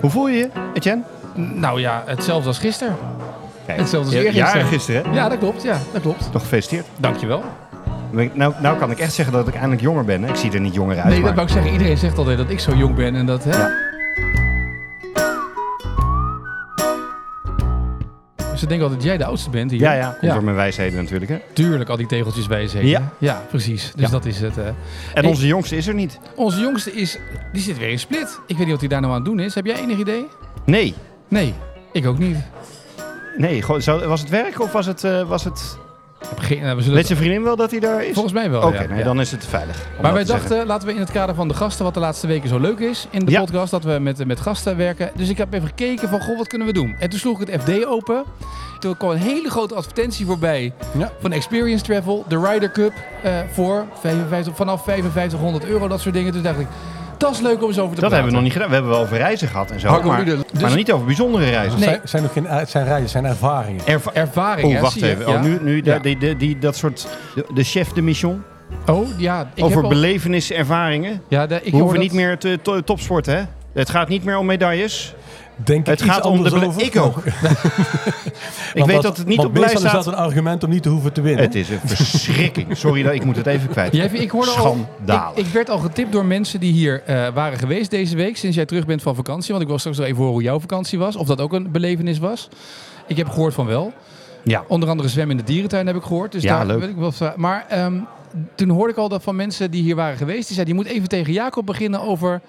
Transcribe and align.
Hoe 0.00 0.10
voel 0.10 0.28
je 0.28 0.36
je, 0.38 0.48
Etienne? 0.74 1.02
Nou 1.34 1.80
ja, 1.80 2.02
hetzelfde 2.06 2.48
als 2.48 2.58
gisteren. 2.58 2.96
Kijk, 3.66 3.78
Hetzelfde 3.78 4.16
als 4.16 4.24
eergisteren. 4.24 4.54
jaren 4.54 4.72
gisteren, 4.72 5.04
hè? 5.04 5.14
Ja, 5.14 5.28
dat 5.28 5.38
klopt. 5.38 5.62
Ja, 5.62 5.76
dat 5.92 6.02
klopt. 6.02 6.32
Toch 6.32 6.42
gefeliciteerd. 6.42 6.86
Dankjewel. 6.96 7.42
Ik- 8.16 8.34
Nou, 8.36 8.54
nou 8.60 8.78
kan 8.78 8.90
ik 8.90 8.98
echt 8.98 9.12
zeggen 9.12 9.34
dat 9.34 9.48
ik 9.48 9.54
eindelijk 9.54 9.80
jonger 9.80 10.04
ben. 10.04 10.22
hè? 10.22 10.28
Ik 10.28 10.36
zie 10.36 10.52
er 10.52 10.60
niet 10.60 10.74
jonger 10.74 10.96
uit. 10.96 11.04
Nee, 11.04 11.14
dat 11.14 11.22
maar- 11.24 11.34
wou 11.34 11.46
ik 11.46 11.52
zeggen. 11.52 11.72
Iedereen 11.72 11.96
zegt 11.98 12.18
altijd 12.18 12.38
dat 12.38 12.50
ik 12.50 12.60
zo 12.60 12.74
jong 12.74 12.94
ben 12.94 13.14
en 13.14 13.26
dat... 13.26 13.44
Hè? 13.44 13.50
Ja. 13.58 13.70
Ze 18.60 18.66
denken 18.66 18.86
altijd 18.86 19.02
dat 19.02 19.10
jij 19.10 19.18
de 19.18 19.24
oudste 19.30 19.50
bent 19.50 19.70
hier. 19.70 19.80
Ja, 19.80 19.92
ja, 19.92 20.16
komt 20.20 20.32
door 20.32 20.44
mijn 20.44 20.56
wijsheden 20.56 21.02
natuurlijk. 21.02 21.30
Hè? 21.30 21.38
Tuurlijk, 21.52 21.90
al 21.90 21.96
die 21.96 22.06
tegeltjes 22.06 22.46
wijsheden. 22.46 22.88
Ja. 22.88 23.12
ja 23.18 23.42
precies. 23.48 23.92
Dus 23.94 24.04
Ja. 24.04 24.10
dat 24.10 24.24
is 24.24 24.40
het. 24.40 24.54
En 25.14 25.24
onze 25.24 25.46
jongste 25.46 25.76
is 25.76 25.86
er 25.86 25.94
niet. 25.94 26.18
Onze 26.36 26.60
jongste 26.60 26.92
is... 26.92 27.18
Die 27.52 27.62
zit 27.62 27.78
weer 27.78 27.88
in 27.88 27.98
split. 27.98 28.40
Ik 28.46 28.56
weet 28.56 28.58
niet 28.58 28.70
wat 28.70 28.80
hij 28.80 28.88
daar 28.88 29.00
nou 29.00 29.12
aan 29.12 29.18
het 29.20 29.28
doen 29.28 29.40
is. 29.40 29.54
Heb 29.54 29.66
jij 29.66 29.76
enig 29.76 29.98
idee? 29.98 30.26
Nee. 30.64 30.94
Nee, 31.28 31.54
ik 31.92 32.06
ook 32.06 32.18
niet. 32.18 32.36
Nee, 33.36 33.64
was 33.66 34.20
het 34.20 34.28
werk 34.28 34.60
of 34.60 34.72
was 34.72 34.86
het... 34.86 35.04
eh, 35.04 35.28
was 35.28 35.44
het... 35.44 35.78
Geen, 36.38 36.76
we 36.76 36.90
Weet 36.92 37.06
zijn 37.06 37.18
vriendin 37.18 37.42
wel 37.42 37.56
dat 37.56 37.70
hij 37.70 37.80
daar 37.80 38.04
is? 38.04 38.12
Volgens 38.12 38.34
mij 38.34 38.50
wel, 38.50 38.62
Oké, 38.62 38.82
ja. 38.82 38.88
nee, 38.88 39.04
dan 39.04 39.20
is 39.20 39.30
het 39.30 39.46
veilig. 39.46 39.86
Maar 40.02 40.12
wij 40.12 40.24
zeggen. 40.24 40.48
dachten, 40.48 40.66
laten 40.66 40.86
we 40.88 40.94
in 40.94 41.00
het 41.00 41.10
kader 41.10 41.34
van 41.34 41.48
de 41.48 41.54
gasten, 41.54 41.84
wat 41.84 41.94
de 41.94 42.00
laatste 42.00 42.26
weken 42.26 42.48
zo 42.48 42.58
leuk 42.58 42.78
is 42.78 43.06
in 43.10 43.24
de 43.24 43.30
Ja. 43.30 43.40
podcast, 43.40 43.70
dat 43.70 43.84
we 43.84 43.98
met, 44.00 44.26
met 44.26 44.40
gasten 44.40 44.76
werken. 44.76 45.10
Dus 45.14 45.28
ik 45.28 45.38
heb 45.38 45.52
even 45.52 45.68
gekeken 45.68 46.08
van, 46.08 46.20
goh, 46.20 46.36
wat 46.36 46.46
kunnen 46.46 46.66
we 46.66 46.72
doen? 46.72 46.96
En 46.98 47.10
toen 47.10 47.18
sloeg 47.18 47.40
ik 47.40 47.48
het 47.48 47.62
FD 47.62 47.84
open. 47.86 48.24
Toen 48.78 48.96
kwam 48.96 49.10
een 49.10 49.16
hele 49.16 49.50
grote 49.50 49.74
advertentie 49.74 50.26
voorbij 50.26 50.72
Ja. 50.98 51.12
van 51.20 51.32
Experience 51.32 51.84
Travel, 51.84 52.24
de 52.28 52.38
Ryder 52.40 52.70
Cup, 52.70 52.92
eh, 53.22 53.32
voor 53.52 53.84
55, 54.00 54.56
vanaf 54.56 54.84
5500 54.84 55.64
euro, 55.64 55.88
dat 55.88 56.00
soort 56.00 56.14
dingen. 56.14 56.32
Toen 56.32 56.42
dacht 56.42 56.58
ik, 56.60 56.66
dat 57.20 57.30
is 57.32 57.40
leuk 57.40 57.62
om 57.62 57.68
eens 57.68 57.78
over 57.78 57.94
te 57.94 58.00
Dat 58.00 58.10
praten. 58.10 58.10
hebben 58.16 58.26
we 58.26 58.32
nog 58.32 58.42
niet 58.42 58.52
gedaan. 58.52 58.68
We 58.68 58.74
hebben 58.74 58.92
wel 58.92 59.00
over 59.00 59.16
reizen 59.16 59.48
gehad 59.48 59.70
en 59.70 59.80
zo. 59.80 60.02
Maar, 60.02 60.16
Lieden. 60.16 60.36
maar 60.36 60.44
Dus- 60.52 60.62
nog 60.62 60.74
niet 60.76 60.92
over 60.92 61.06
bijzondere 61.06 61.50
reizen. 61.50 61.78
Nee. 61.80 61.88
Zijn, 61.88 62.00
zijn 62.04 62.22
nog 62.22 62.32
geen, 62.32 62.46
het 62.46 62.70
zijn 62.70 62.84
reizen, 62.84 63.02
het 63.02 63.10
zijn 63.10 63.24
ervaringen. 63.24 63.86
Erva- 63.86 64.12
Ervaring, 64.14 64.74
Oh, 64.74 64.80
wacht 64.80 65.02
even. 65.02 65.28
Ja. 65.28 65.34
Oh, 65.34 65.42
nu, 65.42 65.58
nu 65.62 65.80
Ja. 65.84 65.98
die, 65.98 66.18
die, 66.18 66.36
die, 66.36 66.58
dat 66.58 66.76
soort... 66.76 67.06
De, 67.34 67.44
de 67.54 67.62
chef 67.64 67.88
de 67.88 68.02
mission. 68.02 68.42
Oh, 68.86 69.08
ja. 69.18 69.50
Ik 69.54 69.64
over 69.64 69.74
heb 69.76 69.84
al- 69.84 69.90
belevenissen, 69.90 70.56
ervaringen. 70.56 71.22
Ja, 71.28 71.46
de, 71.46 71.54
ik 71.62 71.72
We 71.72 71.78
hoeven 71.78 71.94
dat- 71.94 72.02
niet 72.02 72.12
meer 72.12 72.38
te 72.38 72.58
to- 72.62 72.80
topsporten, 72.80 73.36
hè? 73.36 73.42
Het 73.74 73.90
gaat 73.90 74.08
niet 74.08 74.24
meer 74.24 74.36
om 74.38 74.46
medailles. 74.46 75.14
Denk 75.64 75.80
ik 75.80 75.86
Het 75.86 76.00
iets 76.00 76.10
gaat 76.10 76.24
om 76.24 76.42
de... 76.42 76.66
over? 76.66 76.82
Ik 76.82 76.96
ook. 76.96 77.16
ik 78.74 78.84
weet 78.84 79.02
dat 79.02 79.16
het 79.16 79.26
niet 79.26 79.38
op 79.38 79.52
meestal 79.52 79.72
is 79.72 79.78
staat. 79.80 79.92
dat 79.92 80.06
een 80.06 80.14
argument 80.14 80.64
om 80.64 80.70
niet 80.70 80.82
te 80.82 80.88
hoeven 80.88 81.12
te 81.12 81.20
winnen. 81.20 81.44
Het 81.44 81.54
is 81.54 81.68
een 81.68 81.80
verschrikking. 81.84 82.76
Sorry, 82.76 83.02
dat 83.02 83.12
ik 83.12 83.24
moet 83.24 83.36
het 83.36 83.46
even 83.46 83.68
kwijt. 83.68 83.94
Jij, 83.96 84.06
ik 84.06 84.30
hoorde 84.30 84.50
al, 84.50 84.56
Schandalig. 84.56 85.36
ik, 85.36 85.46
ik 85.46 85.52
werd 85.52 85.70
al 85.70 85.78
getipt 85.78 86.12
door 86.12 86.24
mensen 86.24 86.60
die 86.60 86.72
hier 86.72 87.02
eh, 87.06 87.28
waren 87.34 87.58
geweest 87.58 87.90
deze 87.90 88.16
week, 88.16 88.36
sinds 88.36 88.56
jij 88.56 88.66
terug 88.66 88.86
bent 88.86 89.02
van 89.02 89.14
vakantie. 89.14 89.50
Want 89.50 89.62
ik 89.62 89.68
wil 89.68 89.78
straks 89.78 89.96
nog 89.96 90.06
even 90.06 90.18
horen 90.18 90.32
hoe 90.32 90.42
jouw 90.42 90.60
vakantie 90.60 90.98
was. 90.98 91.16
Of 91.16 91.26
dat 91.26 91.40
ook 91.40 91.52
een 91.52 91.70
belevenis 91.70 92.18
was. 92.18 92.48
Ik 93.06 93.16
heb 93.16 93.28
gehoord 93.28 93.54
van 93.54 93.66
wel. 93.66 93.92
Ja. 94.44 94.64
Onder 94.68 94.88
andere 94.88 95.08
zwemmen 95.08 95.38
in 95.38 95.44
de 95.44 95.52
dierentuin 95.52 95.86
heb 95.86 95.96
ik 95.96 96.02
gehoord. 96.02 96.32
Dus 96.32 96.42
Ja, 96.42 96.56
daar 96.56 96.66
leuk. 96.66 96.80
weet 96.80 96.88
ik 96.88 96.96
wel 96.96 97.12
van. 97.12 97.32
Maar 97.36 97.64
ehm, 97.68 97.98
toen 98.54 98.68
hoorde 98.68 98.92
ik 98.92 98.98
al 98.98 99.08
dat 99.08 99.22
van 99.22 99.36
mensen 99.36 99.70
die 99.70 99.82
hier 99.82 99.96
waren 99.96 100.16
geweest. 100.16 100.46
Die 100.46 100.54
zeiden, 100.54 100.76
je 100.76 100.82
moet 100.82 100.90
even 100.92 101.08
tegen 101.08 101.32
Jacob 101.32 101.66
beginnen 101.66 102.00
over 102.00 102.40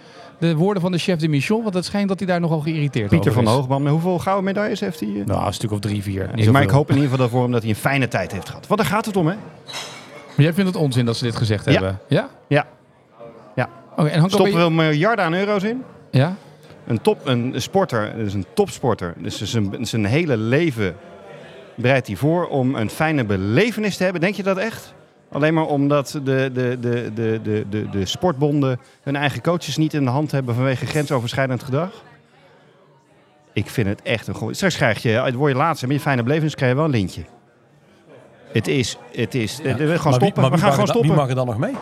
de 0.42 0.56
woorden 0.56 0.82
van 0.82 0.92
de 0.92 0.98
chef 0.98 1.20
de 1.20 1.28
mission. 1.28 1.62
Want 1.64 1.74
het 1.76 1.86
schijnt 1.86 2.08
dat 2.08 2.20
hij 2.20 2.28
daar 2.28 2.40
nogal 2.40 2.60
geïrriteerd 2.60 3.10
Pieter 3.10 3.32
over 3.32 3.44
van 3.44 3.52
is. 3.52 3.58
Hoogman, 3.60 3.82
met 3.84 3.92
hoeveel 3.92 4.20
gouden 4.20 4.44
medailles 4.46 4.80
heeft 4.80 5.00
hij? 5.00 5.10
eh? 5.20 5.26
Nou, 5.26 5.46
een 5.46 5.54
stuk 5.54 5.72
of 5.72 5.80
drie, 5.80 6.04
vier. 6.04 6.30
Niet 6.36 6.52
maar 6.52 6.62
ik 6.62 6.70
hoop 6.70 6.90
in 6.90 6.96
ieder 6.96 7.10
geval 7.12 7.30
voor 7.30 7.42
hem 7.42 7.52
dat 7.52 7.62
hij 7.62 7.70
een 7.70 7.76
fijne 7.76 8.08
tijd 8.08 8.32
heeft 8.32 8.48
gehad. 8.50 8.68
Want 8.68 8.80
daar 8.80 8.90
gaat 8.90 9.06
het 9.06 9.16
om, 9.18 9.28
hè? 9.28 9.34
Maar 10.36 10.46
jij 10.46 10.54
vindt 10.54 10.74
het 10.74 10.80
onzin 10.84 11.06
dat 11.06 11.18
ze 11.18 11.24
dit 11.24 11.36
gezegd 11.36 11.66
Ja. 11.66 11.72
hebben? 11.72 12.00
Ja? 12.08 12.30
Ja. 12.48 12.66
Ja. 13.56 13.70
Oké, 13.92 14.02
en 14.02 14.20
Hanko, 14.20 14.20
ben 14.22 14.30
Stoppen 14.30 14.60
je- 14.60 14.66
we 14.68 14.72
miljarden 14.74 15.26
aan 15.26 15.34
euro's 15.34 15.64
in? 15.64 15.84
Ja? 16.12 16.36
Een, 16.88 17.02
top, 17.02 17.28
een 17.28 17.54
sporter, 17.58 18.14
dus 18.16 18.34
een 18.34 18.46
topsporter, 18.54 19.14
dus 19.18 19.42
zijn, 19.42 19.78
zijn 19.82 20.06
hele 20.06 20.38
leven 20.38 20.96
bereidt 21.76 22.08
hij 22.08 22.16
voor 22.16 22.48
om 22.48 22.76
een 22.76 22.90
fijne 22.90 23.26
belevenis 23.26 23.98
te 23.98 24.04
hebben. 24.04 24.22
Denk 24.22 24.36
je 24.36 24.44
dat 24.44 24.58
echt? 24.58 24.94
Alleen 25.32 25.54
maar 25.54 25.66
omdat 25.66 26.12
de, 26.12 26.22
de, 26.24 26.78
de, 26.80 27.10
de, 27.14 27.40
de, 27.44 27.66
de, 27.70 27.90
de 27.90 28.06
sportbonden 28.06 28.80
hun 29.04 29.16
eigen 29.16 29.42
coaches 29.42 29.78
niet 29.78 29.94
in 29.94 30.04
de 30.04 30.10
hand 30.10 30.32
hebben 30.32 30.56
vanwege 30.56 30.86
grensoverschrijdend 30.86 31.64
gedrag? 31.64 32.04
Ik 33.54 33.70
vind 33.70 33.88
het 33.88 34.02
echt 34.02 34.28
een 34.28 34.34
goeie. 34.34 34.56
Straks 34.56 34.76
krijg 34.76 35.02
je, 35.02 35.32
word 35.36 35.52
je 35.52 35.58
laatste 35.58 35.88
met 35.88 35.96
je 35.96 36.02
fijne 36.02 36.24
belevenis, 36.24 36.56
krijg 36.56 36.72
je 36.72 36.78
wel 36.78 36.86
een 36.86 36.92
lintje. 36.92 37.22
Het 38.52 38.68
is, 38.68 38.98
het 39.12 39.36
is, 39.36 39.58
we 39.62 39.70
gaan 39.76 39.88
wie- 39.88 39.98
stoppen. 39.98 40.42
maar 40.42 40.52
we 40.52 40.58
gaan 40.58 40.72
gewoon 40.72 40.88
stoppen. 40.88 41.10
Wie 41.10 41.20
mag 41.20 41.30
er 41.30 41.36
dan 41.36 41.46
nog 41.46 41.58
mee? 41.58 41.74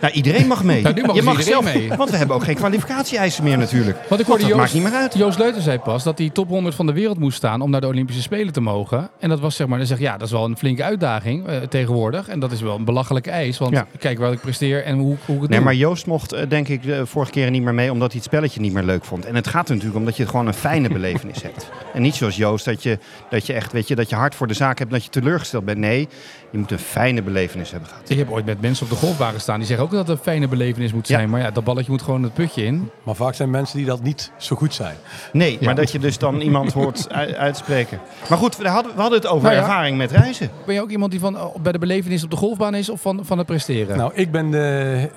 Nou, 0.00 0.12
iedereen 0.12 0.46
mag 0.46 0.64
mee. 0.64 0.82
Nou, 0.90 0.94
nu 0.94 1.02
mag 1.02 1.16
je 1.16 1.22
mag 1.22 1.42
zelf, 1.42 1.64
mee. 1.74 1.88
want 1.96 2.10
we 2.10 2.16
hebben 2.16 2.36
ook 2.36 2.44
geen 2.44 2.54
kwalificatie-eisen 2.54 3.44
meer 3.44 3.58
natuurlijk. 3.58 3.98
Want 4.08 4.20
ik 4.20 4.26
hoorde 4.26 4.42
dat 4.42 4.50
Joost, 4.50 4.60
maakt 4.62 4.74
niet 4.74 4.82
meer 4.82 5.00
uit. 5.00 5.14
Joost 5.14 5.38
Leuten 5.38 5.62
zei 5.62 5.78
pas 5.78 6.02
dat 6.04 6.18
hij 6.18 6.30
top 6.30 6.48
100 6.48 6.74
van 6.74 6.86
de 6.86 6.92
wereld 6.92 7.18
moest 7.18 7.36
staan 7.36 7.60
om 7.60 7.70
naar 7.70 7.80
de 7.80 7.86
Olympische 7.86 8.22
Spelen 8.22 8.52
te 8.52 8.60
mogen. 8.60 9.10
En 9.18 9.28
dat 9.28 9.40
was 9.40 9.56
zeg 9.56 9.66
maar, 9.66 9.78
dan 9.78 9.86
zeg 9.86 9.98
ja, 9.98 10.12
dat 10.16 10.26
is 10.26 10.32
wel 10.32 10.44
een 10.44 10.56
flinke 10.56 10.82
uitdaging 10.84 11.46
eh, 11.46 11.56
tegenwoordig. 11.56 12.28
En 12.28 12.40
dat 12.40 12.52
is 12.52 12.60
wel 12.60 12.76
een 12.76 12.84
belachelijke 12.84 13.30
eis, 13.30 13.58
want 13.58 13.72
Ja. 13.72 13.86
kijk 13.98 14.18
waar 14.18 14.32
ik 14.32 14.40
presteer 14.40 14.84
en 14.84 14.98
hoe, 14.98 15.16
hoe 15.26 15.34
ik 15.34 15.40
het 15.40 15.50
Nee, 15.50 15.58
doe. 15.58 15.66
maar 15.68 15.74
Joost 15.76 16.06
mocht 16.06 16.32
eh, 16.32 16.48
denk 16.48 16.68
ik 16.68 16.82
de 16.82 17.06
vorige 17.06 17.30
keer 17.32 17.50
niet 17.50 17.62
meer 17.62 17.74
mee 17.74 17.92
omdat 17.92 18.08
hij 18.12 18.16
het 18.16 18.26
spelletje 18.28 18.60
niet 18.60 18.72
meer 18.72 18.82
leuk 18.84 19.04
vond. 19.04 19.24
En 19.26 19.34
het 19.34 19.46
gaat 19.48 19.68
er 19.68 19.74
natuurlijk 19.74 19.98
om 20.00 20.04
dat 20.04 20.16
je 20.16 20.26
gewoon 20.26 20.46
een 20.46 20.54
fijne 20.54 20.88
belevenis 20.98 21.42
hebt. 21.42 21.68
En 21.94 22.02
niet 22.02 22.14
zoals 22.14 22.36
Joost 22.36 22.64
dat 22.64 22.82
je, 22.82 22.98
dat 23.30 23.46
je 23.46 23.52
echt 23.52 23.72
weet 23.72 23.88
je, 23.88 23.94
dat 23.94 24.08
je 24.10 24.16
hard 24.16 24.34
voor 24.34 24.46
de 24.46 24.54
zaak 24.54 24.78
hebt 24.78 24.90
en 24.90 24.96
dat 24.96 25.04
je 25.04 25.10
teleurgesteld 25.10 25.64
bent. 25.64 25.78
Nee, 25.78 26.08
je 26.50 26.58
moet 26.58 26.70
een 26.70 26.78
fijne 26.78 27.22
belevenis 27.22 27.70
hebben 27.70 27.88
gehad. 27.88 28.10
Ik 28.10 28.18
heb 28.18 28.30
ooit 28.30 28.44
met 28.44 28.60
mensen 28.60 28.84
op 28.84 28.90
de 28.92 28.98
golfbaan 28.98 29.32
gestaan 29.32 29.58
die 29.58 29.66
zeggen 29.66 29.84
ook 29.86 29.90
dat 29.92 30.08
het 30.08 30.16
een 30.18 30.22
fijne 30.22 30.48
belevenis 30.48 30.92
moet 30.92 31.06
zijn. 31.06 31.20
Ja. 31.20 31.26
Maar 31.28 31.40
ja, 31.40 31.50
dat 31.50 31.64
balletje 31.64 31.90
moet 31.90 32.02
gewoon 32.02 32.22
het 32.22 32.34
putje 32.34 32.64
in. 32.64 32.90
Maar 33.02 33.14
vaak 33.14 33.34
zijn 33.34 33.50
mensen 33.50 33.76
die 33.76 33.86
dat 33.86 34.02
niet 34.02 34.30
zo 34.36 34.56
goed 34.56 34.74
zijn. 34.74 34.96
Nee, 35.32 35.52
Ja. 35.52 35.58
maar 35.66 35.74
dat 35.74 35.92
je 35.92 35.98
dus 35.98 36.18
dan 36.18 36.40
iemand 36.50 36.72
hoort 36.72 37.10
uitspreken. 37.36 38.00
Maar 38.28 38.38
goed, 38.38 38.56
we 38.56 38.68
hadden, 38.68 38.94
we 38.94 39.00
hadden 39.00 39.18
het 39.18 39.28
over 39.28 39.42
Nou 39.42 39.54
ja. 39.54 39.60
ervaring 39.62 39.96
met 39.96 40.10
reizen. 40.10 40.50
Ben 40.66 40.74
je 40.74 40.80
ook 40.82 40.90
iemand 40.90 41.10
die 41.10 41.20
van, 41.20 41.40
oh, 41.40 41.56
bij 41.56 41.72
de 41.72 41.78
belevenis 41.78 42.24
op 42.24 42.30
de 42.30 42.36
golfbaan 42.36 42.74
is 42.74 42.88
of 42.88 43.00
van, 43.00 43.20
van 43.24 43.38
het 43.38 43.46
presteren? 43.46 43.96
Nou, 43.96 44.10
ik 44.14 44.30
ben 44.30 44.50
de... 44.50 45.08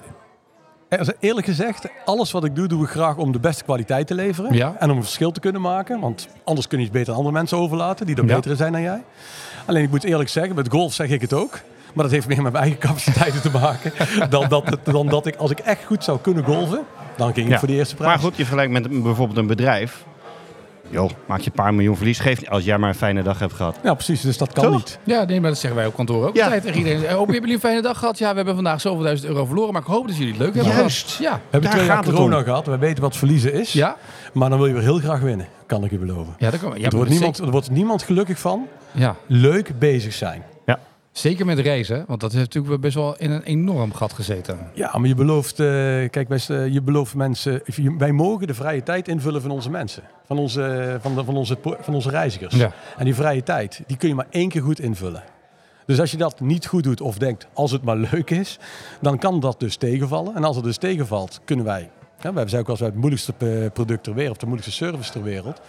Eerlijk 1.19 1.45
gezegd, 1.47 1.87
alles 2.05 2.31
wat 2.31 2.43
ik 2.43 2.55
doe, 2.55 2.67
doe 2.67 2.83
ik 2.83 2.89
graag 2.89 3.15
om 3.17 3.31
de 3.31 3.39
beste 3.39 3.63
kwaliteit 3.63 4.07
te 4.07 4.13
leveren. 4.15 4.53
Ja. 4.55 4.75
En 4.79 4.89
om 4.91 4.97
een 4.97 5.03
verschil 5.03 5.31
te 5.31 5.39
kunnen 5.39 5.61
maken. 5.61 5.99
Want 5.99 6.27
anders 6.43 6.67
kun 6.67 6.77
je 6.77 6.83
het 6.83 6.93
beter 6.93 7.09
aan 7.11 7.17
andere 7.17 7.35
mensen 7.35 7.57
overlaten 7.57 8.05
die 8.05 8.15
er 8.15 8.25
Ja. 8.27 8.35
beter 8.35 8.51
in 8.51 8.57
zijn 8.57 8.71
dan 8.71 8.81
jij. 8.81 9.03
Alleen 9.65 9.83
ik 9.83 9.89
moet 9.89 10.03
eerlijk 10.03 10.29
zeggen, 10.29 10.55
met 10.55 10.69
golf 10.69 10.93
zeg 10.93 11.09
ik 11.09 11.21
het 11.21 11.33
ook. 11.33 11.59
Maar 11.93 12.03
dat 12.03 12.13
heeft 12.13 12.27
meer 12.27 12.41
met 12.41 12.51
mijn 12.51 12.63
eigen 12.63 12.81
capaciteiten 12.87 13.41
te 13.41 13.51
maken. 13.51 13.91
Dan 14.29 14.49
dat, 14.49 14.69
het, 14.69 14.79
dan 14.85 15.07
dat 15.07 15.25
ik, 15.25 15.35
als 15.35 15.51
ik 15.51 15.59
echt 15.59 15.83
goed 15.85 16.03
zou 16.03 16.19
kunnen 16.19 16.43
golven, 16.43 16.81
dan 17.17 17.33
ging 17.33 17.45
ik 17.45 17.51
Ja. 17.51 17.59
voor 17.59 17.67
de 17.67 17.73
eerste 17.73 17.95
prijs. 17.95 18.09
Maar 18.11 18.19
goed, 18.23 18.35
je 18.37 18.45
vergelijkt 18.45 18.71
met 18.71 19.03
bijvoorbeeld 19.03 19.37
een 19.37 19.47
bedrijf. 19.47 20.03
Joh, 20.93 21.09
maak 21.25 21.39
je 21.39 21.45
een 21.45 21.51
paar 21.51 21.73
miljoen 21.73 21.95
verlies. 21.97 22.19
Geeft 22.19 22.39
niet 22.41 22.49
als 22.49 22.63
jij 22.63 22.77
maar 22.77 22.89
een 22.89 22.95
fijne 22.95 23.23
dag 23.23 23.39
hebt 23.39 23.53
gehad. 23.53 23.77
Ja, 23.83 23.93
precies. 23.93 24.21
Dus 24.21 24.37
dat 24.37 24.53
kan 24.53 24.63
Toch? 24.63 24.73
niet. 24.75 24.99
Ja, 25.03 25.23
nee, 25.23 25.39
maar 25.41 25.49
dat 25.49 25.59
zeggen 25.59 25.79
wij 25.79 25.87
op 25.89 25.95
kantoor 25.95 26.27
ook 26.27 26.35
Ja. 26.35 26.43
altijd 26.43 26.61
tegen 26.63 26.77
iedereen. 26.77 27.05
Eh, 27.05 27.09
Hoop, 27.09 27.17
hebben 27.17 27.35
jullie 27.35 27.53
een 27.53 27.59
fijne 27.59 27.81
dag 27.81 27.97
gehad? 27.99 28.17
Ja, 28.17 28.29
we 28.29 28.35
hebben 28.35 28.55
vandaag 28.55 28.81
zoveel 28.81 29.03
duizend 29.03 29.29
euro 29.29 29.45
verloren, 29.45 29.73
maar 29.73 29.81
ik 29.81 29.87
hoop 29.87 30.07
dat 30.07 30.17
jullie 30.17 30.31
het 30.33 30.41
leuk 30.41 30.53
hebben 30.55 30.73
Juist. 30.73 31.11
gehad. 31.11 31.21
Ja. 31.23 31.33
We 31.35 31.41
hebben 31.49 31.69
Daar 31.69 31.79
twee 31.79 31.89
jaar 31.89 32.03
corona 32.05 32.37
om. 32.37 32.43
gehad. 32.43 32.65
We 32.65 32.77
weten 32.77 33.03
wat 33.03 33.17
verliezen 33.17 33.53
is. 33.53 33.73
Ja? 33.73 33.95
Maar 34.33 34.49
dan 34.49 34.57
wil 34.57 34.67
je 34.67 34.73
weer 34.73 34.81
heel 34.83 34.99
graag 34.99 35.19
winnen. 35.19 35.47
Kan 35.65 35.83
ik 35.83 35.91
je 35.91 35.97
beloven. 35.97 36.35
Ja, 36.37 36.49
dat 36.51 36.59
kan, 36.59 36.73
ja, 36.79 36.85
er, 36.89 36.95
wordt 36.95 37.09
niemand, 37.11 37.37
er 37.39 37.51
wordt 37.51 37.69
niemand 37.71 38.03
gelukkig 38.03 38.39
van. 38.39 38.67
ja, 38.91 39.15
Leuk 39.27 39.79
bezig 39.79 40.13
zijn. 40.13 40.43
Zeker 41.13 41.45
met 41.45 41.59
reizen, 41.59 42.03
want 42.07 42.21
dat 42.21 42.31
heeft 42.31 42.53
natuurlijk 42.53 42.81
best 42.81 42.95
wel 42.95 43.17
in 43.17 43.31
een 43.31 43.43
enorm 43.43 43.93
gat 43.93 44.13
gezeten. 44.13 44.59
Ja, 44.73 44.97
maar 44.97 45.07
je 45.07 45.15
belooft, 45.15 45.59
eh, 45.59 45.65
kijk, 46.09 46.27
wij, 46.27 46.39
eh, 46.47 46.67
je 46.67 46.81
belooft 46.81 47.15
mensen, 47.15 47.61
wij 47.97 48.11
mogen 48.11 48.47
de 48.47 48.53
vrije 48.53 48.83
tijd 48.83 49.07
invullen 49.07 49.41
van 49.41 49.51
onze 49.51 49.69
mensen, 49.69 50.03
van 50.25 50.37
onze, 50.37 50.97
van 51.01 51.15
de, 51.15 51.23
van 51.23 51.35
onze, 51.35 51.57
van 51.79 51.93
onze 51.93 52.09
reizigers. 52.09 52.55
Ja. 52.55 52.71
En 52.97 53.05
die 53.05 53.15
vrije 53.15 53.43
tijd, 53.43 53.81
die 53.87 53.97
kun 53.97 54.09
je 54.09 54.15
maar 54.15 54.27
één 54.29 54.49
keer 54.49 54.61
goed 54.61 54.79
invullen. 54.79 55.23
Dus 55.85 55.99
als 55.99 56.11
je 56.11 56.17
dat 56.17 56.39
niet 56.39 56.65
goed 56.67 56.83
doet 56.83 57.01
of 57.01 57.17
denkt, 57.17 57.47
als 57.53 57.71
het 57.71 57.83
maar 57.83 57.97
leuk 58.11 58.29
is, 58.29 58.59
dan 59.01 59.17
kan 59.17 59.39
dat 59.39 59.59
dus 59.59 59.75
tegenvallen. 59.75 60.35
En 60.35 60.43
als 60.43 60.55
het 60.55 60.65
dus 60.65 60.77
tegenvalt, 60.77 61.39
kunnen 61.45 61.65
wij, 61.65 61.89
ja, 62.23 62.33
wij 62.33 62.47
zijn 62.47 62.61
ook 62.61 62.67
wel 62.67 62.75
eens 62.75 62.85
het 62.85 62.95
moeilijkste 62.95 63.33
eh, 63.37 63.71
product 63.73 64.03
ter 64.03 64.13
wereld, 64.13 64.39
de 64.39 64.45
moeilijkste 64.45 64.85
service 64.85 65.11
ter 65.11 65.23
wereld. 65.23 65.61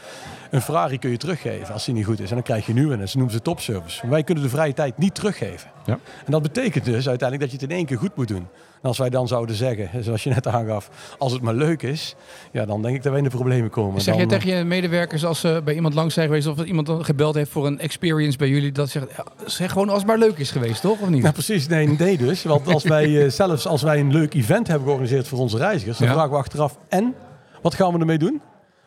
Een 0.55 0.61
Ferrari 0.63 0.99
kun 0.99 1.11
je 1.11 1.17
teruggeven 1.17 1.73
als 1.75 1.85
die 1.85 1.95
niet 1.95 2.05
goed 2.05 2.21
is. 2.21 2.29
En 2.29 2.35
dan 2.35 2.45
krijg 2.45 2.67
je 2.67 2.73
nu 2.73 2.93
een, 2.93 3.09
ze 3.09 3.17
noemen 3.17 3.35
ze 3.35 3.43
topservice. 3.43 3.99
Maar 4.03 4.11
wij 4.11 4.23
kunnen 4.23 4.43
de 4.45 4.51
vrije 4.51 4.73
tijd 4.73 4.99
niet 4.99 5.15
teruggeven. 5.15 5.71
Ja. 5.85 5.99
En 6.25 6.33
dat 6.33 6.43
betekent 6.43 6.85
dus 6.85 7.09
uiteindelijk 7.09 7.41
dat 7.41 7.51
je 7.51 7.65
het 7.67 7.71
in 7.71 7.77
één 7.77 7.87
keer 7.87 7.99
goed 7.99 8.17
moet 8.17 8.29
doen. 8.29 8.47
En 8.83 8.89
als 8.91 8.99
wij 8.99 9.11
dan 9.11 9.29
zouden 9.29 9.57
zeggen, 9.57 10.05
zoals 10.05 10.23
je 10.25 10.31
net 10.31 10.47
aangaf, 10.47 10.91
als 11.19 11.33
het 11.33 11.43
maar 11.43 11.55
leuk 11.55 11.83
is, 11.83 12.15
ja, 12.53 12.65
dan 12.65 12.83
denk 12.83 12.95
ik 12.97 13.03
dat 13.03 13.11
wij 13.13 13.21
in 13.21 13.29
de 13.29 13.37
problemen 13.37 13.71
komen. 13.71 14.01
Zeg 14.01 14.15
je 14.15 14.21
Dan, 14.21 14.29
tegen 14.29 14.57
je 14.57 14.65
medewerkers 14.65 15.25
als 15.25 15.41
ze 15.41 15.61
bij 15.65 15.75
iemand 15.75 15.95
langs 15.95 16.15
zijn 16.15 16.27
geweest 16.27 16.47
of 16.47 16.65
iemand 16.65 16.87
dan 16.87 17.05
gebeld 17.05 17.35
heeft 17.35 17.51
voor 17.51 17.67
een 17.67 17.81
experience 17.81 18.39
bij 18.39 18.49
jullie, 18.49 18.73
dat 18.73 18.89
zegt, 18.89 19.07
zeg 19.47 19.73
gewoon 19.73 19.89
als 19.89 19.99
het 19.99 20.07
maar 20.07 20.19
leuk 20.19 20.39
is 20.39 20.51
geweest, 20.51 20.81
toch? 20.81 21.01
Of 21.01 21.09
niet? 21.09 21.23
Nou, 21.23 21.33
precies. 21.35 21.67
Nee, 21.67 21.89
nee 21.89 22.17
dus. 22.17 22.43
Want 22.43 22.69
als 22.69 22.85
wij, 22.85 23.25
eh, 23.25 23.31
zelfs 23.31 23.67
als 23.67 23.83
wij 23.83 24.01
een 24.01 24.13
leuk 24.13 24.35
event 24.35 24.67
hebben 24.67 24.85
georganiseerd 24.85 25.29
voor 25.29 25.39
onze 25.39 25.57
reizigers, 25.59 25.99
dan 25.99 26.07
Ja. 26.09 26.13
vragen 26.13 26.31
we 26.31 26.37
achteraf, 26.37 26.79
en? 26.89 27.15
Wat 27.63 27.75
gaan 27.75 27.93
we 27.93 27.99
ermee 27.99 28.19
doen? 28.19 28.41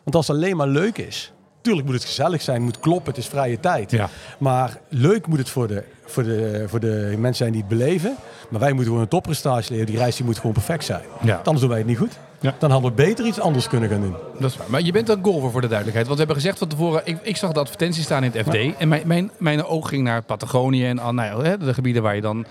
Want 0.04 0.16
als 0.16 0.26
het 0.28 0.36
alleen 0.36 0.56
maar 0.56 0.68
leuk 0.68 0.98
is, 0.98 1.32
tuurlijk 1.68 1.86
moet 1.86 1.96
het 1.96 2.04
gezellig 2.04 2.42
zijn, 2.42 2.62
moet 2.62 2.80
kloppen, 2.80 3.08
het 3.14 3.22
is 3.22 3.26
vrije 3.26 3.60
tijd. 3.60 3.90
Ja. 3.90 4.08
Maar 4.38 4.78
leuk 4.88 5.26
moet 5.26 5.38
het 5.38 5.48
voor 5.50 5.68
de, 5.68 5.82
voor, 6.04 6.22
de, 6.22 6.64
voor 6.68 6.80
de 6.80 7.14
mensen 7.18 7.34
zijn 7.36 7.52
die 7.52 7.60
het 7.60 7.68
beleven. 7.70 8.16
Maar 8.48 8.60
wij 8.60 8.68
moeten 8.68 8.86
gewoon 8.86 9.02
een 9.02 9.08
topprestatie 9.08 9.70
leveren. 9.70 9.86
Die 9.92 10.00
reis 10.00 10.16
die 10.16 10.24
moet 10.24 10.36
gewoon 10.36 10.52
perfect 10.52 10.84
zijn. 10.84 11.02
Ja. 11.22 11.36
Anders 11.36 11.60
doen 11.60 11.68
wij 11.68 11.78
het 11.78 11.86
niet 11.86 11.98
goed. 11.98 12.18
Ja. 12.40 12.54
dan 12.58 12.70
hadden 12.70 12.90
we 12.90 12.96
beter 12.96 13.26
iets 13.26 13.40
anders 13.40 13.68
kunnen 13.68 13.88
gaan 13.88 14.00
doen. 14.00 14.14
Dat 14.38 14.50
is 14.50 14.56
waar. 14.56 14.66
Maar 14.70 14.82
je 14.82 14.92
bent 14.92 15.08
een 15.08 15.22
golfer 15.22 15.50
voor 15.50 15.60
de 15.60 15.66
duidelijkheid. 15.66 16.06
Want 16.06 16.18
we 16.18 16.24
hebben 16.24 16.36
gezegd 16.36 16.58
van 16.58 16.68
tevoren, 16.68 17.00
ik, 17.04 17.18
ik 17.22 17.36
zag 17.36 17.52
de 17.52 17.60
advertentie 17.60 18.02
staan 18.02 18.24
in 18.24 18.30
het 18.34 18.46
FD. 18.46 18.54
En 18.78 18.88
mijn, 18.88 19.02
mijn, 19.06 19.30
mijn 19.38 19.64
oog 19.64 19.88
ging 19.88 20.02
naar 20.02 20.22
Patagonië 20.22 20.86
en 20.86 20.98
al, 20.98 21.14
nou 21.14 21.44
ja, 21.44 21.56
de 21.56 21.74
gebieden 21.74 22.02
waar 22.02 22.14
je 22.14 22.20
dan... 22.20 22.46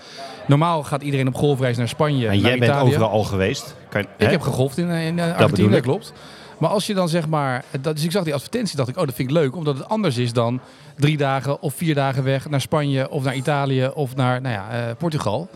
Normaal 0.46 0.82
gaat 0.82 1.02
iedereen 1.02 1.28
op 1.28 1.34
golfreis 1.34 1.76
naar 1.76 1.88
Spanje, 1.88 2.28
En 2.28 2.40
naar 2.42 2.50
jij 2.50 2.58
bent 2.58 2.80
overal 2.80 3.10
al 3.10 3.24
geweest. 3.24 3.74
Kan, 3.88 4.00
Ik 4.00 4.08
hè? 4.16 4.26
heb 4.26 4.40
gegolfd 4.40 4.78
in, 4.78 4.88
in 4.90 5.18
eh, 5.18 5.24
bedoel 5.24 5.34
Argentinië, 5.34 5.68
dat 5.68 5.76
ik. 5.76 5.82
klopt. 5.82 6.12
Maar 6.58 6.70
als 6.70 6.86
je 6.86 6.94
dan 6.94 7.08
zeg 7.08 7.28
maar... 7.28 7.64
Dat, 7.80 7.94
dus 7.94 8.04
ik 8.04 8.10
zag 8.10 8.24
die 8.24 8.34
advertentie 8.34 8.76
dacht 8.76 8.88
ik, 8.88 8.96
oh 8.96 9.04
dat 9.04 9.14
vind 9.14 9.28
ik 9.28 9.34
leuk. 9.34 9.56
Omdat 9.56 9.78
het 9.78 9.88
anders 9.88 10.16
is 10.16 10.32
dan 10.32 10.60
drie 10.96 11.16
dagen 11.16 11.62
of 11.62 11.74
vier 11.74 11.94
dagen 11.94 12.24
weg 12.24 12.48
naar 12.48 12.60
Spanje 12.60 13.10
of 13.10 13.24
naar 13.24 13.36
Italië 13.36 13.90
of 13.94 14.16
naar 14.16 14.40
nou 14.40 14.54
ja, 14.54 14.70
eh, 14.70 14.96
Portugal. 14.96 15.48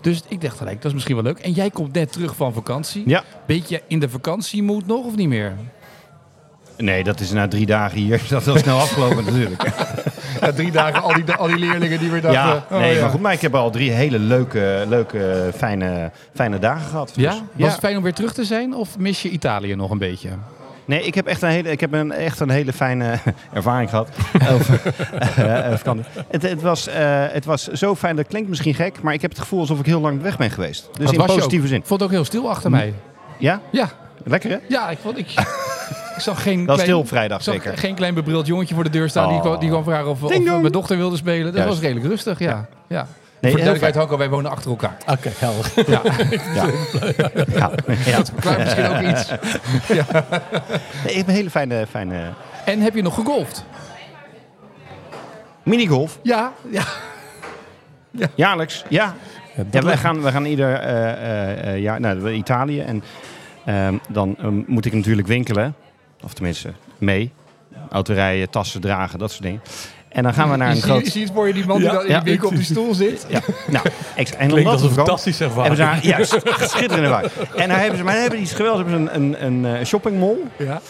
Dus 0.00 0.22
ik 0.28 0.40
dacht 0.40 0.56
gelijk, 0.56 0.76
dat 0.76 0.84
is 0.84 0.92
misschien 0.92 1.14
wel 1.14 1.24
leuk. 1.24 1.38
En 1.38 1.52
jij 1.52 1.70
komt 1.70 1.92
net 1.92 2.12
terug 2.12 2.36
van 2.36 2.52
vakantie. 2.52 3.02
Ja. 3.06 3.24
Beetje 3.46 3.82
in 3.86 3.98
de 3.98 4.08
vakantiemoed 4.08 4.86
nog 4.86 5.04
of 5.04 5.16
niet 5.16 5.28
meer? 5.28 5.56
Nee, 6.78 7.04
dat 7.04 7.20
is 7.20 7.30
na 7.32 7.48
drie 7.48 7.66
dagen 7.66 7.98
hier. 7.98 8.20
Dat 8.28 8.40
is 8.40 8.46
wel 8.46 8.56
snel 8.58 8.78
afgelopen 8.78 9.24
natuurlijk. 9.24 9.62
Ja, 10.40 10.52
drie 10.52 10.70
dagen 10.70 11.02
al 11.02 11.12
die, 11.14 11.32
al 11.32 11.46
die 11.46 11.58
leerlingen 11.58 11.98
die 11.98 12.10
weer 12.10 12.20
dachten... 12.20 12.40
Ja, 12.42 12.64
oh, 12.70 12.78
nee, 12.78 12.94
ja. 12.94 13.00
maar 13.00 13.10
goed. 13.10 13.20
Maar 13.20 13.32
ik 13.32 13.40
heb 13.40 13.54
al 13.54 13.70
drie 13.70 13.90
hele 13.90 14.18
leuke, 14.18 14.84
leuke 14.88 15.50
fijne, 15.56 16.10
fijne 16.34 16.58
dagen 16.58 16.88
gehad. 16.90 17.12
Ja? 17.14 17.30
Dus, 17.30 17.40
Was 17.56 17.70
het 17.70 17.80
fijn 17.80 17.96
om 17.96 18.02
weer 18.02 18.12
terug 18.14 18.32
te 18.32 18.44
zijn 18.44 18.74
of 18.74 18.98
mis 18.98 19.22
je 19.22 19.28
Italië 19.28 19.74
nog 19.74 19.90
een 19.90 19.98
beetje? 19.98 20.28
Nee, 20.84 21.02
ik 21.02 21.14
heb 21.14 21.26
echt 21.26 21.42
een 21.42 21.48
hele, 21.48 21.70
ik 21.70 21.80
heb 21.80 21.92
een, 21.92 22.12
echt 22.12 22.40
een 22.40 22.50
hele 22.50 22.72
fijne 22.72 23.18
ervaring 23.52 23.90
gehad. 23.90 24.08
over, 24.52 24.80
eh, 25.36 25.70
het, 26.28 26.42
het, 26.42 26.62
was, 26.62 26.86
eh, 26.86 27.24
het 27.28 27.44
was 27.44 27.66
zo 27.66 27.94
fijn, 27.94 28.16
dat 28.16 28.26
klinkt 28.26 28.48
misschien 28.48 28.74
gek, 28.74 29.02
maar 29.02 29.14
ik 29.14 29.22
heb 29.22 29.30
het 29.30 29.40
gevoel 29.40 29.60
alsof 29.60 29.78
ik 29.78 29.86
heel 29.86 30.00
lang 30.00 30.22
weg 30.22 30.36
ben 30.36 30.50
geweest. 30.50 30.88
Dus 30.92 31.04
Dat 31.04 31.12
in 31.12 31.18
was 31.18 31.28
je 31.28 31.34
positieve 31.34 31.62
ook. 31.62 31.68
zin. 31.70 31.78
Ik 31.80 31.86
vond 31.86 32.00
het 32.00 32.08
ook 32.08 32.14
heel 32.14 32.24
stil 32.24 32.50
achter 32.50 32.70
mij. 32.70 32.94
Ja? 33.38 33.60
Ja, 33.70 33.88
Lekker 34.24 34.50
hè? 34.50 34.56
ja 34.68 34.90
ik, 34.90 34.98
vond, 35.02 35.18
ik, 35.18 35.26
ik 36.18 36.24
zag 36.24 36.42
geen 36.42 36.58
Dat 36.58 36.68
is 36.68 36.74
klein, 36.74 36.80
stil 36.88 36.98
op 36.98 37.08
vrijdag 37.08 37.42
zeker. 37.42 37.78
geen 37.78 37.94
klein 37.94 38.14
bebrild 38.14 38.46
jongetje 38.46 38.74
voor 38.74 38.84
de 38.84 38.90
deur 38.90 39.08
staan 39.08 39.28
die, 39.28 39.36
Oh. 39.36 39.42
kwam, 39.42 39.58
die 39.58 39.68
kwam 39.68 39.84
vragen 39.84 40.08
of, 40.10 40.22
of 40.22 40.38
mijn 40.44 40.72
dochter 40.72 40.96
wilde 40.96 41.16
spelen. 41.16 41.44
Dat 41.44 41.54
Juist. 41.54 41.68
was 41.68 41.80
redelijk 41.80 42.06
rustig, 42.06 42.38
ja. 42.38 42.68
ja. 42.88 43.06
Nee, 43.40 43.50
voor 43.52 43.60
de 43.60 43.66
duidelijkheid, 43.66 44.18
wij 44.18 44.28
wonen 44.30 44.50
achter 44.50 44.70
elkaar. 44.70 44.96
Oké, 45.06 45.30
helder. 45.38 45.72
Ja, 45.86 46.00
Ja. 46.54 46.66
ja. 47.54 47.70
ja. 48.06 48.22
klaar 48.40 48.58
misschien 48.58 48.86
ook 48.86 49.00
iets. 49.00 49.30
Nee, 51.04 51.12
ik 51.12 51.16
heb 51.16 51.28
een 51.28 51.34
hele 51.34 51.50
fijne, 51.50 51.86
fijne 51.90 52.28
En 52.64 52.80
heb 52.80 52.94
je 52.94 53.02
nog 53.02 53.14
gegolfd? 53.14 53.64
minigolf. 55.62 56.18
Ja, 56.22 56.52
ja. 56.70 56.82
Jaarlijks, 58.34 58.84
ja. 58.88 59.14
Ja, 59.56 59.64
Ja, 59.70 59.82
wij, 59.82 59.96
gaan, 59.96 60.22
wij 60.22 60.32
gaan 60.32 60.44
ieder 60.44 60.74
eh, 60.74 61.10
eh, 61.12 61.72
eh, 61.74 61.82
jaar 61.82 62.00
naar 62.00 62.32
Italië 62.32 62.80
en 62.80 63.02
ehm, 63.64 63.94
dan 64.08 64.36
ehm, 64.38 64.62
moet 64.66 64.84
ik 64.84 64.92
natuurlijk 64.92 65.26
winkelen. 65.28 65.74
Of 66.22 66.32
tenminste, 66.32 66.72
mee. 66.98 67.32
Autorijden, 67.90 68.50
tassen 68.50 68.80
dragen, 68.80 69.18
dat 69.18 69.30
soort 69.30 69.42
dingen. 69.42 69.60
En 70.08 70.22
dan 70.22 70.34
gaan 70.34 70.50
we 70.50 70.56
naar 70.56 70.70
een 70.70 70.82
groot... 70.82 71.04
je 71.04 71.10
ziet 71.10 71.30
voor 71.34 71.46
je 71.46 71.52
die 71.52 71.66
man 71.66 71.76
die 71.76 71.86
Ja, 71.86 71.92
dan 71.92 72.06
in 72.06 72.14
die 72.14 72.22
winkel 72.22 72.48
op 72.48 72.54
die 72.54 72.64
stoel 72.64 72.94
zit. 72.94 73.26
Ja, 73.28 73.40
nou, 73.66 73.86
ex- 74.16 74.30
en 74.30 74.36
Klinkt 74.36 74.54
omdat 74.54 74.72
als 74.72 74.82
een 74.82 74.90
fantastische 74.90 75.44
ervaring. 75.44 75.76
ze 75.76 75.82
daar, 75.82 76.04
juist, 76.06 76.36
schitterende 76.60 77.08
waar. 77.08 77.24
En 77.56 77.68
daar 77.68 77.80
hebben 77.80 77.98
ze, 77.98 78.04
maar 78.04 78.12
dan 78.12 78.20
hebben 78.22 78.38
die 78.38 78.48
iets 78.48 78.56
geweldigs. 78.56 78.90
Hebben 78.90 79.08
ze 79.08 79.14
een, 79.14 79.44
een, 79.46 79.64
een 79.64 79.78
eh, 79.78 79.84
shoppingmall. 79.84 80.36
Ja. 80.58 80.80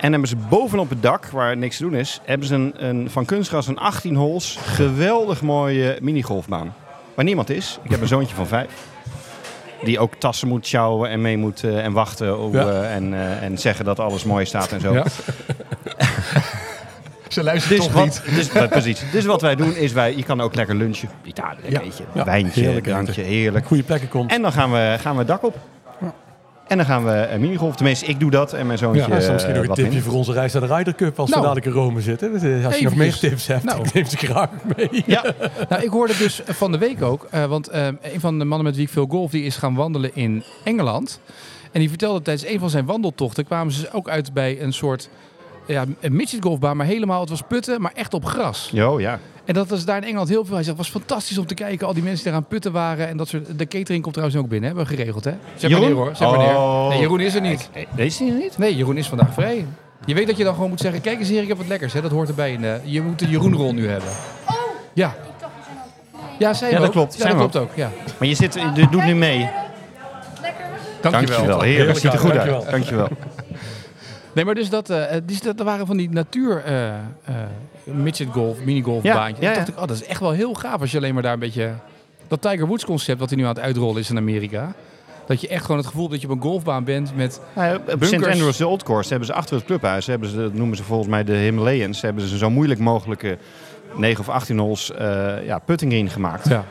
En 0.00 0.10
hebben 0.10 0.28
ze 0.28 0.36
bovenop 0.36 0.88
het 0.90 1.02
dak, 1.02 1.26
waar 1.26 1.56
niks 1.56 1.76
te 1.76 1.82
doen 1.82 1.94
is, 1.94 2.20
hebben 2.24 2.46
ze 2.46 2.54
een, 2.54 2.72
een, 2.86 3.10
van 3.10 3.24
kunstgras 3.24 3.66
een 3.66 3.78
18 3.78 4.14
holes 4.16 4.58
geweldig 4.62 5.42
mooie 5.42 5.98
minigolfbaan. 6.00 6.74
Waar 7.14 7.24
niemand 7.24 7.50
is. 7.50 7.78
Ik 7.82 7.90
heb 7.90 8.00
een 8.00 8.08
zoontje 8.08 8.34
van 8.34 8.46
vijf. 8.46 8.70
Die 9.84 9.98
ook 9.98 10.14
tassen 10.14 10.48
moet 10.48 10.66
sjouwen 10.66 11.10
en 11.10 11.20
mee 11.20 11.36
moet 11.38 11.64
eh, 11.64 11.84
en 11.84 11.92
wachten 11.92 12.38
op, 12.40 12.52
Ja. 12.54 12.68
eh, 12.68 12.94
en, 12.94 13.14
eh, 13.14 13.42
en 13.42 13.58
zeggen 13.58 13.84
dat 13.84 14.00
alles 14.00 14.24
mooi 14.24 14.44
staat 14.44 14.72
en 14.72 14.80
zo. 14.80 14.92
Ja. 14.92 15.04
Ze 17.28 17.42
luisteren 17.42 17.76
Dus 17.76 17.86
toch 17.86 17.94
wat, 17.94 18.04
niet. 18.04 18.34
dus, 18.34 18.68
precies. 18.68 19.02
Dus 19.12 19.24
wat 19.24 19.40
wij 19.40 19.54
doen 19.56 19.76
is, 19.76 19.92
wij, 19.92 20.16
je 20.16 20.22
kan 20.22 20.40
ook 20.40 20.54
lekker 20.54 20.74
lunchen. 20.74 21.08
Italië, 21.24 21.58
Ja. 21.68 21.80
weet 21.80 21.96
je. 21.96 22.04
Ja. 22.14 22.24
Wijntje, 22.24 22.60
Heerlijk 22.60 22.84
drankje, 22.86 23.22
heerlijk. 23.22 23.66
Goede 23.66 23.82
plekken 23.82 24.08
komt. 24.08 24.30
En 24.30 24.42
dan 24.42 24.52
gaan 24.52 24.72
we, 24.72 24.96
gaan 25.00 25.12
we 25.12 25.18
het 25.18 25.28
dak 25.28 25.42
op. 25.44 25.56
En 26.68 26.76
dan 26.76 26.86
gaan 26.86 27.04
we 27.04 27.28
een 27.30 27.40
minigolf. 27.40 27.76
Tenminste, 27.76 28.06
ik 28.06 28.20
doe 28.20 28.30
dat 28.30 28.52
en 28.52 28.66
mijn 28.66 28.78
zoontje 28.78 29.00
Ja, 29.00 29.08
misschien 29.08 29.50
eh, 29.54 29.54
nog 29.54 29.68
een 29.68 29.74
tipje 29.84 30.00
voor 30.00 30.12
onze 30.12 30.32
reis 30.32 30.52
naar 30.52 30.68
de 30.68 30.74
Ryder 30.74 30.94
Cup 30.94 31.18
als 31.18 31.30
Nou. 31.30 31.40
we 31.42 31.46
dadelijk 31.48 31.66
in 31.76 31.82
Rome 31.82 32.00
zitten. 32.00 32.32
Dus, 32.32 32.42
eh, 32.42 32.66
als 32.66 32.78
je 32.78 32.84
nog 32.84 32.94
meer 32.94 33.18
tips 33.18 33.46
hebt, 33.46 33.64
Nou. 33.64 33.84
ik 33.84 33.92
neem 33.94 34.04
ze 34.04 34.16
graag 34.16 34.48
mee. 34.76 35.02
Ja, 35.06 35.24
Nou, 35.68 35.82
ik 35.82 35.90
hoorde 35.90 36.16
dus 36.16 36.40
van 36.46 36.72
de 36.72 36.78
week 36.78 37.02
ook, 37.02 37.26
eh, 37.30 37.44
want 37.44 37.68
eh, 37.68 37.86
een 37.86 38.20
van 38.20 38.38
de 38.38 38.44
mannen 38.44 38.66
met 38.66 38.76
wie 38.76 38.84
ik 38.84 38.92
veel 38.92 39.06
golf, 39.08 39.30
die 39.30 39.42
is 39.44 39.56
gaan 39.56 39.74
wandelen 39.74 40.10
in 40.14 40.42
Engeland. 40.64 41.20
En 41.72 41.80
die 41.80 41.88
vertelde 41.88 42.22
tijdens 42.22 42.50
een 42.50 42.58
van 42.58 42.70
zijn 42.70 42.84
wandeltochten 42.86 43.44
kwamen 43.44 43.72
ze 43.72 43.88
ook 43.92 44.08
uit 44.08 44.32
bij 44.32 44.62
een 44.62 44.72
soort 44.72 45.08
ja, 45.66 45.84
een 46.00 46.16
midget 46.16 46.42
golfbaan, 46.42 46.76
maar 46.76 46.86
helemaal, 46.86 47.20
het 47.20 47.28
was 47.30 47.42
putten, 47.48 47.80
maar 47.80 47.92
echt 47.94 48.14
op 48.14 48.24
gras. 48.24 48.68
Jo, 48.72 49.00
ja. 49.00 49.18
En 49.48 49.54
dat 49.54 49.68
was 49.68 49.84
daar 49.84 49.96
in 49.96 50.04
Engeland 50.04 50.28
heel 50.28 50.44
veel. 50.44 50.54
Hij 50.54 50.64
zegt, 50.64 50.76
het 50.78 50.86
was 50.86 51.00
fantastisch 51.02 51.38
om 51.38 51.46
te 51.46 51.54
kijken, 51.54 51.86
al 51.86 51.94
die 51.94 52.02
mensen 52.02 52.22
die 52.22 52.32
daar 52.32 52.40
aan 52.42 52.46
putten 52.48 52.72
waren. 52.72 53.08
En 53.08 53.16
dat 53.16 53.28
soort, 53.28 53.58
de 53.58 53.66
catering 53.66 54.02
komt 54.02 54.14
trouwens 54.14 54.40
ook 54.40 54.48
binnen, 54.48 54.66
hebben 54.68 54.86
we 54.88 54.96
geregeld, 54.96 55.24
hè? 55.24 55.30
Zeg 55.56 55.70
maar 55.70 55.80
Jeroen? 55.80 55.86
neer, 55.96 56.04
hoor. 56.04 56.16
Zeg 56.16 56.28
maar 56.30 56.38
neer. 56.38 56.56
Oh. 56.56 56.88
Nee, 56.88 56.98
Jeroen 57.00 57.20
is 57.20 57.34
er 57.34 57.40
niet. 57.40 57.70
Deze 57.96 58.24
is 58.24 58.32
niet? 58.32 58.58
Nee, 58.58 58.76
Jeroen 58.76 58.96
is 58.96 59.08
vandaag 59.08 59.32
vrij. 59.34 59.66
Je 60.04 60.14
weet 60.14 60.26
dat 60.26 60.36
je 60.36 60.44
dan 60.44 60.54
gewoon 60.54 60.68
moet 60.68 60.80
zeggen, 60.80 61.00
kijk 61.00 61.18
eens 61.18 61.28
hier, 61.28 61.42
ik 61.42 61.48
heb 61.48 61.56
wat 61.56 61.66
lekkers. 61.66 61.92
Hè? 61.92 62.00
Dat 62.02 62.10
hoort 62.10 62.28
erbij. 62.28 62.52
In 62.52 62.60
de, 62.60 62.80
je 62.84 63.02
moet 63.02 63.18
de 63.18 63.28
Jeroenrol 63.28 63.72
nu 63.74 63.88
hebben. 63.88 64.08
Oh, 64.48 64.54
Ja, 64.92 65.08
ik 65.08 65.14
dacht 65.40 65.52
we 65.56 65.62
zijn 65.64 65.76
al. 66.12 66.20
Nee. 66.28 66.36
ja, 66.38 66.54
zij 66.54 66.70
Ja, 66.70 66.78
dat 66.78 66.86
ook. 66.86 66.92
klopt. 66.92 67.12
Ja, 67.14 67.20
Zijn 67.20 67.36
dat 67.36 67.44
we 67.44 67.50
klopt 67.50 67.70
ook, 67.70 67.76
ja. 67.76 67.90
Maar 68.18 68.28
je, 68.28 68.34
zit, 68.34 68.54
je 68.54 68.88
doet 68.90 69.04
nu 69.04 69.14
mee. 69.14 69.38
Lekker. 70.42 70.64
Dankjewel. 71.00 71.26
Dankjewel. 71.36 71.60
Heerlijk. 71.60 71.98
Ziet 71.98 72.12
er 72.12 72.18
goed 72.18 72.28
dankjewel. 72.32 72.60
uit. 72.62 72.70
Dankjewel. 72.70 73.08
Nee, 74.32 74.44
maar 74.44 74.54
dus 74.54 74.70
dat, 74.70 74.86
dus 75.24 75.40
dat 75.40 75.58
er 75.58 75.64
waren 75.64 75.86
van 75.86 75.96
die 75.96 76.10
natuur 76.10 76.62
eh 76.64 76.88
eh 76.88 76.94
midget 77.84 78.28
golf, 78.32 78.64
minigolf 78.64 79.02
Ja, 79.02 79.14
baantjes. 79.14 79.44
ja, 79.44 79.50
ja. 79.50 79.56
dacht 79.56 79.68
ik, 79.68 79.74
oh, 79.80 79.86
dat 79.86 79.96
is 79.96 80.04
echt 80.04 80.20
wel 80.20 80.30
heel 80.30 80.54
gaaf 80.54 80.80
als 80.80 80.90
je 80.90 80.96
alleen 80.96 81.14
maar 81.14 81.22
daar 81.22 81.32
een 81.32 81.38
beetje... 81.38 81.72
Dat 82.28 82.42
Tiger 82.42 82.66
Woods 82.66 82.84
concept 82.84 83.18
wat 83.18 83.28
hij 83.28 83.38
nu 83.38 83.44
aan 83.44 83.54
het 83.54 83.58
uitrollen 83.58 84.00
is 84.00 84.10
in 84.10 84.16
Amerika. 84.16 84.72
Dat 85.26 85.40
je 85.40 85.48
echt 85.48 85.62
gewoon 85.62 85.76
het 85.76 85.86
gevoel 85.86 86.02
hebt 86.02 86.12
dat 86.12 86.22
je 86.22 86.28
op 86.28 86.34
een 86.36 86.50
golfbaan 86.50 86.84
bent 86.84 87.16
met... 87.16 87.40
Nou, 87.54 87.76
op 87.76 87.82
St. 87.88 87.98
Bunkers. 87.98 88.32
Andrews 88.32 88.56
de 88.56 88.66
Old 88.66 88.82
Course 88.82 89.08
hebben 89.08 89.26
ze 89.26 89.32
achter 89.34 89.56
het 89.56 89.64
clubhuis, 89.64 90.06
hebben 90.06 90.28
ze, 90.28 90.36
dat 90.36 90.52
noemen 90.54 90.76
ze 90.76 90.82
volgens 90.82 91.08
mij 91.08 91.24
de 91.24 91.32
Himalayans, 91.36 92.00
hebben 92.00 92.28
ze 92.28 92.38
zo 92.38 92.50
moeilijk 92.50 92.80
mogelijke 92.80 93.38
9 93.94 94.20
of 94.20 94.28
18 94.28 94.58
holes 94.58 94.92
ja, 95.44 95.58
putting 95.64 95.92
green 95.92 96.10
gemaakt. 96.10 96.48
Ja. 96.48 96.64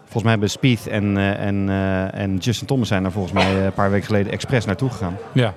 Volgens 0.00 0.22
mij 0.22 0.32
hebben 0.32 0.50
Spieth 0.50 0.86
en, 0.86 1.16
en, 1.38 1.68
en 2.12 2.36
Justin 2.36 2.66
Thomas 2.66 2.88
zijn 2.88 3.04
er 3.04 3.12
volgens 3.12 3.32
mij 3.32 3.64
een 3.66 3.72
paar 3.72 3.90
weken 3.90 4.06
geleden 4.06 4.32
expres 4.32 4.64
naartoe 4.64 4.90
gegaan. 4.90 5.16
ja. 5.32 5.54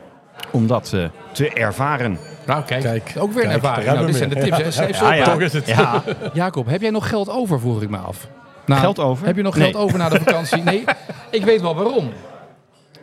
Om 0.51 0.67
dat 0.67 0.91
eh, 0.93 1.05
te 1.31 1.49
ervaren. 1.53 2.17
Nou, 2.45 2.63
kijk. 2.63 2.81
Kijk, 2.83 3.13
ook 3.19 3.31
weer 3.33 3.43
een 3.43 3.49
kijk, 3.49 3.63
ervaring. 3.63 3.91
Nou, 3.93 4.05
dit 4.05 4.15
zijn 4.15 4.29
de 4.29 4.35
tips. 4.35 4.57
hè. 4.57 4.71
Ze 4.71 4.81
Ja, 4.81 5.07
op. 5.09 5.13
ja. 5.15 5.23
Toch 5.23 5.39
is 5.41 5.53
het. 5.53 5.67
Ja, 5.67 6.03
Jacob, 6.33 6.67
heb 6.67 6.81
jij 6.81 6.89
nog 6.89 7.09
geld 7.09 7.29
over, 7.29 7.59
vroeg 7.59 7.81
ik 7.81 7.89
me 7.89 7.97
af. 7.97 8.27
Nou, 8.65 8.81
Geld 8.81 8.99
over? 8.99 9.25
Heb 9.25 9.35
je 9.35 9.41
nog 9.41 9.55
Nee. 9.55 9.71
geld 9.71 9.83
over 9.83 9.97
na 9.97 10.09
de 10.09 10.17
vakantie? 10.19 10.63
Nee, 10.69 10.83
ik 11.31 11.43
weet 11.45 11.61
wel 11.61 11.75
waarom. 11.75 12.09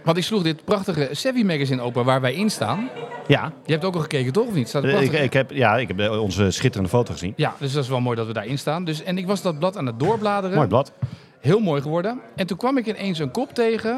Want 0.05 0.17
ik 0.17 0.25
sloeg 0.25 0.43
dit 0.43 0.65
prachtige 0.65 1.09
Savvy 1.13 1.43
magazine 1.43 1.83
open 1.83 2.05
waar 2.05 2.21
wij 2.21 2.35
in 2.35 2.51
staan. 2.51 2.89
ja. 3.27 3.53
Je 3.67 3.73
hebt 3.73 3.85
ook 3.85 3.95
al 3.95 4.01
gekeken, 4.01 4.33
toch? 4.33 4.47
Of 4.47 4.55
niet? 4.55 4.69
Staat 4.69 4.85
Eh, 4.85 5.03
Ik, 5.03 5.13
ik 5.13 5.33
heb, 5.33 5.51
ja, 5.51 5.77
ik 5.77 5.89
heb 5.89 5.99
eh, 6.01 6.21
onze 6.23 6.51
schitterende 6.51 6.91
foto 6.91 7.13
gezien. 7.13 7.33
Ja, 7.37 7.55
dus 7.59 7.73
dat 7.73 7.83
is 7.83 7.89
wel 7.89 8.01
mooi 8.01 8.17
dat 8.17 8.27
we 8.27 8.33
daarin 8.33 8.59
staan. 8.59 8.85
Dus, 8.85 9.03
en 9.03 9.19
ik 9.19 9.27
was 9.27 9.43
dat 9.43 9.59
blad 9.59 9.77
aan 9.77 9.87
het 9.87 9.99
doorbladeren. 9.99 10.57
Mooi 10.57 10.69
blad. 10.69 10.93
Heel 11.41 11.59
mooi 11.61 11.83
geworden. 11.83 12.21
En 12.37 12.47
toen 12.47 12.57
kwam 12.57 12.77
ik 12.79 12.87
ineens 12.87 13.19
een 13.19 13.31
kop 13.31 13.55
tegen. 13.55 13.93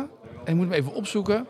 En 0.45 0.53
ik 0.53 0.55
moet 0.55 0.65
hem 0.65 0.73
even 0.75 0.95
opzoeken. 0.95 1.47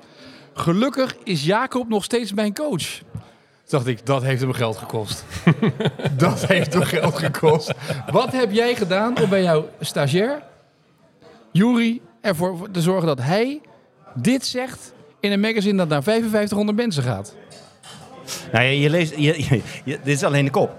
Gelukkig 0.59 1.17
is 1.25 1.45
Jacob 1.45 1.89
nog 1.89 2.05
steeds 2.05 2.33
mijn 2.33 2.55
coach. 2.55 2.83
Toen 2.89 3.79
dacht 3.79 3.87
ik, 3.87 4.07
dat 4.07 4.23
heeft 4.23 4.41
hem 4.41 4.53
geld 4.53 4.77
gekost. 4.77 5.25
dat 6.17 6.47
heeft 6.47 6.73
hem 6.73 6.83
geld 6.83 7.19
gekost. 7.19 7.73
Wat 8.11 8.33
heb 8.33 8.53
jij 8.53 8.75
gedaan 8.75 9.23
om 9.23 9.29
bij 9.29 9.43
jouw 9.43 9.69
stagiair, 9.81 10.43
Juri, 11.53 12.01
ervoor 12.21 12.71
te 12.71 12.81
zorgen 12.83 13.07
dat 13.07 13.21
hij 13.21 13.61
dit 14.15 14.47
zegt 14.47 14.93
in 15.21 15.33
een 15.33 15.41
magazine 15.41 15.77
dat 15.77 15.89
naar 15.89 16.03
5500 16.03 16.77
mensen 16.79 17.03
gaat? 17.03 17.35
Nou, 18.53 18.65
je, 18.65 18.81
je 18.81 18.91
leest, 18.91 19.15
je, 19.17 19.21
je- 19.49 19.63
je- 19.85 19.99
dit 20.03 20.15
is 20.17 20.23
alleen 20.23 20.45
de 20.45 20.51
kop. 20.51 20.77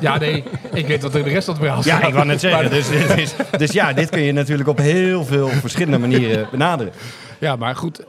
Ja, 0.00 0.18
nee, 0.18 0.44
ik 0.72 0.86
weet 0.86 1.02
wat 1.02 1.14
er 1.14 1.24
de 1.24 1.30
rest 1.30 1.44
van 1.44 1.54
het 1.54 1.62
verhaal 1.62 1.82
Ja, 1.84 1.96
staat. 1.96 2.08
ik 2.08 2.14
wou 2.14 2.26
net 2.26 2.40
zeggen. 2.40 2.70
Dus, 2.70 3.34
dus 3.58 3.72
ja, 3.72 3.92
dit 3.92 4.10
kun 4.10 4.22
je 4.22 4.32
natuurlijk 4.32 4.68
op 4.68 4.78
heel 4.78 5.24
veel 5.24 5.48
verschillende 5.48 5.98
manieren 5.98 6.48
benaderen. 6.50 6.92
Ja, 7.38 7.56
maar 7.56 7.76
goed. 7.76 8.00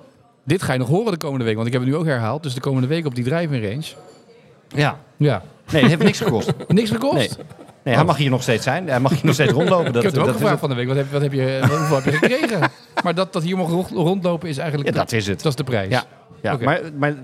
Dit 0.48 0.62
ga 0.63 0.74
je 0.74 0.80
nog 0.80 0.88
horen 0.88 1.12
de 1.12 1.18
komende 1.18 1.46
week, 1.46 1.56
want 1.56 1.68
ik 1.68 1.74
heb 1.74 1.82
het 1.82 1.92
nu 1.92 1.98
ook 1.98 2.06
herhaald. 2.06 2.44
Dus 2.44 2.54
de 2.54 2.60
komende 2.60 2.88
week 2.88 3.06
op 3.06 3.16
die 3.16 3.24
driving 3.24 3.63
range. 3.63 3.86
Ja. 4.68 5.00
Ja. 5.18 5.42
Nee, 5.72 5.82
het 5.82 5.92
heeft 5.92 6.04
niks 6.04 6.20
gekost. 6.20 6.54
Niks 6.68 6.89
gekost? 6.89 7.13
Nee. 7.16 7.30
Nee, 7.84 7.96
hij 7.96 8.04
mag 8.06 8.18
hier 8.18 8.30
nog 8.30 8.42
steeds 8.42 8.63
zijn. 8.63 8.88
Hij 8.89 9.00
mag 9.00 9.12
hier 9.12 9.25
nog 9.25 9.34
steeds 9.34 9.51
rondlopen. 9.51 9.94
Dat, 9.94 9.96
ik 9.96 10.01
heb 10.01 10.12
het 10.12 10.20
ook 10.20 10.25
dat 10.25 10.36
gevraagd 10.36 10.51
het. 10.51 10.60
van 10.60 10.70
de 10.70 10.75
week. 10.75 10.88
Wat 10.88 10.96
heb, 10.98 11.12
wat 11.12 11.22
heb 11.22 11.34
je, 11.34 11.60
hoeveel 11.70 11.96
heb 11.96 12.06
je 12.06 12.12
gekregen? 12.12 12.72
maar 13.04 13.16
dat, 13.16 13.34
dat 13.34 13.44
hier 13.44 13.58
mag 13.58 13.70
rond- 13.70 13.89
rondlopen 13.89 14.50
is 14.50 14.58
eigenlijk... 14.58 14.89
Ja, 14.89 14.96
dat 14.96 15.12
is 15.12 15.27
het. 15.27 15.42
Dat 15.42 15.51
is 15.51 15.58
de 15.58 15.63
prijs. 15.63 15.89
Ja, 15.89 16.04
ja. 16.42 16.58
Maar, 16.62 16.82
maar, 16.98 17.16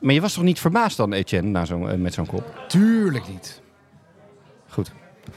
maar 0.00 0.14
je 0.14 0.20
was 0.20 0.32
toch 0.32 0.44
niet 0.44 0.60
verbaasd 0.60 0.96
dan, 0.96 1.12
Etienne, 1.12 1.48
na 1.50 1.64
eh, 1.66 1.98
met 1.98 2.14
zo'n 2.14 2.26
kop? 2.26 2.54
Tuurlijk 2.68 3.28
niet. 3.28 3.59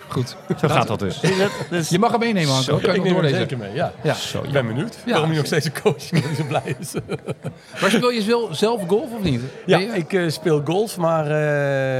Goed. 0.07 0.35
Zo 0.59 0.67
gaat 0.67 0.87
dat 0.87 0.99
dus. 0.99 1.89
Je 1.89 1.99
mag 1.99 2.11
hem 2.11 2.19
meenemen, 2.19 2.53
Hanko. 2.53 2.77
Kan 2.77 2.79
ik 2.79 2.85
Ik 2.85 2.95
nog 2.95 2.95
neem 2.95 3.03
hem 3.05 3.13
doorlezen? 3.13 3.37
zeker 3.37 3.57
mee, 3.57 3.73
ja. 3.73 3.91
Ja. 4.03 4.13
Zo, 4.13 4.41
Ik 4.43 4.51
ben 4.51 4.67
benieuwd 4.67 4.97
Ja. 5.05 5.11
waarom 5.11 5.27
hij 5.29 5.37
nog 5.37 5.45
steeds 5.45 5.65
een 5.65 5.81
coach 5.81 5.95
is 5.95 6.09
die 6.09 6.35
zo 6.37 6.43
blij 6.47 6.75
is. 6.79 6.93
Maar 7.81 7.89
speel 7.91 8.09
je 8.11 8.47
zelf 8.51 8.81
golf 8.87 9.11
of 9.13 9.23
niet? 9.23 9.41
Ja, 9.65 9.77
je- 9.77 9.85
ik 9.87 10.13
eh, 10.13 10.29
speel 10.29 10.61
golf, 10.65 10.97
maar 10.97 11.27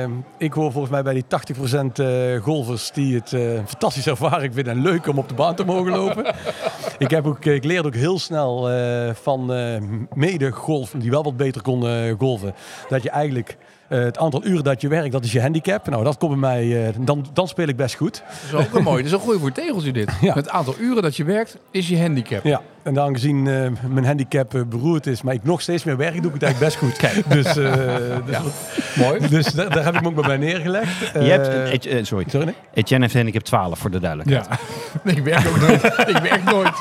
eh, 0.03 0.10
ik 0.38 0.53
hoor 0.53 0.72
volgens 0.72 0.91
mij 0.91 1.03
bij 1.03 1.13
die 1.13 1.24
80% 1.24 2.00
eh 2.00 2.41
golfers 2.41 2.91
die 2.91 3.15
het 3.15 3.33
eh, 3.33 3.53
een 3.53 3.67
fantastische 3.67 4.10
ervaring 4.10 4.53
vinden 4.53 4.74
en 4.74 4.81
leuk 4.81 5.07
om 5.07 5.17
op 5.17 5.27
de 5.29 5.36
baan 5.36 5.55
te 5.55 5.63
mogen 5.65 5.91
lopen. 5.91 6.25
ik, 6.98 7.10
heb 7.10 7.25
ook, 7.27 7.45
ik 7.45 7.63
leerde 7.63 7.88
ook 7.88 7.95
heel 7.95 8.19
snel 8.19 8.69
eh, 8.69 9.10
van 9.22 9.53
eh 9.53 9.81
mede-golf, 10.13 10.93
die 10.98 11.12
wel 11.12 11.24
wat 11.24 11.38
beter 11.38 11.62
kon 11.62 11.88
eh, 11.88 12.13
golven, 12.17 12.53
dat 12.89 13.03
je 13.03 13.10
eigenlijk 13.10 13.57
het 14.00 14.17
aantal 14.17 14.45
uren 14.45 14.63
dat 14.63 14.81
je 14.81 14.88
werkt, 14.88 15.12
dat 15.12 15.23
is 15.23 15.31
je 15.31 15.41
handicap. 15.41 15.89
Nou, 15.89 16.03
dat 16.03 16.17
komt 16.17 16.31
bij 16.31 16.39
mij, 16.39 16.88
eh, 16.88 16.93
dan, 17.00 17.25
dan 17.33 17.47
speel 17.47 17.67
ik 17.67 17.75
best 17.75 17.95
goed. 17.95 18.23
Dat 18.51 18.59
is 18.59 18.67
ook 18.67 18.73
een 18.73 18.83
mooi. 18.83 18.97
Dat 18.97 19.05
is 19.05 19.12
een 19.12 19.19
goeie 19.19 19.39
voor 19.39 19.51
tegeltje 19.51 19.91
dit. 19.91 20.12
Ja. 20.21 20.33
Het 20.33 20.50
aantal 20.50 20.75
uren 20.79 21.03
dat 21.03 21.15
je 21.15 21.23
werkt 21.23 21.57
is 21.71 21.88
je 21.88 22.00
handicap. 22.00 22.43
Ja, 22.43 22.62
en 22.84 23.00
aangezien 23.00 23.48
eh, 23.48 23.70
mijn 23.90 24.06
handicap 24.06 24.56
eh, 24.56 24.62
beroerd 24.62 25.08
is, 25.08 25.22
maar 25.22 25.34
ik 25.34 25.44
nog 25.44 25.62
steeds 25.62 25.84
meer 25.84 25.98
werk, 25.98 26.22
doe 26.22 26.32
ik 26.34 26.42
het 26.42 26.44
eigenlijk 26.44 26.74
best 26.74 26.78
goed. 26.78 27.32
Dus, 27.34 27.46
eh, 27.58 27.74
dus, 28.25 28.38
Mooi. 28.96 29.28
dus 29.30 29.46
daar, 29.46 29.70
daar 29.70 29.84
heb 29.84 29.96
ik 29.96 30.02
me 30.02 30.08
ook 30.08 30.25
bij 30.25 30.38
neergelegd. 30.38 31.00
Je 31.13 31.20
hebt, 31.20 32.08
sorry, 32.08 32.25
sorry, 32.30 32.46
nee? 32.46 32.56
Etienne 32.74 33.04
heeft 33.06 33.16
handicap 33.16 33.44
12 33.44 33.80
voor 33.80 33.92
de 33.92 34.00
duidelijkheid. 34.00 34.46
Ja. 34.50 34.58
Nee, 35.04 35.16
ik 35.22 35.24
werk 35.24 35.48
ook 35.48 35.60
nooit. 35.60 35.84
Ik 35.84 36.18
werk 36.18 36.44
nooit. 36.44 36.72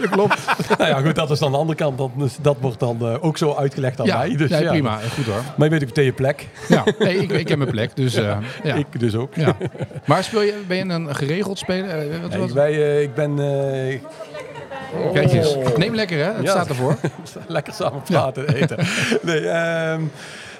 Dat 0.00 0.08
klopt. 0.10 0.38
Nou 0.78 0.90
ja, 0.90 1.00
goed, 1.00 1.14
dat 1.14 1.30
is 1.30 1.38
dan 1.38 1.52
de 1.52 1.58
andere 1.58 1.78
kant. 1.78 1.98
Dat, 1.98 2.10
dus 2.16 2.36
dat 2.42 2.56
wordt 2.60 2.80
dan 2.80 2.98
eh, 3.00 3.24
ook 3.24 3.38
zo 3.38 3.54
uitgelegd 3.54 4.00
aan 4.00 4.06
Ja, 4.06 4.18
mij. 4.18 4.36
Dus, 4.36 4.50
nee, 4.50 4.62
ja. 4.62 4.70
prima. 4.70 4.98
Goed 5.14 5.24
hoor. 5.26 5.42
Maar 5.56 5.66
je 5.66 5.70
weet 5.72 5.80
ook 5.82 5.88
meteen 5.88 6.04
je 6.04 6.12
plek. 6.12 6.48
Ja, 6.68 6.84
nee, 6.98 7.16
ik, 7.16 7.30
ik 7.30 7.48
heb 7.48 7.58
mijn 7.58 7.70
plek. 7.70 7.96
Dus, 7.96 8.14
eh, 8.14 8.36
ja. 8.62 8.74
Ik 8.74 8.86
dus 8.98 9.14
ook. 9.14 9.34
ja. 9.34 9.56
Maar 10.04 10.24
speel 10.24 10.42
je, 10.42 10.54
ben 10.68 10.76
je 10.76 10.84
een 10.94 11.14
geregeld 11.14 11.58
speler? 11.58 12.20
Wat, 12.22 12.32
Ja, 12.32 12.38
wat? 12.38 12.48
ik, 12.48 12.54
wij, 12.54 12.72
eh, 12.72 13.02
ik 13.02 13.14
ben 13.14 13.38
eh, 14.94 15.12
Kijk 15.12 15.32
eens. 15.32 15.56
Neem 15.76 15.94
lekker 15.94 16.18
hè. 16.24 16.32
Het 16.32 16.42
Ja. 16.42 16.50
staat 16.50 16.68
ervoor. 16.68 16.96
lekker 17.48 17.72
samen 17.72 18.02
praten 18.02 18.46
en 18.48 18.54
eten. 18.54 18.78
Nee, 19.22 19.48
ehm, 19.48 20.02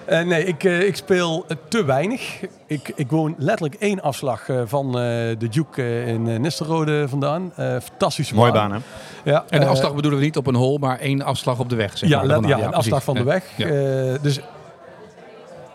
eh, 0.04 0.20
nee 0.22 0.44
ik, 0.44 0.64
eh, 0.64 0.87
ik 0.87 0.96
speel 0.96 1.46
te 1.68 1.84
weinig. 1.84 2.40
Ik, 2.66 2.92
ik 2.94 3.10
woon 3.10 3.34
letterlijk 3.38 3.75
één 3.80 4.00
afslag 4.02 4.49
eh, 4.49 4.60
van 4.64 4.87
eh, 4.87 4.92
de 5.38 5.49
Duke 5.50 6.04
in 6.04 6.26
uh, 6.26 6.38
Nisterode 6.38 7.08
vandaan. 7.08 7.52
Eh, 7.56 7.76
fantastische 7.82 8.34
Mooie 8.34 8.52
baan. 8.52 8.72
hè? 8.72 8.78
Ja, 9.25 9.44
En 9.49 9.60
de 9.60 9.66
afslag 9.66 9.94
bedoelen 9.94 10.18
we 10.20 10.25
niet 10.25 10.37
op 10.37 10.46
een 10.46 10.54
hol, 10.54 10.78
maar 10.78 10.99
één 10.99 11.22
afslag 11.22 11.58
op 11.58 11.68
de 11.68 11.76
weg. 11.76 11.99
Zeg 11.99 12.08
ja, 12.08 12.18
maar. 12.18 12.28
Daarna. 12.28 12.49
ja, 12.49 12.58
een 12.66 12.75
afslag 12.75 13.02
van 13.04 13.14
de 13.14 13.20
Ja. 13.20 13.26
weg. 13.26 13.44
Ja. 13.56 13.66
Eh, 13.66 14.22
dus 14.22 14.40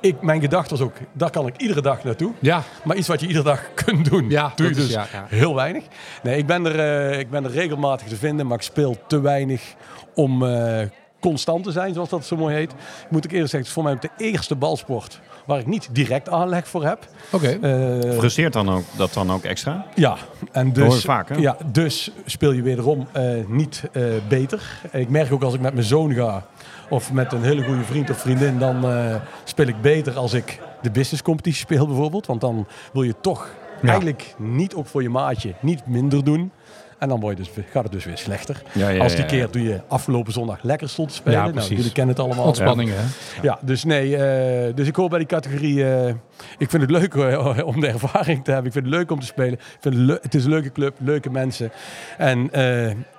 ik, 0.05 0.21
mijn 0.21 0.41
gedachte 0.41 0.69
was 0.69 0.81
ook, 0.81 0.93
daar 1.13 1.29
kan 1.29 1.47
ik 1.47 1.57
iedere 1.57 1.81
dag 1.81 2.03
naartoe. 2.03 2.31
Ja, 2.39 2.63
Maar 2.83 2.95
iets 2.95 3.07
wat 3.07 3.19
je 3.19 3.27
iedere 3.27 3.45
dag 3.45 3.61
kunt 3.85 4.09
doen, 4.09 4.29
Ja, 4.29 4.51
doe 4.55 4.65
je 4.65 4.71
is- 4.71 4.77
dus 4.77 4.89
ja, 4.91 5.05
ja. 5.11 5.25
heel 5.29 5.55
weinig. 5.55 5.83
Nee, 6.23 6.37
ik 6.37 6.45
ben, 6.45 6.65
er, 6.65 7.09
eh, 7.11 7.19
ik 7.19 7.29
ben 7.29 7.43
er 7.43 7.51
regelmatig 7.51 8.07
te 8.07 8.15
vinden, 8.15 8.47
maar 8.47 8.57
ik 8.57 8.63
speel 8.63 8.97
te 9.07 9.19
weinig 9.21 9.73
om 10.15 10.43
eh, 10.45 10.81
constant 11.19 11.63
te 11.63 11.71
zijn, 11.71 11.93
zoals 11.93 12.09
dat 12.09 12.25
zo 12.25 12.35
mooi 12.35 12.55
heet. 12.55 12.73
Moet 13.09 13.25
ik 13.25 13.31
eerlijk 13.31 13.49
zeggen, 13.51 13.57
het 13.59 13.67
is 13.67 13.73
voor 13.73 13.83
mij 13.83 13.93
ook 13.93 14.01
de 14.01 14.09
eerste 14.17 14.55
balsport 14.55 15.19
waar 15.45 15.59
ik 15.59 15.65
niet 15.67 15.89
direct 15.91 16.29
aanleg 16.29 16.67
voor 16.67 16.85
heb. 16.85 17.07
oké. 17.31 17.47
Eh, 17.61 18.11
Frustreert 18.17 18.53
dan 18.53 18.69
ook, 18.69 18.83
dat 18.97 19.13
dan 19.13 19.31
ook 19.31 19.43
extra? 19.43 19.85
ja, 19.95 20.15
en 20.51 20.65
hoor 20.75 20.83
je 20.83 20.89
dus, 20.89 21.03
vaak, 21.03 21.29
hè? 21.29 21.35
ja, 21.35 21.57
dus 21.71 22.11
speel 22.25 22.51
je 22.51 22.61
wederom 22.61 23.07
eh, 23.11 23.23
niet 23.47 23.83
eh, 23.91 24.03
beter. 24.27 24.79
Ik 24.91 25.09
merk 25.09 25.31
ook 25.33 25.43
als 25.43 25.53
ik 25.53 25.59
met 25.61 25.73
mijn 25.73 25.85
zoon 25.85 26.13
ga 26.13 26.45
of 26.89 27.11
met 27.13 27.33
een 27.33 27.43
hele 27.43 27.63
goede 27.63 27.83
vriend 27.83 28.09
of 28.09 28.17
vriendin, 28.17 28.59
dan 28.59 28.89
eh, 28.89 29.15
speel 29.43 29.67
ik 29.67 29.81
beter 29.81 30.17
als 30.17 30.33
ik 30.33 30.59
de 30.81 30.91
business 30.91 31.21
competitie 31.23 31.59
speel 31.59 31.87
bijvoorbeeld. 31.87 32.25
Want 32.25 32.41
dan 32.41 32.67
wil 32.93 33.03
je 33.03 33.15
toch 33.21 33.49
Ja. 33.81 33.87
eigenlijk 33.89 34.33
niet 34.37 34.73
ook 34.75 34.87
voor 34.87 35.01
je 35.01 35.09
maatje 35.09 35.53
niet 35.61 35.87
minder 35.87 36.23
doen. 36.23 36.51
En 36.99 37.09
dan 37.09 37.19
word 37.19 37.37
je 37.37 37.43
dus, 37.43 37.65
gaat 37.71 37.83
het 37.83 37.91
dus 37.91 38.05
weer 38.05 38.17
slechter. 38.17 38.61
Ja, 38.71 38.89
ja, 38.89 39.03
als 39.03 39.15
die 39.15 39.25
keer 39.25 39.49
toen 39.49 39.61
je 39.61 39.81
afgelopen 39.87 40.33
zondag 40.33 40.63
lekker 40.63 40.89
stond 40.89 41.09
te 41.09 41.15
spelen. 41.15 41.39
Ja, 41.45 41.49
nou, 41.51 41.75
jullie 41.75 41.91
kennen 41.91 42.15
het 42.15 42.23
allemaal. 42.25 42.45
Ontspanning 42.45 42.89
hè. 42.93 43.01
Ja, 43.41 43.59
dus 43.61 43.83
nee, 43.83 44.17
eh, 44.17 44.75
dus 44.75 44.87
ik 44.87 44.95
hoor 44.95 45.09
bij 45.09 45.17
die 45.17 45.27
categorie. 45.27 45.89
eh, 45.93 46.13
ik 46.57 46.69
vind 46.69 46.81
het 46.81 46.91
leuk 46.91 47.15
om 47.73 47.79
de 47.79 47.87
ervaring 47.87 48.43
te 48.43 48.51
hebben. 48.51 48.67
Ik 48.67 48.73
vind 48.73 48.85
het 48.85 48.93
leuk 48.93 49.11
om 49.11 49.19
te 49.19 49.25
spelen. 49.25 49.53
Ik 49.53 49.77
vind 49.79 49.95
het, 50.09 50.23
het 50.23 50.35
is 50.35 50.43
een 50.43 50.49
leuke 50.49 50.71
club, 50.71 50.95
leuke 50.99 51.29
mensen. 51.29 51.71
En 52.17 52.49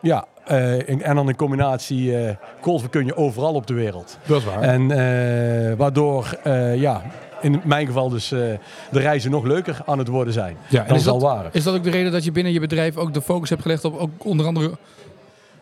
ja, 0.02 0.25
eh, 0.47 0.88
en, 0.88 1.03
en 1.03 1.15
dan 1.15 1.29
in 1.29 1.37
combinatie 1.37 2.17
eh 2.17 2.35
golven 2.61 2.91
kun 2.91 3.07
je 3.07 3.17
overal 3.17 3.55
op 3.55 3.67
de 3.67 3.75
wereld. 3.75 4.19
Dat 4.26 4.38
is 4.38 4.45
waar. 4.45 4.61
En 4.61 4.91
eh, 4.91 5.76
waardoor, 5.76 6.38
ja, 6.75 7.03
in 7.41 7.61
mijn 7.65 7.87
geval 7.87 8.09
dus 8.09 8.29
de 8.29 8.59
reizen 8.91 9.31
nog 9.31 9.45
leuker 9.45 9.79
aan 9.87 9.99
het 9.99 10.09
worden 10.09 10.33
zijn. 10.33 10.57
Ja, 10.69 10.81
en 10.81 10.88
dan 10.88 10.97
is 10.97 11.03
dat, 11.03 11.23
waren. 11.23 11.50
is 11.53 11.65
dat 11.65 11.75
ook 11.75 11.85
de 11.85 11.91
reden 11.91 12.12
dat 12.12 12.25
je 12.25 12.33
binnen 12.33 12.53
je 12.53 12.61
bedrijf 12.61 12.97
ook 12.97 13.15
de 13.15 13.23
focus 13.23 13.49
hebt 13.49 13.62
gelegd 13.62 13.85
op 13.85 13.97
ook 13.97 14.25
onder 14.25 14.47
andere 14.47 14.71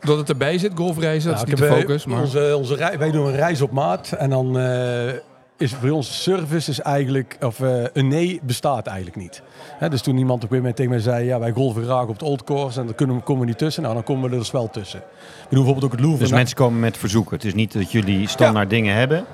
dat 0.00 0.18
het 0.18 0.28
erbij 0.28 0.58
zit, 0.58 0.72
golfreizen? 0.74 1.30
Dat 1.30 1.40
Nou, 1.40 1.52
is 1.52 1.60
niet 1.60 1.70
de 1.70 1.76
focus, 1.76 2.04
maar... 2.04 2.20
Onze, 2.20 2.54
onze 2.56 2.76
wij 2.98 3.10
doen 3.10 3.26
een 3.26 3.36
reis 3.36 3.60
op 3.60 3.70
maat 3.70 4.12
en 4.12 4.30
dan 4.30 4.56
is 5.56 5.78
bij 5.78 5.90
ons 5.90 6.22
service 6.22 6.70
is 6.70 6.80
eigenlijk, 6.80 7.36
of 7.40 7.60
eh, 7.60 7.84
een 7.92 8.08
nee 8.08 8.40
bestaat 8.42 8.86
eigenlijk 8.86 9.16
niet. 9.16 9.42
Hè, 9.78 9.88
dus 9.88 10.02
toen 10.02 10.18
iemand 10.18 10.44
op 10.44 10.50
een 10.50 10.56
gegeven 10.56 10.56
moment 10.56 10.76
tegen 10.76 10.90
mij 10.90 11.00
zei, 11.00 11.26
ja 11.26 11.38
wij 11.38 11.52
golven 11.52 11.84
graag 11.84 12.02
op 12.02 12.08
het 12.08 12.22
old 12.22 12.44
course 12.44 12.80
en 12.80 12.86
daar 12.86 12.94
kunnen 12.94 13.16
we, 13.16 13.22
komen 13.22 13.42
we 13.42 13.48
niet 13.48 13.58
tussen, 13.58 13.82
nou 13.82 13.94
dan 13.94 14.04
komen 14.04 14.24
we 14.24 14.30
er 14.30 14.38
dus 14.38 14.50
wel 14.50 14.70
tussen. 14.70 14.98
We 15.00 15.54
doen 15.54 15.64
bijvoorbeeld 15.64 15.84
ook 15.84 15.92
het 15.92 16.00
Louvre. 16.00 16.18
Dus 16.18 16.28
Nou, 16.28 16.40
mensen 16.40 16.56
komen 16.56 16.80
met 16.80 16.96
verzoeken. 16.96 17.36
Het 17.36 17.44
is 17.44 17.54
niet 17.54 17.72
dat 17.72 17.92
jullie 17.92 18.28
standaard 18.28 18.70
dingen 18.70 18.94
hebben. 18.94 19.24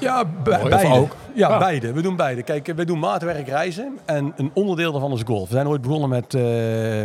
Ja, 0.00 0.22
Mooi, 0.44 0.68
beide. 0.68 0.94
ook. 0.94 1.16
Ja, 1.34 1.58
beide. 1.58 1.92
We 1.92 2.02
doen 2.02 2.16
beide. 2.16 2.42
Kijk, 2.42 2.72
we 2.76 2.84
doen 2.84 2.98
maatwerk 2.98 3.48
reizen 3.48 3.98
en 4.04 4.32
een 4.36 4.50
onderdeel 4.54 4.92
daarvan 4.92 5.12
is 5.12 5.22
golf. 5.24 5.48
We 5.48 5.54
zijn 5.54 5.68
ooit 5.68 5.82
begonnen 5.82 6.08
met, 6.08 6.34
eh 6.34 6.42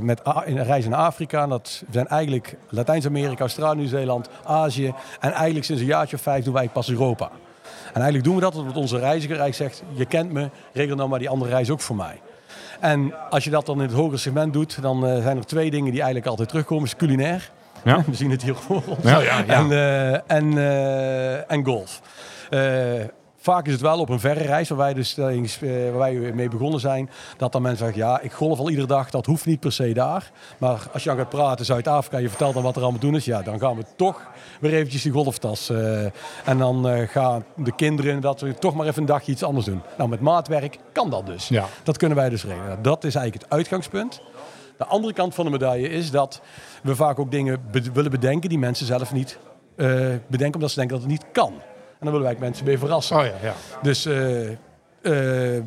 met 0.01 0.21
reizen 0.45 0.91
naar 0.91 0.99
Afrika. 0.99 1.47
Dat 1.47 1.83
we 1.85 1.93
zijn 1.93 2.07
eigenlijk 2.07 2.55
Latijns-Amerika, 2.69 3.39
Australië, 3.39 3.77
Nieuw-Zeeland, 3.77 4.29
Azië. 4.43 4.93
En 5.19 5.31
eigenlijk 5.31 5.65
sinds 5.65 5.81
een 5.81 5.87
jaartje 5.87 6.15
of 6.15 6.21
vijf 6.21 6.43
doen 6.43 6.53
wij 6.53 6.69
pas 6.69 6.89
Europa. 6.89 7.31
En 7.85 8.01
eigenlijk 8.01 8.23
doen 8.23 8.35
we 8.35 8.41
dat 8.41 8.55
omdat 8.55 8.75
onze 8.75 8.99
reiziger 8.99 9.39
eigenlijk 9.39 9.73
zegt, 9.73 9.83
je 9.97 10.05
kent 10.05 10.31
me, 10.31 10.49
regel 10.73 10.95
nou 10.95 11.09
maar 11.09 11.19
die 11.19 11.29
andere 11.29 11.51
reis 11.51 11.69
ook 11.69 11.81
voor 11.81 11.95
mij. 11.95 12.21
En 12.79 13.13
als 13.29 13.43
je 13.43 13.49
dat 13.49 13.65
dan 13.65 13.75
in 13.75 13.87
het 13.87 13.95
hogere 13.95 14.17
segment 14.17 14.53
doet, 14.53 14.81
dan 14.81 15.07
eh, 15.07 15.21
zijn 15.21 15.37
er 15.37 15.45
twee 15.45 15.71
dingen 15.71 15.91
die 15.91 15.99
eigenlijk 15.99 16.29
altijd 16.29 16.49
terugkomen. 16.49 16.85
Is 16.85 16.95
culinair. 16.95 17.51
Ja. 17.83 18.03
We 18.07 18.15
zien 18.15 18.31
het 18.31 18.41
hier 18.41 18.55
voor 18.55 18.83
ons. 18.87 19.03
Ja. 19.03 19.45
En, 19.45 19.71
eh, 19.71 20.13
en, 20.13 20.57
eh, 20.57 21.51
en 21.51 21.65
golf. 21.65 22.01
Eh, 23.45 23.53
vaak 23.53 23.65
is 23.65 23.71
het 23.73 23.81
wel 23.81 23.99
op 23.99 24.09
een 24.09 24.19
verre 24.19 24.43
reis, 24.43 24.69
waar 24.69 24.77
wij, 24.77 24.93
dus, 24.93 25.17
eh, 25.17 25.29
waar 25.89 25.97
wij 25.97 26.13
mee 26.13 26.49
begonnen 26.49 26.79
zijn, 26.79 27.09
dat 27.37 27.51
dan 27.51 27.61
mensen 27.61 27.85
zeggen, 27.85 28.03
ja, 28.03 28.19
ik 28.21 28.31
golf 28.31 28.59
al 28.59 28.69
iedere 28.69 28.87
dag, 28.87 29.09
dat 29.09 29.25
hoeft 29.25 29.45
niet 29.45 29.59
per 29.59 29.71
se 29.71 29.93
daar. 29.93 30.31
Maar 30.57 30.87
als 30.93 31.03
je 31.03 31.09
dan 31.09 31.17
gaat 31.17 31.29
praten, 31.29 31.65
Zuid-Afrika, 31.65 32.17
je 32.17 32.29
vertelt 32.29 32.53
dan 32.53 32.63
wat 32.63 32.75
er 32.75 32.81
allemaal 32.81 32.99
te 32.99 33.05
doen 33.05 33.15
is, 33.15 33.25
ja, 33.25 33.41
dan 33.41 33.59
gaan 33.59 33.75
we 33.75 33.83
toch 33.95 34.21
weer 34.59 34.73
eventjes 34.73 35.01
die 35.01 35.11
golftas. 35.11 35.69
eh, 35.69 36.03
en 36.45 36.57
dan 36.57 36.87
eh, 36.89 37.07
gaan 37.07 37.43
de 37.55 37.75
kinderen 37.75 38.21
dat 38.21 38.41
we 38.41 38.53
toch 38.53 38.75
maar 38.75 38.87
even 38.87 38.99
een 39.01 39.05
dagje 39.07 39.31
iets 39.31 39.43
anders 39.43 39.65
doen. 39.65 39.81
Nou, 39.97 40.09
met 40.09 40.19
maatwerk 40.19 40.77
kan 40.91 41.09
dat 41.09 41.25
dus. 41.25 41.47
Ja. 41.47 41.65
Dat 41.83 41.97
kunnen 41.97 42.17
wij 42.17 42.29
dus 42.29 42.43
regelen. 42.43 42.67
Nou, 42.67 42.81
Dat 42.81 43.03
is 43.03 43.15
eigenlijk 43.15 43.45
het 43.45 43.53
uitgangspunt. 43.53 44.21
De 44.77 44.85
andere 44.85 45.13
kant 45.13 45.35
van 45.35 45.45
de 45.45 45.51
medaille 45.51 45.89
is 45.89 46.11
dat 46.11 46.41
we 46.83 46.95
vaak 46.95 47.19
ook 47.19 47.31
dingen 47.31 47.61
be- 47.71 47.91
willen 47.93 48.11
bedenken 48.11 48.49
die 48.49 48.59
mensen 48.59 48.85
zelf 48.85 49.13
niet 49.13 49.37
eh, 49.75 49.87
bedenken, 50.27 50.53
omdat 50.53 50.69
ze 50.71 50.75
denken 50.79 50.95
dat 50.99 51.05
het 51.05 51.11
niet 51.11 51.25
kan. 51.31 51.53
En 52.05 52.11
dan 52.11 52.21
willen 52.21 52.37
wij 52.37 52.47
mensen 52.47 52.65
mee 52.65 52.77
verrassen. 52.77 53.17
Oh 53.17 53.25
ja, 53.25 53.33
ja. 53.41 53.53
Dus 53.81 54.05
eh, 54.05 54.49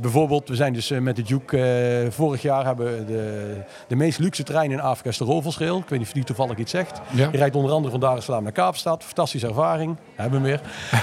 bijvoorbeeld, 0.00 0.48
we 0.48 0.54
zijn 0.54 0.72
dus 0.72 0.90
eh, 0.90 0.98
met 0.98 1.16
de 1.16 1.22
Duke 1.22 1.58
eh, 1.62 2.10
vorig 2.10 2.42
jaar 2.42 2.64
hebben 2.64 2.86
we 2.86 3.04
de, 3.04 3.52
de 3.86 3.96
meest 3.96 4.18
luxe 4.18 4.42
trein 4.42 4.70
in 4.70 4.80
Afrika 4.80 5.08
is 5.08 5.16
de 5.18 5.24
Rovelsrail. 5.24 5.78
Ik 5.78 5.88
weet 5.88 5.98
niet 5.98 6.08
of 6.08 6.14
die 6.14 6.24
toevallig 6.24 6.56
iets 6.56 6.70
zegt. 6.70 7.00
Ja. 7.10 7.28
Je 7.32 7.38
rijdt 7.38 7.56
onder 7.56 7.72
andere 7.72 7.90
van 7.90 8.00
Dar 8.00 8.16
es 8.16 8.24
Salaam 8.24 8.42
naar 8.42 8.52
Kaapstad. 8.52 9.04
Fantastische 9.04 9.46
ervaring. 9.46 9.96
Hebben 10.14 10.42
we 10.42 10.46
meer. 10.48 10.60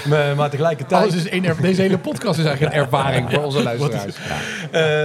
maar, 0.08 0.36
maar 0.36 0.50
tegelijkertijd... 0.50 1.02
Alles 1.02 1.14
is 1.14 1.28
één 1.28 1.44
er- 1.44 1.60
deze 1.60 1.82
hele 1.82 1.98
podcast 1.98 2.38
is 2.38 2.44
eigenlijk 2.44 2.74
een 2.74 2.80
ervaring 2.82 3.30
voor 3.32 3.42
onze 3.42 3.62
luisteraars. 3.62 4.04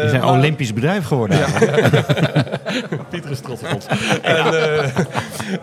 Die 0.01 0.09
zijn 0.09 0.21
een 0.21 0.25
Olympisch 0.25 0.73
bedrijf 0.73 1.05
geworden. 1.05 1.39
Pieter 3.09 3.31
is 3.31 3.39
trots 3.39 3.61
op 3.63 3.73
ons. 3.73 3.85
en, 4.21 4.45
eh, 4.45 4.97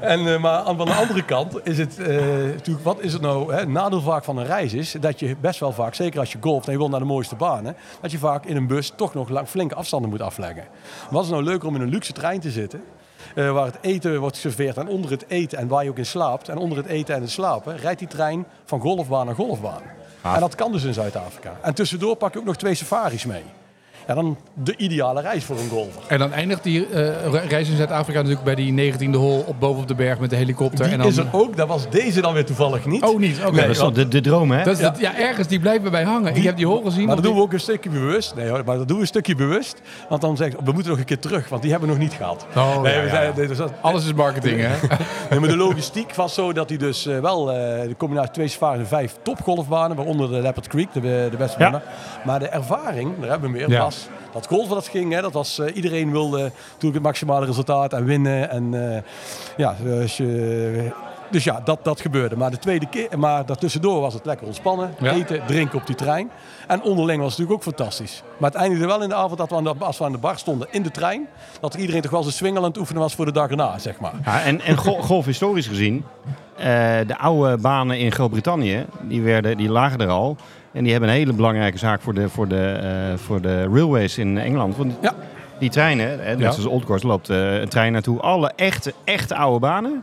en, 0.00 0.26
eh, 0.26 0.38
maar 0.40 0.58
aan 0.58 0.76
van 0.76 0.86
de 0.86 0.92
andere 0.92 1.24
kant 1.24 1.60
is 1.62 1.78
het 1.78 1.98
eh, 1.98 2.06
natuurlijk, 2.54 2.84
wat 2.84 3.00
is 3.00 3.12
het 3.12 3.22
nou? 3.22 3.52
Hè, 3.52 3.58
het 3.58 3.68
nadeel 3.68 4.00
vaak 4.00 4.24
van 4.24 4.38
een 4.38 4.46
reis 4.46 4.72
is 4.72 4.96
dat 5.00 5.20
je 5.20 5.36
best 5.40 5.60
wel 5.60 5.72
vaak, 5.72 5.94
zeker 5.94 6.20
als 6.20 6.32
je 6.32 6.38
golft 6.40 6.66
en 6.66 6.72
je 6.72 6.78
wil 6.78 6.88
naar 6.88 7.00
de 7.00 7.06
mooiste 7.06 7.36
banen, 7.62 7.76
dat 8.00 8.10
je 8.10 8.18
vaak 8.18 8.44
in 8.44 8.56
een 8.56 8.66
bus 8.66 8.92
toch 8.96 9.14
nog 9.14 9.28
lang, 9.28 9.48
flinke 9.48 9.74
afstanden 9.74 10.10
moet 10.10 10.22
afleggen. 10.22 10.64
Wat 11.10 11.24
is 11.24 11.30
nou 11.30 11.42
leuker 11.42 11.68
om 11.68 11.74
in 11.74 11.80
een 11.80 11.88
luxe 11.88 12.12
trein 12.12 12.40
te 12.40 12.50
zitten? 12.50 12.82
eh, 13.34 13.50
waar 13.50 13.66
het 13.66 13.78
eten 13.80 14.20
wordt 14.20 14.34
geserveerd 14.34 14.76
en 14.76 14.88
onder 14.88 15.10
het 15.10 15.24
eten 15.28 15.58
en 15.58 15.68
waar 15.68 15.84
je 15.84 15.90
ook 15.90 15.98
in 15.98 16.06
slaapt. 16.06 16.48
En 16.48 16.56
onder 16.56 16.78
het 16.78 16.86
eten 16.86 17.14
en 17.14 17.20
het 17.20 17.30
slapen 17.30 17.76
rijdt 17.76 17.98
die 17.98 18.08
trein 18.08 18.46
van 18.64 18.80
golfbaan 18.80 19.26
naar 19.26 19.34
golfbaan. 19.34 19.82
En 20.22 20.40
dat 20.40 20.54
kan 20.54 20.72
dus 20.72 20.84
in 20.84 20.94
Zuid-Afrika. 20.94 21.56
En 21.62 21.74
tussendoor 21.74 22.16
pak 22.16 22.32
je 22.32 22.38
ook 22.38 22.44
nog 22.44 22.56
twee 22.56 22.74
safaris 22.74 23.24
mee. 23.24 23.44
Ja, 24.08 24.14
dan 24.14 24.36
de 24.54 24.76
ideale 24.76 25.20
reis 25.20 25.44
voor 25.44 25.58
een 25.58 25.68
golfer. 25.68 26.02
En 26.06 26.18
dan 26.18 26.32
eindigt 26.32 26.62
die 26.62 26.86
eh, 26.86 26.92
re- 27.30 27.38
reis 27.48 27.68
in 27.70 27.76
Zuid-Afrika 27.76 28.18
natuurlijk 28.18 28.44
bij 28.44 28.54
die 28.54 28.92
19e 28.92 29.10
hol 29.14 29.44
op 29.46 29.56
boven 29.60 29.82
op 29.82 29.88
de 29.88 29.94
berg 29.94 30.18
met 30.18 30.30
de 30.30 30.36
helikopter. 30.36 30.84
Die 30.84 30.92
en 30.92 30.98
dan... 30.98 31.08
is 31.08 31.16
er 31.16 31.26
ook, 31.32 31.56
dat 31.56 31.68
was 31.68 31.90
deze 31.90 32.20
dan 32.20 32.32
weer 32.32 32.44
toevallig 32.44 32.86
niet. 32.86 33.02
Oh, 33.04 33.18
niet? 33.18 33.38
Oké. 33.40 33.50
Nee, 33.50 33.66
Dat 33.66 33.88
is 33.88 33.94
de, 33.94 34.08
de 34.08 34.20
droom, 34.20 34.50
hè? 34.50 34.64
Dat 34.64 34.76
is 34.78 34.84
het- 34.84 34.98
ja. 34.98 35.16
ergens, 35.16 35.48
die 35.48 35.60
blijven 35.60 35.90
bij 35.90 36.02
hangen. 36.04 36.34
ik 36.36 36.42
heb 36.42 36.56
die 36.56 36.66
hol 36.66 36.82
gezien. 36.82 37.06
Maar 37.06 37.14
dat 37.14 37.24
doen 37.24 37.32
die- 37.32 37.40
we 37.42 37.46
ook 37.46 37.52
een 37.52 37.60
stukje 37.60 37.90
bewust. 37.90 38.34
Nee 38.34 38.48
hoor, 38.48 38.62
maar 38.64 38.76
dat 38.76 38.86
doen 38.88 38.96
we 38.96 39.02
een 39.02 39.08
stukje 39.08 39.34
bewust. 39.34 39.80
Want 40.08 40.20
dan 40.20 40.36
zeggen 40.36 40.58
ze, 40.58 40.64
we 40.64 40.72
moeten 40.72 40.90
nog 40.90 41.00
een 41.00 41.06
keer 41.06 41.18
terug, 41.18 41.48
want 41.48 41.62
die 41.62 41.70
hebben 41.70 41.88
we 41.88 41.94
nog 41.94 42.04
niet 42.04 42.12
gehad. 42.14 42.46
Oh, 42.56 42.82
nee, 42.82 42.92
ja, 42.94 42.98
we 43.00 43.04
ja, 43.06 43.10
zijn- 43.14 43.26
ja. 43.26 43.32
nee, 43.36 43.46
dus 43.46 43.56
dat- 43.56 43.72
Alles 43.80 44.04
is 44.04 44.12
marketing, 44.14 44.60
hè? 44.60 44.68
Nee, 45.30 45.40
maar 45.40 45.48
de 45.48 45.56
logistiek 45.56 46.14
was 46.14 46.34
zo 46.34 46.52
dat 46.52 46.68
hij 46.68 46.78
dus 46.78 47.06
eh, 47.06 47.18
wel 47.20 47.52
eh, 47.52 47.56
de 47.88 47.94
combinatie 47.96 48.32
twee 48.32 48.48
safaris 48.48 48.80
en 48.80 48.86
vijf 48.86 49.16
topgolfbanen, 49.22 49.96
waaronder 49.96 50.30
de 50.30 50.40
Leopard 50.40 50.66
Creek, 50.66 50.92
de, 50.92 51.00
de 51.30 51.36
beste 51.38 51.58
Ja. 51.58 51.82
Maar 52.24 52.38
de 52.38 52.48
ervaring, 52.48 53.12
daar 53.20 53.30
hebben 53.30 53.50
we 53.50 53.56
meer, 53.56 53.70
Ja. 53.70 53.78
Was 54.06 54.32
dat 54.32 54.46
golven 54.46 54.74
dat 54.74 54.88
ging. 54.88 55.12
Hè, 55.12 55.20
dat 55.20 55.32
was, 55.32 55.58
eh, 55.58 55.76
iedereen 55.76 56.10
wilde 56.10 56.38
natuurlijk 56.40 56.94
het 56.94 57.02
maximale 57.02 57.46
resultaat 57.46 57.92
en 57.92 58.04
winnen. 58.04 58.50
En 58.50 58.94
eh, 58.94 59.02
ja, 59.56 59.76
dus, 59.82 60.20
dus 61.30 61.44
ja, 61.44 61.60
dat, 61.64 61.84
dat 61.84 62.00
gebeurde. 62.00 62.36
Maar 62.36 62.50
de 62.50 62.58
tweede 62.58 62.86
keer, 62.88 63.18
maar 63.18 63.46
daartussendoor 63.46 64.00
was 64.00 64.14
het 64.14 64.24
lekker 64.24 64.46
ontspannen. 64.46 64.94
Ja. 65.00 65.12
Eten, 65.12 65.46
drinken 65.46 65.78
op 65.78 65.86
die 65.86 65.96
trein. 65.96 66.30
En 66.66 66.82
onderling 66.82 67.20
was 67.22 67.30
het 67.30 67.38
natuurlijk 67.38 67.68
ook 67.68 67.74
fantastisch. 67.76 68.22
Maar 68.38 68.50
het 68.50 68.60
eindigde 68.60 68.86
wel 68.86 69.02
in 69.02 69.08
de 69.08 69.14
avond 69.14 69.38
dat 69.38 69.50
we 69.50 69.56
aan 69.56 69.64
de, 69.64 69.74
als 69.78 69.98
we 69.98 70.04
aan 70.04 70.12
de 70.12 70.18
bar 70.18 70.38
stonden 70.38 70.68
in 70.70 70.82
de 70.82 70.90
trein, 70.90 71.28
dat 71.60 71.74
iedereen 71.74 72.00
toch 72.00 72.10
wel 72.10 72.22
zijn 72.22 72.34
swingel 72.34 72.62
aan 72.62 72.68
het 72.68 72.78
oefenen 72.78 73.02
was 73.02 73.14
voor 73.14 73.24
de 73.24 73.32
dag 73.32 73.50
erna, 73.50 73.78
zeg 73.78 74.00
maar. 74.00 74.14
Ja, 74.24 74.42
en, 74.42 74.60
en 74.60 74.76
gol- 74.76 75.02
golfhistorisch 75.02 75.66
gezien, 75.66 76.04
eh, 76.56 76.64
de 77.06 77.18
oude 77.18 77.56
banen 77.56 77.98
in 77.98 78.12
Groot-Brittannië, 78.12 78.86
die, 79.02 79.22
werden, 79.22 79.56
die 79.56 79.68
lagen 79.70 80.00
er 80.00 80.08
al. 80.08 80.36
En 80.72 80.82
die 80.82 80.92
hebben 80.92 81.10
een 81.10 81.16
hele 81.16 81.32
belangrijke 81.32 81.78
zaak 81.78 82.00
voor 82.00 82.14
de, 82.14 82.28
voor 82.28 82.48
de, 82.48 82.78
eh, 82.82 83.18
voor 83.18 83.40
de 83.40 83.62
railways 83.62 84.18
in 84.18 84.38
Engeland. 84.38 84.76
Want 84.76 84.92
Ja. 85.00 85.14
die 85.58 85.70
treinen, 85.70 86.08
hè, 86.08 86.16
net 86.16 86.38
Ja. 86.38 86.50
zoals 86.50 86.66
Old 86.68 86.84
Course, 86.84 87.06
loopt 87.06 87.28
eh, 87.30 87.60
een 87.60 87.68
trein 87.68 87.92
naartoe. 87.92 88.20
Alle 88.20 88.52
echte, 88.56 88.92
echte 89.04 89.34
oude 89.36 89.58
banen 89.60 90.02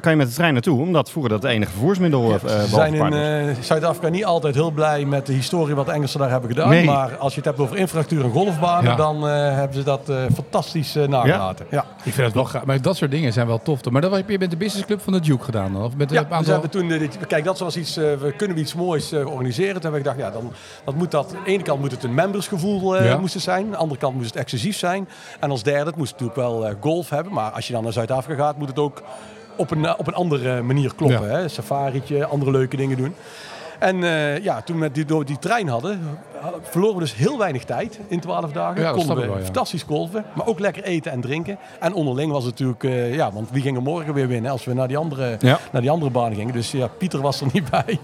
kan 0.00 0.12
je 0.12 0.18
met 0.18 0.28
de 0.28 0.34
trein 0.34 0.52
naartoe. 0.52 0.80
Omdat 0.80 1.10
vroeger 1.10 1.30
dat 1.32 1.42
het 1.42 1.50
enige 1.52 1.70
vervoersmiddel 1.70 2.32
eh 2.32 2.38
Ze 2.60 2.66
zijn 2.68 2.94
in 2.94 3.00
was. 3.00 3.14
eh, 3.56 3.62
Zuid-Afrika 3.62 4.08
niet 4.08 4.24
altijd 4.24 4.54
heel 4.54 4.70
blij 4.70 5.04
met 5.04 5.26
de 5.26 5.32
historie 5.32 5.74
wat 5.74 5.86
de 5.86 5.92
Engelsen 5.92 6.20
daar 6.20 6.30
hebben 6.30 6.50
gedaan. 6.50 6.68
Nee. 6.68 6.84
Maar 6.84 7.16
als 7.16 7.30
je 7.32 7.36
het 7.38 7.48
hebt 7.48 7.58
over 7.60 7.76
infrastructuur 7.76 8.24
en 8.24 8.30
golfbanen, 8.32 8.90
Ja. 8.90 8.96
dan 8.96 9.28
eh, 9.28 9.54
hebben 9.54 9.76
ze 9.76 9.82
dat 9.82 10.08
eh, 10.08 10.16
fantastisch 10.34 10.96
eh, 10.96 11.08
nagelaten. 11.08 11.66
Ja. 11.70 11.84
Ik 12.04 12.12
vind 12.12 12.26
het 12.26 12.34
wel 12.34 12.44
gaaf. 12.44 12.64
Maar 12.64 12.82
dat 12.82 12.96
soort 12.96 13.10
dingen 13.10 13.32
zijn 13.32 13.46
wel 13.46 13.62
tof. 13.62 13.80
toch? 13.80 13.92
Maar 13.92 14.02
dat 14.02 14.12
heb 14.16 14.28
je 14.30 14.38
met 14.38 14.50
de 14.50 14.56
businessclub 14.56 15.00
van 15.00 15.12
de 15.12 15.20
Duke 15.20 15.44
gedaan 15.44 15.72
dan? 15.72 15.82
Of 15.82 15.96
met 15.96 16.10
Ja, 16.10 16.26
aantal... 16.30 16.52
hebben 16.52 16.70
toen, 16.70 16.90
eh, 16.90 16.98
dit- 16.98 17.18
kijk, 17.26 17.44
dat 17.44 17.58
was 17.58 17.76
iets, 17.76 17.96
eh, 17.96 18.04
we 18.14 18.32
kunnen 18.36 18.56
we 18.56 18.62
iets 18.62 18.74
moois 18.74 19.12
eh, 19.12 19.26
organiseren. 19.26 19.72
Toen 19.80 19.82
hebben 19.82 20.02
we 20.02 20.08
gedacht, 20.10 20.34
ja, 20.34 20.40
dan, 20.40 20.52
dat 20.84 20.94
moet 20.94 21.10
dat, 21.10 21.34
aan 21.36 21.44
de 21.44 21.50
ene 21.50 21.62
kant 21.62 21.80
moet 21.80 21.90
het 21.90 22.02
een 22.04 22.14
membersgevoel 22.14 22.96
eh, 22.96 23.04
Ja. 23.04 23.16
moest 23.18 23.34
het 23.34 23.42
zijn. 23.42 23.64
Aan 23.64 23.70
de 23.70 23.76
andere 23.76 24.00
kant 24.00 24.14
moest 24.14 24.26
het 24.26 24.36
exclusief 24.36 24.76
zijn. 24.76 25.08
En 25.40 25.50
als 25.50 25.62
derde, 25.62 25.86
het 25.86 25.96
moest 25.96 26.10
natuurlijk 26.12 26.38
wel 26.38 26.66
eh, 26.66 26.74
golf 26.80 27.10
hebben. 27.10 27.32
Maar 27.32 27.50
als 27.50 27.66
je 27.66 27.72
dan 27.72 27.82
naar 27.82 27.92
Zuid-Afrika 27.92 28.42
gaat, 28.44 28.58
moet 28.58 28.68
het 28.68 28.78
ook 28.78 29.02
op 29.60 29.70
een, 29.70 29.84
eh, 29.84 29.94
op 29.96 30.06
een 30.06 30.14
andere 30.14 30.62
manier 30.62 30.94
kloppen. 30.94 31.28
Ja. 31.28 31.34
Hè? 31.34 31.48
Safari'tje, 31.48 32.26
andere 32.26 32.50
leuke 32.50 32.76
dingen 32.76 32.96
doen. 32.96 33.14
En 33.80 34.04
eh, 34.04 34.38
ja, 34.38 34.62
toen 34.62 34.78
we 34.80 34.90
die, 34.90 35.04
door 35.04 35.24
die 35.24 35.38
trein 35.38 35.68
hadden, 35.68 36.00
verloren 36.62 36.94
we 36.94 37.00
dus 37.00 37.14
heel 37.14 37.38
weinig 37.38 37.64
tijd 37.64 38.00
in 38.08 38.20
12 38.20 38.52
dagen. 38.52 38.80
Ja, 38.80 38.86
dat 38.86 38.96
Konden 38.96 39.16
we 39.16 39.26
wel, 39.26 39.36
ja. 39.38 39.44
fantastisch 39.44 39.82
golven, 39.82 40.24
maar 40.34 40.46
ook 40.46 40.58
lekker 40.58 40.82
eten 40.84 41.12
en 41.12 41.20
drinken. 41.20 41.58
En 41.80 41.94
onderling 41.94 42.32
was 42.32 42.44
het 42.44 42.52
natuurlijk, 42.52 42.84
eh, 42.84 43.14
ja, 43.14 43.32
want 43.32 43.50
wie 43.50 43.62
ging 43.62 43.76
er 43.76 43.82
morgen 43.82 44.14
weer 44.14 44.28
winnen 44.28 44.50
als 44.50 44.64
we 44.64 44.72
naar 44.74 44.88
die 44.88 44.96
andere, 44.96 45.36
Ja. 45.38 45.58
naar 45.72 45.80
die 45.82 45.90
andere 45.90 46.10
baan 46.10 46.34
gingen. 46.34 46.54
Dus 46.54 46.70
ja, 46.70 46.86
Pieter 46.86 47.20
was 47.20 47.40
er 47.40 47.46
niet 47.52 47.70
bij. 47.84 47.98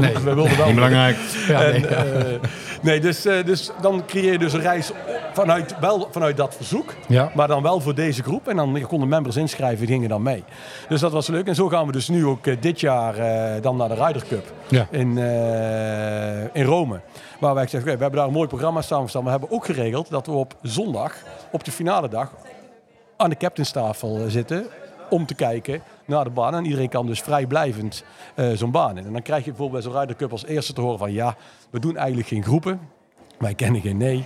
Nee. 0.00 0.14
we 0.14 0.34
wilden 0.34 0.56
wel. 0.56 0.66
Niet 0.66 0.74
belangrijk. 0.74 1.16
Ja, 1.48 1.62
En, 1.62 1.80
nee. 1.80 1.86
eh, 1.90 2.40
nee, 2.82 3.00
dus, 3.00 3.22
dus 3.22 3.70
dan 3.80 4.02
creëer 4.06 4.32
je 4.32 4.38
dus 4.38 4.52
een 4.52 4.60
reis 4.60 4.90
vanuit, 5.32 5.74
wel 5.80 6.08
vanuit 6.10 6.36
dat 6.36 6.54
verzoek. 6.56 6.94
Ja. 7.08 7.30
Maar 7.34 7.48
dan 7.48 7.62
wel 7.62 7.80
voor 7.80 7.94
deze 7.94 8.22
groep. 8.22 8.48
En 8.48 8.56
dan 8.56 8.80
konden 8.88 9.08
members 9.08 9.36
inschrijven, 9.36 9.78
die 9.78 9.94
gingen 9.94 10.08
dan 10.08 10.22
mee. 10.22 10.44
Dus 10.88 11.00
dat 11.00 11.12
was 11.12 11.26
leuk. 11.26 11.46
En 11.46 11.54
zo 11.54 11.68
gaan 11.68 11.86
we 11.86 11.92
dus 11.92 12.08
nu 12.08 12.26
ook 12.26 12.62
dit 12.62 12.80
jaar 12.80 13.14
dan 13.60 13.76
naar 13.76 13.88
de 13.88 13.94
Ryder 13.94 14.24
Cup 14.28 14.52
Ja. 14.68 14.85
In, 14.90 15.18
eh, 15.18 16.54
in 16.54 16.64
Rome. 16.64 17.00
Waar 17.40 17.54
wij 17.54 17.64
gezegd, 17.64 17.84
we 17.84 17.90
hebben 17.90 18.12
daar 18.12 18.26
een 18.26 18.32
mooi 18.32 18.48
programma 18.48 18.82
samengesteld. 18.82 19.24
Maar 19.24 19.32
we 19.32 19.38
hebben 19.38 19.58
ook 19.58 19.64
geregeld 19.64 20.10
dat 20.10 20.26
we 20.26 20.32
op 20.32 20.56
zondag, 20.62 21.14
op 21.52 21.64
de 21.64 21.70
finale 21.70 22.08
dag, 22.08 22.32
aan 23.16 23.30
de 23.30 23.36
captainstafel 23.36 24.18
eh, 24.18 24.24
zitten. 24.26 24.66
Om 25.10 25.26
te 25.26 25.34
kijken 25.34 25.82
naar 26.04 26.24
de 26.24 26.30
baan. 26.30 26.54
En 26.54 26.64
iedereen 26.64 26.88
kan 26.88 27.06
dus 27.06 27.20
vrijblijvend 27.20 28.04
eh, 28.34 28.50
zo'n 28.50 28.70
baan 28.70 28.98
in. 28.98 29.06
En 29.06 29.12
dan 29.12 29.22
krijg 29.22 29.44
je 29.44 29.50
bijvoorbeeld 29.50 29.82
bij 29.82 29.92
zo'n 29.92 30.00
Ryder 30.00 30.16
Cup 30.16 30.32
als 30.32 30.46
eerste 30.46 30.72
te 30.72 30.80
horen 30.80 30.98
van... 30.98 31.12
ja, 31.12 31.36
we 31.70 31.80
doen 31.80 31.96
eigenlijk 31.96 32.28
geen 32.28 32.42
groepen. 32.42 32.80
Wij 33.38 33.54
kennen 33.54 33.80
geen 33.80 33.96
nee. 33.96 34.24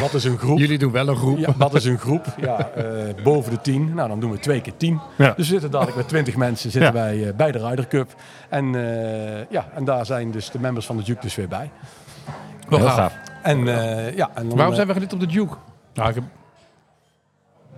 Wat 0.00 0.14
is 0.14 0.24
een 0.24 0.38
groep? 0.38 0.58
Jullie 0.58 0.78
doen 0.78 0.92
wel 0.92 1.08
een 1.08 1.16
groep. 1.16 1.38
Ja, 1.38 1.52
wat 1.56 1.74
is 1.74 1.84
een 1.84 1.98
groep? 1.98 2.24
Ja, 2.40 2.70
eh, 2.70 2.84
boven 3.24 3.50
de 3.52 3.60
tien. 3.60 3.94
Nou, 3.94 4.08
dan 4.08 4.20
doen 4.20 4.30
we 4.30 4.38
twee 4.38 4.60
keer 4.60 4.76
tien. 4.76 5.00
Ja. 5.16 5.26
Dus 5.26 5.34
we 5.36 5.44
zitten 5.44 5.70
dadelijk 5.70 5.96
met 5.96 6.08
twintig 6.08 6.36
mensen 6.36 6.70
zitten 6.70 6.92
Ja. 6.94 6.98
wij 7.00 7.26
eh, 7.28 7.34
bij 7.34 7.52
de 7.52 7.58
Ryder 7.68 7.86
Cup. 7.86 8.14
En, 8.48 8.74
eh, 8.74 9.44
ja, 9.50 9.68
en 9.74 9.84
daar 9.84 10.06
zijn 10.06 10.30
dus 10.30 10.50
de 10.50 10.58
members 10.60 10.86
van 10.86 10.96
de 10.96 11.02
Duke 11.02 11.20
dus 11.20 11.34
weer 11.34 11.48
bij. 11.48 11.70
Wel 12.68 12.78
Heel 12.78 12.88
gaaf. 12.88 12.96
gaaf. 12.96 13.14
En, 13.42 13.58
eh, 13.68 14.16
ja, 14.16 14.30
en 14.34 14.48
dan, 14.48 14.56
Waarom 14.56 14.74
zijn 14.74 14.86
we 14.86 14.92
gelid 14.92 15.12
op 15.12 15.20
de 15.20 15.26
Duke? 15.26 15.54
Nou, 15.94 16.08
ik 16.08 16.14
heb... 16.14 16.24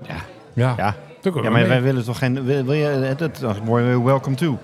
Ja. 0.03 0.14
Ja. 0.53 0.75
Ja. 0.77 0.95
Ja, 1.23 1.31
maar 1.42 1.53
mee. 1.53 1.66
wij 1.66 1.83
willen 1.83 2.05
toch 2.05 2.18
geen... 2.18 2.45
Wil, 2.45 2.64
wil 2.64 2.75
je, 2.75 3.14
dat, 3.16 3.38
welcome 4.03 4.37
to. 4.37 4.59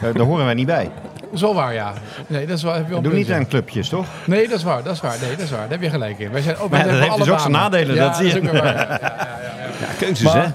Daar 0.00 0.18
horen 0.26 0.44
wij 0.44 0.54
niet 0.54 0.66
bij. 0.66 0.90
Zo 1.34 1.54
waar, 1.54 1.74
ja. 1.74 1.92
Nee, 2.26 2.46
dat 2.46 2.56
is 2.56 2.62
wel... 2.62 2.72
Heb 2.74 2.84
je 2.88 2.90
wel 3.00 3.04
een 3.04 3.14
niet 3.16 3.32
aan 3.32 3.48
clubjes, 3.48 3.88
toch? 3.88 4.06
Nee, 4.26 4.48
dat 4.48 4.58
is 4.58 4.64
waar. 4.64 4.82
Dat 4.82 4.94
is 4.94 5.00
waar. 5.00 5.16
Nee, 5.20 5.30
dat 5.30 5.40
is 5.40 5.50
waar. 5.50 5.60
Daar 5.60 5.70
heb 5.70 5.82
je 5.82 5.90
gelijk 5.90 6.18
in. 6.18 6.30
Wij 6.30 6.40
zijn 6.42 6.56
ook, 6.56 6.70
wij 6.70 6.84
Maar 6.84 6.92
dat 6.94 7.02
heeft 7.02 7.16
dus 7.18 7.30
ook 7.30 7.38
zijn 7.38 7.52
nadelen, 7.52 7.94
Ja, 7.94 8.06
dat 8.06 8.16
zie 8.16 8.26
je. 8.26 8.40
is 8.40 8.48
ook 8.48 8.52
waar. 8.52 8.64
Ja, 8.76 8.98
ja, 9.00 9.38
ja, 9.42 9.62
ja. 9.62 9.86
Ja, 9.86 9.86
keuzes, 9.98 10.22
Maar- 10.34 10.44
hè? 10.44 10.50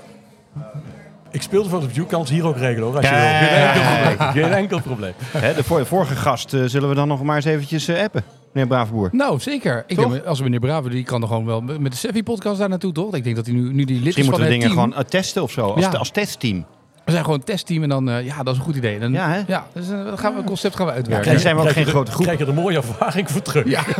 ik 1.31 1.41
speelde 1.41 1.69
voor 1.69 1.79
de 1.79 2.05
het 2.17 2.29
hier 2.29 2.45
ook 2.47 2.57
regelen 2.57 2.87
hoor. 2.87 2.95
Als 2.97 3.05
je 3.09 3.11
Ja, 3.15 3.39
wil. 3.39 3.47
Geen 3.47 3.53
enkel 3.57 3.81
ja, 3.81 4.09
ja. 4.09 4.15
probleem. 4.15 4.43
Geen 4.43 4.53
enkel 4.53 4.81
probleem. 4.81 5.13
Hè, 5.37 5.53
de 5.53 5.63
vor- 5.63 5.85
vorige 5.85 6.15
gast 6.15 6.53
eh, 6.53 6.61
zullen 6.65 6.89
we 6.89 6.95
dan 6.95 7.07
nog 7.07 7.23
maar 7.23 7.35
eens 7.35 7.45
eventjes 7.45 7.87
eh, 7.87 8.03
appen. 8.03 8.23
Meneer 8.53 8.69
Bravenboer. 8.69 9.09
Nou, 9.11 9.39
zeker. 9.39 9.83
Ik 9.87 9.97
denk, 9.97 10.25
als 10.25 10.41
meneer 10.41 10.59
Bravo, 10.59 10.89
die 10.89 11.03
kan 11.03 11.21
er 11.21 11.27
gewoon 11.27 11.45
wel 11.45 11.61
met 11.61 11.91
de 11.91 11.97
Seffi-podcast 11.97 12.59
daar 12.59 12.69
naartoe, 12.69 12.91
toch? 12.91 13.15
Ik 13.15 13.23
denk 13.23 13.35
dat 13.35 13.45
hij 13.45 13.55
nu, 13.55 13.61
nu 13.61 13.83
die 13.83 13.95
lid 13.95 14.03
Misschien 14.03 14.05
is 14.05 14.13
van 14.13 14.23
moeten 14.23 14.33
we 14.39 14.43
het 14.43 14.51
dingen 14.61 14.67
team. 14.75 14.83
gewoon 14.91 15.03
eh, 15.03 15.09
testen 15.09 15.43
of 15.43 15.51
zo. 15.51 15.65
Als, 15.67 15.85
Ja. 15.85 15.89
als 15.91 16.09
testteam. 16.09 16.65
We 17.05 17.11
zijn 17.11 17.23
gewoon 17.23 17.39
een 17.39 17.45
testteam 17.45 17.83
en 17.83 17.89
dan, 17.89 18.09
eh, 18.09 18.25
ja, 18.25 18.43
dat 18.43 18.53
is 18.53 18.59
een 18.59 18.65
goed 18.65 18.75
idee. 18.75 18.99
Dan, 18.99 19.11
Ja, 19.11 19.29
hè? 19.29 19.41
Ja, 19.47 19.67
dus 19.73 19.89
eh, 19.89 20.03
dat 20.05 20.19
gaan 20.19 20.33
we, 20.33 20.39
een 20.39 20.45
concept 20.45 20.75
gaan 20.75 20.85
we 20.85 20.91
Ja, 20.91 20.97
uitwerken. 20.97 21.31
dan 21.31 21.39
zijn 21.39 21.55
we 21.55 21.61
ook 21.61 21.69
geen 21.69 21.83
je 21.85 21.89
grote 21.89 22.11
groep. 22.11 22.23
Krijg 22.23 22.37
je 22.39 22.43
er 22.43 22.49
een 22.49 22.55
mooie 22.55 22.77
ervaring 22.77 23.31
voor 23.31 23.41
terug. 23.41 23.65
Ja. 23.67 23.83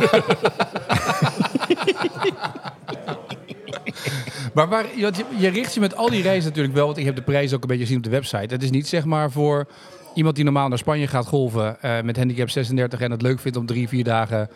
maar 4.54 4.68
waar, 4.68 4.84
je, 4.96 5.12
je 5.38 5.48
richt 5.48 5.74
je 5.74 5.80
met 5.80 5.96
al 5.96 6.10
die 6.10 6.22
reizen 6.22 6.48
natuurlijk 6.48 6.74
wel, 6.74 6.86
want 6.86 6.98
ik 6.98 7.04
heb 7.04 7.16
de 7.16 7.22
prijs 7.22 7.52
ook 7.54 7.62
een 7.62 7.68
beetje 7.68 7.82
gezien 7.82 7.98
op 7.98 8.04
de 8.04 8.10
website. 8.10 8.54
Het 8.54 8.62
is 8.62 8.70
niet 8.70 8.88
zeg 8.88 9.04
maar 9.04 9.30
voor 9.30 9.66
iemand 10.14 10.34
die 10.34 10.44
normaal 10.44 10.68
naar 10.68 10.78
Spanje 10.78 11.06
gaat 11.06 11.26
golven 11.26 11.80
eh, 11.82 12.00
met 12.02 12.16
handicap 12.16 12.50
36 12.50 13.00
en 13.00 13.10
het 13.10 13.22
leuk 13.22 13.40
vindt 13.40 13.56
om 13.58 13.66
drie, 13.66 13.88
vier 13.88 14.04
dagen 14.04 14.48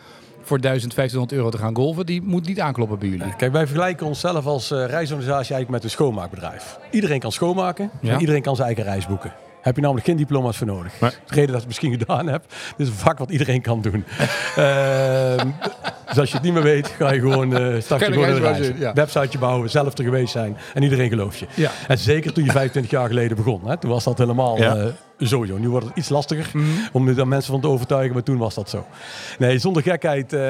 voor 0.49 0.61
1500 0.61 1.31
euro 1.31 1.49
te 1.49 1.57
gaan 1.57 1.75
golven. 1.75 2.05
Die 2.05 2.21
moet 2.21 2.47
niet 2.47 2.59
aankloppen 2.59 2.99
bij 2.99 3.07
jullie. 3.07 3.35
Kijk, 3.35 3.51
wij 3.51 3.65
vergelijken 3.67 4.05
onszelf 4.07 4.45
als 4.45 4.71
eh, 4.71 4.77
reisorganisatie 4.77 5.35
eigenlijk 5.53 5.69
met 5.69 5.83
een 5.83 5.89
schoonmaakbedrijf. 5.89 6.79
Iedereen 6.91 7.19
kan 7.19 7.31
schoonmaken 7.31 7.89
Ja. 8.01 8.13
en 8.13 8.19
iedereen 8.19 8.41
kan 8.41 8.55
zijn 8.55 8.67
eigen 8.67 8.83
reis 8.83 9.07
boeken. 9.07 9.33
Heb 9.61 9.75
je 9.75 9.81
namelijk 9.81 10.05
geen 10.05 10.17
diploma's 10.17 10.57
voor 10.57 10.67
nodig. 10.67 10.93
Nee. 11.01 11.09
De 11.09 11.15
reden 11.27 11.35
dat 11.45 11.47
je 11.47 11.53
het 11.57 11.67
misschien 11.67 11.91
gedaan 11.91 12.27
hebt, 12.27 12.49
dit 12.77 12.87
is 12.87 12.93
een 12.93 12.99
vak 12.99 13.17
wat 13.17 13.29
iedereen 13.29 13.61
kan 13.61 13.81
doen. 13.81 14.03
Ehm, 14.55 15.47
dus 16.07 16.17
als 16.19 16.29
je 16.29 16.35
het 16.35 16.43
niet 16.43 16.53
meer 16.53 16.63
weet, 16.63 16.87
ga 16.87 17.11
je 17.11 17.19
gewoon, 17.19 17.55
eh 17.57 17.81
start 17.81 18.05
je 18.05 18.11
gewoon 18.13 18.29
een 18.29 18.39
reis 18.39 18.71
ja. 18.77 18.93
Websiteje 18.93 19.37
bouwen, 19.37 19.69
zelf 19.69 19.97
er 19.97 20.03
geweest 20.03 20.31
zijn 20.31 20.57
en 20.73 20.83
iedereen 20.83 21.09
gelooft 21.09 21.39
je. 21.39 21.47
Ja. 21.53 21.71
En 21.87 21.97
zeker 21.97 22.33
toen 22.33 22.43
je 22.43 22.51
25 22.51 22.91
jaar 22.91 23.07
geleden 23.07 23.37
begon. 23.37 23.61
Hè, 23.67 23.77
toen 23.77 23.89
was 23.89 24.03
dat 24.03 24.17
helemaal 24.17 24.57
Ja. 24.57 24.91
zo, 25.19 25.45
joh. 25.45 25.59
Nu 25.59 25.69
wordt 25.69 25.85
het 25.87 25.95
iets 25.97 26.09
lastiger 26.09 26.49
Mhm. 26.53 26.65
om 26.91 27.07
er 27.07 27.27
mensen 27.27 27.51
van 27.51 27.61
te 27.61 27.67
overtuigen, 27.67 28.13
maar 28.13 28.23
toen 28.23 28.37
was 28.37 28.53
dat 28.55 28.69
zo. 28.69 28.85
Nee, 29.39 29.57
zonder 29.59 29.81
gekheid. 29.83 30.33
eh, 30.33 30.41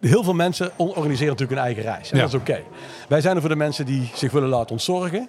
heel 0.00 0.24
veel 0.24 0.34
mensen 0.34 0.70
organiseren 0.76 1.32
natuurlijk 1.32 1.50
hun 1.60 1.66
eigen 1.74 1.82
reis. 1.82 2.10
En 2.10 2.16
Ja. 2.16 2.22
dat 2.22 2.32
is 2.34 2.40
oké. 2.40 2.60
Wij 3.08 3.20
zijn 3.20 3.34
er 3.34 3.40
voor 3.40 3.50
de 3.50 3.56
mensen 3.56 3.86
die 3.86 4.10
zich 4.14 4.32
willen 4.32 4.48
laten 4.48 4.70
ontzorgen 4.70 5.28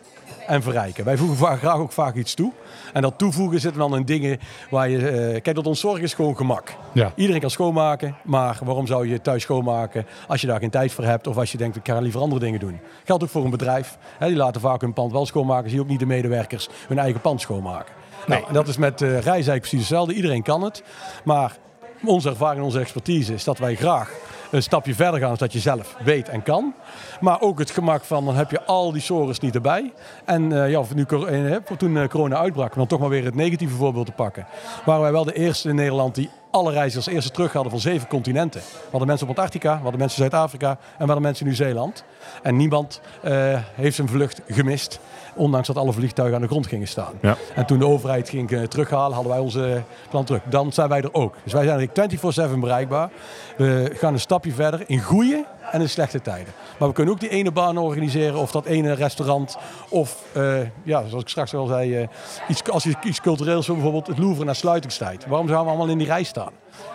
en 0.49 0.61
verrijken. 0.61 1.05
Wij 1.05 1.17
voegen 1.17 1.57
graag 1.57 1.77
ook 1.77 1.91
vaak 1.91 2.15
iets 2.15 2.33
toe. 2.33 2.51
En 2.93 3.01
dat 3.01 3.17
toevoegen 3.17 3.59
zit 3.59 3.75
dan 3.75 3.95
in 3.95 4.05
dingen 4.05 4.39
waar 4.69 4.89
je... 4.89 5.09
eh, 5.09 5.41
kijk, 5.41 5.55
dat 5.55 5.67
ontzorgen 5.67 6.03
is 6.03 6.13
gewoon 6.13 6.37
gemak. 6.37 6.75
Ja. 6.93 7.11
Iedereen 7.15 7.41
kan 7.41 7.49
schoonmaken, 7.49 8.15
maar 8.23 8.59
waarom 8.63 8.87
zou 8.87 9.07
je 9.07 9.21
thuis 9.21 9.41
schoonmaken 9.41 10.05
als 10.27 10.41
je 10.41 10.47
daar 10.47 10.59
geen 10.59 10.69
tijd 10.69 10.91
voor 10.91 11.03
hebt 11.03 11.27
of 11.27 11.37
als 11.37 11.51
je 11.51 11.57
denkt, 11.57 11.75
ik 11.75 11.87
ga 11.87 11.99
liever 11.99 12.21
andere 12.21 12.41
dingen 12.41 12.59
doen. 12.59 12.79
Geldt 13.03 13.23
ook 13.23 13.29
voor 13.29 13.43
een 13.43 13.49
bedrijf. 13.49 13.97
Hè, 14.17 14.27
die 14.27 14.35
laten 14.35 14.61
vaak 14.61 14.81
hun 14.81 14.93
pand 14.93 15.11
wel 15.11 15.25
schoonmaken, 15.25 15.69
zie 15.69 15.77
je 15.77 15.83
ook 15.83 15.89
niet 15.89 15.99
de 15.99 16.05
medewerkers 16.05 16.69
hun 16.87 16.99
eigen 16.99 17.21
pand 17.21 17.41
schoonmaken. 17.41 17.93
Nou, 18.27 18.43
en 18.47 18.53
dat 18.53 18.67
is 18.67 18.77
met 18.77 19.01
reizen 19.01 19.23
eigenlijk 19.23 19.59
precies 19.59 19.79
hetzelfde. 19.79 20.13
Iedereen 20.13 20.43
kan 20.43 20.61
het, 20.61 20.83
maar 21.23 21.57
onze 22.05 22.29
ervaring 22.29 22.59
en 22.59 22.65
onze 22.65 22.79
expertise 22.79 23.33
is 23.33 23.43
dat 23.43 23.57
wij 23.57 23.75
graag 23.75 24.11
een 24.51 24.63
stapje 24.63 24.95
verder 24.95 25.19
gaan 25.19 25.29
dan 25.29 25.37
dat 25.37 25.53
je 25.53 25.59
zelf 25.59 25.95
weet 26.03 26.29
en 26.29 26.43
kan. 26.43 26.73
Maar 27.19 27.41
ook 27.41 27.59
het 27.59 27.71
gemak 27.71 28.03
van, 28.03 28.25
dan 28.25 28.35
heb 28.35 28.51
je 28.51 28.65
al 28.65 28.91
die 28.91 29.01
sores 29.01 29.39
niet 29.39 29.55
erbij. 29.55 29.93
En 30.25 30.63
eh, 30.63 30.69
ja, 30.69 30.83
nu, 30.95 31.03
eh, 31.03 31.55
toen 31.77 31.97
eh, 31.97 32.07
corona 32.07 32.37
uitbrak, 32.37 32.71
om 32.71 32.77
dan 32.77 32.87
toch 32.87 32.99
maar 32.99 33.09
weer 33.09 33.25
het 33.25 33.35
negatieve 33.35 33.75
voorbeeld 33.75 34.05
te 34.05 34.11
pakken. 34.11 34.47
Waren 34.85 35.01
wij 35.01 35.11
wel 35.11 35.25
de 35.25 35.33
eerste 35.33 35.69
in 35.69 35.75
Nederland 35.75 36.15
die 36.15 36.29
alle 36.51 36.71
reizigers 36.71 37.05
als 37.05 37.15
eerste 37.15 37.31
terug 37.31 37.53
hadden 37.53 37.71
van 37.71 37.81
zeven 37.81 38.07
continenten. 38.07 38.61
We 38.61 38.87
hadden 38.89 39.07
mensen 39.07 39.27
op 39.27 39.35
Antarctica, 39.35 39.75
we 39.75 39.81
hadden 39.81 39.99
mensen 39.99 40.17
Zuid-Afrika 40.17 40.69
en 40.69 40.77
we 40.97 41.05
hadden 41.05 41.21
mensen 41.21 41.45
in 41.45 41.51
Nieuw-Zeeland. 41.51 42.03
En 42.41 42.55
niemand 42.55 43.01
eh, 43.21 43.59
heeft 43.73 43.95
zijn 43.95 44.07
vlucht 44.07 44.41
gemist, 44.47 44.99
ondanks 45.35 45.67
dat 45.67 45.77
alle 45.77 45.93
vliegtuigen 45.93 46.35
aan 46.35 46.41
de 46.41 46.47
grond 46.47 46.67
gingen 46.67 46.87
staan. 46.87 47.13
Ja. 47.21 47.37
En 47.55 47.65
toen 47.65 47.79
de 47.79 47.87
overheid 47.87 48.29
ging 48.29 48.51
eh, 48.51 48.63
terughalen, 48.63 49.13
hadden 49.13 49.31
wij 49.31 49.41
onze 49.41 49.83
plan 50.09 50.25
terug. 50.25 50.41
Dan 50.49 50.73
zijn 50.73 50.89
wij 50.89 51.01
er 51.01 51.13
ook. 51.13 51.35
Dus 51.43 51.53
wij 51.53 51.63
zijn 51.63 51.77
eigenlijk 51.77 52.55
24-7 52.55 52.59
bereikbaar. 52.59 53.09
We 53.57 53.91
gaan 53.93 54.13
een 54.13 54.19
stapje 54.19 54.51
verder 54.51 54.83
in 54.87 55.01
goede 55.01 55.45
en 55.71 55.81
in 55.81 55.89
slechte 55.89 56.21
tijden. 56.21 56.53
Maar 56.79 56.87
we 56.87 56.93
kunnen 56.93 57.13
ook 57.13 57.19
die 57.19 57.29
ene 57.29 57.51
baan 57.51 57.77
organiseren 57.77 58.39
of 58.39 58.51
dat 58.51 58.65
ene 58.65 58.93
restaurant. 58.93 59.57
Of, 59.89 60.23
eh, 60.33 60.59
ja, 60.83 61.07
zoals 61.07 61.23
ik 61.23 61.29
straks 61.29 61.53
al 61.53 61.65
zei, 61.65 61.95
eh, 61.97 62.07
iets, 62.47 62.63
als 62.63 62.83
je 62.83 62.93
iets 63.03 63.21
cultureels 63.21 63.65
wil, 63.65 63.75
bijvoorbeeld 63.75 64.07
het 64.07 64.17
Louvre 64.17 64.45
naar 64.45 64.55
sluitingstijd. 64.55 65.25
Waarom 65.27 65.47
zouden 65.47 65.65
we 65.67 65.77
allemaal 65.77 65.91
in 65.91 65.97
die 65.97 66.07
rij 66.07 66.23
staan? 66.23 66.51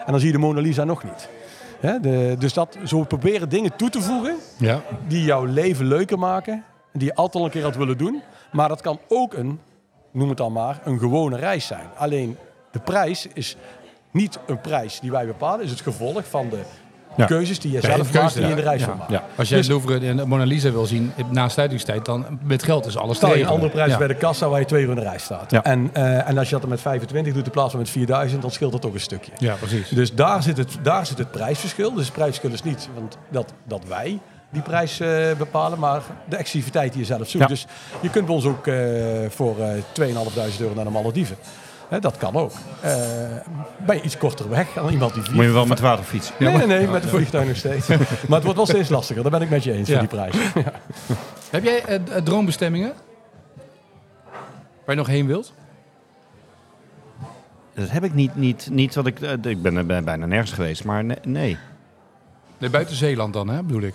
En 0.06 0.10
dan 0.12 0.18
zie 0.18 0.26
je 0.26 0.34
de 0.34 0.40
Mona 0.40 0.60
Lisa 0.60 0.84
nog 0.84 1.04
niet. 1.04 1.28
Hè, 1.80 2.00
de, 2.00 2.36
dus 2.38 2.52
dat, 2.52 2.76
zo 2.84 3.02
proberen 3.02 3.48
dingen 3.48 3.76
toe 3.76 3.90
te 3.90 4.02
voegen 4.02 4.36
Ja. 4.58 4.82
die 5.08 5.24
jouw 5.24 5.44
leven 5.44 5.86
leuker 5.86 6.18
maken. 6.18 6.64
Die 6.92 7.04
je 7.08 7.14
altijd 7.14 7.34
al 7.36 7.44
een 7.44 7.50
keer 7.50 7.62
had 7.62 7.76
willen 7.76 7.98
doen. 7.98 8.22
Maar 8.52 8.68
dat 8.68 8.80
kan 8.80 8.98
ook 9.08 9.34
een, 9.34 9.60
noem 10.10 10.28
het 10.28 10.38
dan 10.38 10.52
maar, 10.52 10.80
een 10.84 10.98
gewone 10.98 11.36
reis 11.36 11.66
zijn. 11.66 11.86
Alleen 11.96 12.36
de 12.70 12.78
prijs 12.78 13.26
is 13.32 13.56
niet 14.10 14.38
een 14.46 14.60
prijs 14.60 15.00
die 15.00 15.10
wij 15.10 15.26
bepalen. 15.26 15.64
Is 15.64 15.70
het 15.70 15.80
gevolg 15.80 16.28
van 16.28 16.48
de 16.48 16.60
Ja. 17.16 17.24
keuzes 17.26 17.60
die 17.60 17.70
je 17.72 17.76
Ja, 17.80 17.94
zelf 17.94 18.12
maakt 18.12 18.34
die 18.34 18.42
je 18.42 18.48
in 18.50 18.56
de 18.56 18.62
reis 18.62 18.80
Ja. 18.80 18.86
wil 18.86 18.94
maken. 18.96 19.14
Ja. 19.14 19.24
Als 19.36 19.48
jij 19.48 19.58
Dus- 19.58 19.68
Louvre 19.68 19.98
en 20.06 20.16
de 20.16 20.26
Mona 20.26 20.44
Lisa 20.44 20.70
wil 20.70 20.86
zien 20.86 21.12
na 21.30 21.48
sluitingstijd, 21.48 22.04
dan 22.04 22.38
met 22.42 22.62
geld 22.62 22.86
is 22.86 22.96
alles 22.96 23.18
te 23.18 23.26
je 23.26 23.40
een 23.40 23.46
andere 23.46 23.70
prijs 23.70 23.90
Ja. 23.90 23.98
bij 23.98 24.06
de 24.06 24.14
kassa 24.14 24.48
waar 24.48 24.60
je 24.60 24.66
twee 24.66 24.82
uur 24.82 24.88
in 24.88 24.94
de 24.94 25.00
rij 25.02 25.18
staat. 25.18 25.50
Ja. 25.50 25.62
En, 25.62 25.90
eh, 25.92 26.28
en 26.28 26.38
als 26.38 26.46
je 26.46 26.52
dat 26.52 26.60
dan 26.60 26.70
met 26.70 26.80
25 26.80 27.32
doet 27.34 27.44
in 27.46 27.50
plaats 27.50 27.70
van 27.70 27.80
met 27.80 27.90
4000, 27.90 28.42
dan 28.42 28.50
scheelt 28.50 28.72
dat 28.72 28.86
ook 28.86 28.94
een 28.94 29.00
stukje. 29.00 29.32
Ja, 29.38 29.54
precies. 29.54 29.88
Dus 29.88 30.14
daar 30.14 30.42
zit, 30.42 30.56
het, 30.56 30.78
daar 30.82 31.06
zit 31.06 31.18
het 31.18 31.30
prijsverschil. 31.30 31.94
Dus 31.94 32.04
het 32.04 32.14
prijsverschil 32.14 32.52
is 32.52 32.62
niet 32.62 32.88
want 32.94 33.18
dat, 33.28 33.52
dat 33.64 33.82
wij 33.88 34.18
die 34.50 34.62
prijs 34.62 35.00
eh, 35.00 35.08
bepalen, 35.38 35.78
maar 35.78 36.02
de 36.28 36.36
exclusiviteit 36.36 36.92
die 36.92 37.00
je 37.00 37.06
zelf 37.06 37.28
zoekt. 37.28 37.44
Ja. 37.44 37.46
Dus 37.50 37.66
je 38.00 38.10
kunt 38.10 38.26
bij 38.26 38.34
ons 38.34 38.44
ook 38.44 38.66
eh, 38.66 38.74
voor 39.28 39.56
eh 39.60 39.68
2.500 39.92 40.60
euro 40.60 40.74
naar 40.74 40.84
de 40.84 40.90
Malediven. 40.90 41.36
Hè, 41.94 42.00
dat 42.00 42.16
kan 42.16 42.34
ook. 42.34 42.52
Eh 42.80 42.92
ben 43.86 43.96
je 43.96 44.02
iets 44.02 44.16
korter 44.18 44.48
weg 44.48 44.72
dan 44.72 44.88
iemand 44.90 45.14
die 45.14 45.22
vier... 45.22 45.34
Moet 45.34 45.44
je 45.44 45.50
wel 45.50 45.66
met 45.66 45.80
water 45.80 46.04
fietsen. 46.04 46.34
Nee, 46.38 46.56
nee, 46.56 46.66
nee, 46.66 46.88
met 46.88 47.02
de 47.02 47.08
vliegtuig 47.08 47.46
nog 47.46 47.56
steeds. 47.56 47.88
maar 47.88 47.98
het 48.28 48.42
wordt 48.42 48.54
wel 48.56 48.66
steeds 48.66 48.88
lastiger, 48.88 49.22
daar 49.22 49.30
ben 49.30 49.42
ik 49.42 49.50
met 49.50 49.64
je 49.64 49.72
eens 49.72 49.88
Ja. 49.88 49.98
voor 49.98 50.08
die 50.08 50.18
prijs. 50.18 50.34
Heb 51.50 51.64
jij 51.64 51.84
eh, 51.84 51.98
d- 52.02 52.26
droombestemmingen? 52.26 52.92
Waar 54.84 54.94
je 54.94 55.00
nog 55.00 55.06
heen 55.06 55.26
wilt? 55.26 55.52
Dat 57.74 57.90
heb 57.90 58.04
ik 58.04 58.14
niet, 58.14 58.36
niet, 58.36 58.68
niet 58.70 58.94
wat 58.94 59.06
ik... 59.06 59.20
eh, 59.20 59.32
ik 59.42 59.62
ben 59.62 59.76
er 59.76 59.86
bij- 59.86 60.02
bijna 60.04 60.26
nergens 60.26 60.52
geweest, 60.52 60.84
maar 60.84 61.04
ne- 61.04 61.18
nee. 61.22 61.58
Nee, 62.58 62.70
buiten 62.70 62.96
Zeeland 62.96 63.32
dan, 63.32 63.48
hè, 63.48 63.62
bedoel 63.62 63.82
ik. 63.82 63.94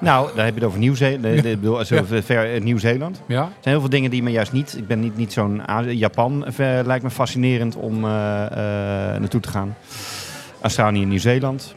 Nou, 0.00 0.28
daar 0.34 0.44
heb 0.44 0.54
je 0.54 0.60
het 0.60 0.68
over 0.68 0.78
Nieuw-Zeeland. 0.78 1.44
Ik 1.44 1.60
bedoel, 1.60 1.84
zo 1.84 2.02
ver 2.22 2.54
eh, 2.54 2.60
Nieuw-Zeeland. 2.62 3.22
Ja? 3.26 3.40
Er 3.42 3.48
zijn 3.60 3.74
heel 3.74 3.80
veel 3.80 3.88
dingen 3.90 4.10
die 4.10 4.22
me 4.22 4.30
juist 4.30 4.52
niet... 4.52 4.74
Ik 4.76 4.86
ben 4.86 5.00
niet, 5.00 5.16
niet 5.16 5.32
zo'n... 5.32 5.62
Japan 5.90 6.46
eh, 6.46 6.54
lijkt 6.84 7.02
me 7.04 7.10
fascinerend 7.10 7.76
om 7.76 7.94
eh, 7.94 8.10
naartoe 8.10 9.40
te 9.40 9.48
gaan. 9.48 9.76
Australië 10.60 11.02
en 11.02 11.08
Nieuw-Zeeland. 11.08 11.74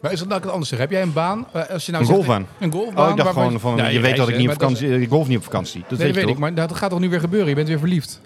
Maar 0.00 0.12
is 0.12 0.18
dat 0.18 0.28
nou 0.28 0.48
anders? 0.48 0.70
Heb 0.70 0.90
jij 0.90 1.02
een 1.02 1.12
baan? 1.12 1.46
Als 1.70 1.86
je 1.86 1.92
nou 1.92 2.02
Een 2.04 2.08
zegt- 2.10 2.18
golfbaan. 2.18 2.46
Een 2.58 2.72
golfbaan? 2.72 3.04
Oh, 3.04 3.10
ik 3.10 3.16
dacht 3.16 3.30
gewoon 3.32 3.60
van... 3.60 3.92
Je 3.92 4.00
weet 4.00 4.16
dat 4.16 4.28
ik 4.28 4.36
niet 4.36 4.44
op 4.48 4.52
is- 4.52 4.58
vakantie... 4.60 5.00
Ik 5.00 5.08
golf 5.08 5.28
niet 5.28 5.36
op 5.38 5.44
vakantie. 5.44 5.84
Dat 5.88 5.98
Nee, 5.98 6.12
weet 6.12 6.22
dat 6.22 6.32
ik, 6.32 6.38
maar 6.38 6.54
dat 6.54 6.74
gaat 6.76 6.90
toch 6.90 7.00
nu 7.00 7.08
weer 7.08 7.20
gebeuren? 7.20 7.48
Je 7.48 7.54
bent 7.54 7.68
weer 7.68 7.78
verliefd. 7.78 8.20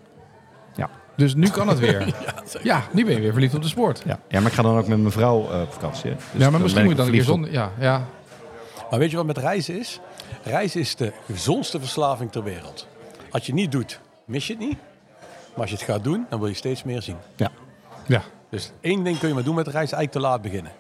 Ja. 0.77 0.91
Dus 1.17 1.35
nu 1.35 1.49
kan 1.49 1.69
het 1.69 1.79
weer. 1.79 2.15
ja, 2.63 2.83
nu 2.93 3.05
ben 3.05 3.15
je 3.15 3.21
weer 3.21 3.33
verliefd 3.33 3.55
op 3.55 3.63
de 3.63 3.69
sport. 3.69 4.03
Ja. 4.07 4.19
ja, 4.29 4.39
maar 4.41 4.49
ik 4.49 4.57
ga 4.57 4.63
dan 4.63 4.77
ook 4.79 4.87
met 4.89 4.99
mijn 4.99 5.13
vrouw 5.13 5.37
op 5.39 5.73
vakantie. 5.73 6.11
Dus 6.11 6.43
ja, 6.43 6.51
maar 6.51 6.61
misschien 6.61 6.83
moet 6.85 6.91
je 6.93 6.97
dan 6.99 7.07
een 7.07 7.13
keer 7.13 7.25
verliefd 7.25 7.47
op- 7.47 7.53
zonder... 7.53 7.53
Ja, 7.53 7.71
ja. 7.81 8.07
Maar 8.91 8.99
weet 8.99 9.11
je 9.11 9.17
wat 9.17 9.27
met 9.27 9.39
reizen 9.39 9.79
is? 9.79 10.01
Reizen 10.43 10.81
is 10.81 10.97
de 10.97 11.13
gezondste 11.27 11.79
verslaving 11.81 12.33
ter 12.33 12.43
wereld. 12.43 12.87
Als 13.31 13.47
je 13.47 13.53
het 13.53 13.61
niet 13.61 13.73
doet, 13.73 14.01
mis 14.25 14.47
je 14.47 14.53
het 14.53 14.63
niet. 14.63 14.79
Maar 15.53 15.61
als 15.61 15.71
je 15.71 15.77
het 15.77 15.85
gaat 15.85 16.05
doen, 16.05 16.27
dan 16.29 16.39
wil 16.39 16.49
je 16.49 16.55
steeds 16.55 16.83
meer 16.83 17.03
zien. 17.03 17.17
Ja. 17.37 17.51
ja. 18.07 18.23
Dus 18.51 18.73
één 18.81 19.05
ding 19.05 19.19
kun 19.19 19.29
je 19.29 19.35
maar 19.35 19.45
doen 19.45 19.55
met 19.55 19.67
reizen, 19.67 19.97
eigenlijk 19.97 20.27
te 20.27 20.33
laat 20.33 20.43
beginnen. 20.43 20.73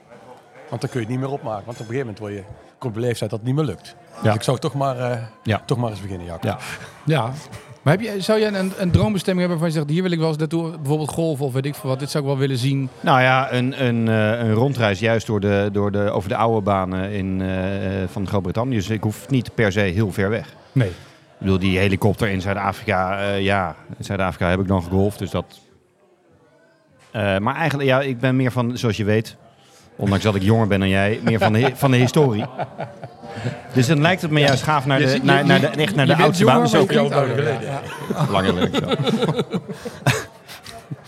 Want 0.68 0.80
dan 0.80 0.90
kun 0.90 1.00
je 1.00 1.06
het 1.06 1.14
niet 1.14 1.24
meer 1.24 1.30
opmaken. 1.34 1.64
Want 1.66 1.80
op 1.80 1.88
een 1.88 1.94
gegeven 1.94 2.06
moment 2.14 2.18
word 2.18 2.32
je, 2.32 2.42
komt 2.78 2.94
de 2.94 3.00
leeftijd 3.00 3.30
dat 3.30 3.38
het 3.38 3.48
niet 3.48 3.56
meer 3.56 3.64
lukt. 3.64 3.96
Ja. 4.14 4.22
Dus 4.22 4.34
ik 4.34 4.42
zou 4.42 4.58
toch 4.58 4.74
maar, 4.74 4.98
eh, 4.98 5.22
Ja. 5.42 5.62
toch 5.66 5.78
maar 5.78 5.90
eens 5.90 6.00
beginnen, 6.00 6.26
Jacob. 6.26 6.44
Ja. 6.44 6.58
Ja. 7.04 7.32
Maar 7.88 7.96
heb 7.98 8.06
je, 8.06 8.20
zou 8.20 8.40
jij 8.40 8.52
een, 8.52 8.72
een 8.76 8.90
droombestemming 8.90 9.48
hebben 9.48 9.48
waarvan 9.48 9.66
je 9.68 9.74
zegt... 9.74 9.90
hier 9.90 10.02
wil 10.02 10.12
ik 10.12 10.18
wel 10.18 10.28
eens 10.28 10.36
naartoe, 10.36 10.70
bijvoorbeeld 10.70 11.10
golven 11.10 11.46
of 11.46 11.52
weet 11.52 11.66
ik 11.66 11.74
veel 11.74 11.90
wat. 11.90 11.98
Dit 11.98 12.10
zou 12.10 12.24
ik 12.24 12.30
wel 12.30 12.38
willen 12.38 12.56
zien. 12.58 12.88
Nou 13.00 13.20
ja, 13.20 13.52
een, 13.52 13.84
een, 13.84 14.08
eh, 14.08 14.38
een 14.38 14.52
rondreis 14.52 15.00
juist 15.00 15.26
door 15.26 15.40
de, 15.40 15.68
door 15.72 15.92
de, 15.92 16.10
over 16.10 16.28
de 16.28 16.36
oude 16.36 16.60
banen 16.60 17.10
in, 17.10 17.42
eh, 17.42 17.48
van 18.06 18.26
Groot-Brittannië. 18.26 18.74
Dus 18.74 18.90
ik 18.90 19.02
hoef 19.02 19.28
niet 19.28 19.54
per 19.54 19.72
se 19.72 19.80
heel 19.80 20.12
ver 20.12 20.30
weg. 20.30 20.54
Nee. 20.72 20.88
Ik 20.88 20.94
bedoel, 21.38 21.58
die 21.58 21.78
helikopter 21.78 22.28
in 22.28 22.40
Zuid-Afrika, 22.40 23.20
eh, 23.20 23.40
ja, 23.42 23.76
in 23.98 24.04
Zuid-Afrika 24.04 24.48
heb 24.48 24.60
ik 24.60 24.68
dan 24.68 24.82
gegolfd, 24.82 25.18
dus 25.18 25.30
dat... 25.30 25.60
Eh, 27.10 27.38
maar 27.38 27.54
eigenlijk, 27.54 27.88
ja, 27.88 28.00
ik 28.00 28.18
ben 28.18 28.36
meer 28.36 28.52
van, 28.52 28.78
zoals 28.78 28.96
je 28.96 29.04
weet, 29.04 29.36
ondanks 29.98 30.24
dat 30.24 30.34
ik 30.34 30.42
jonger 30.42 30.66
ben 30.66 30.78
dan 30.80 30.88
jij, 30.88 31.20
meer 31.22 31.38
van 31.38 31.52
de, 31.52 31.70
van 31.74 31.90
de 31.90 31.96
historie. 31.96 32.44
Dus 33.72 33.86
dan 33.86 34.00
lijkt 34.00 34.22
het 34.22 34.30
me 34.30 34.40
juist 34.40 34.62
gaaf 34.62 34.86
naar 34.86 34.98
de, 34.98 35.18
naar, 35.22 35.46
naar 35.46 35.60
de, 35.60 35.66
echt 35.66 35.94
naar 35.94 36.06
de 36.06 36.16
oudste 36.16 36.44
baan. 36.44 36.58
maar 36.58 36.68
Zo 36.68 36.80
je 36.80 36.86
klinkt 36.86 37.12
ouder. 37.12 37.34
geleden, 37.36 37.60
Ja. 37.60 38.26
langer 38.30 38.54
werk 38.54 38.74
zo. 38.74 38.86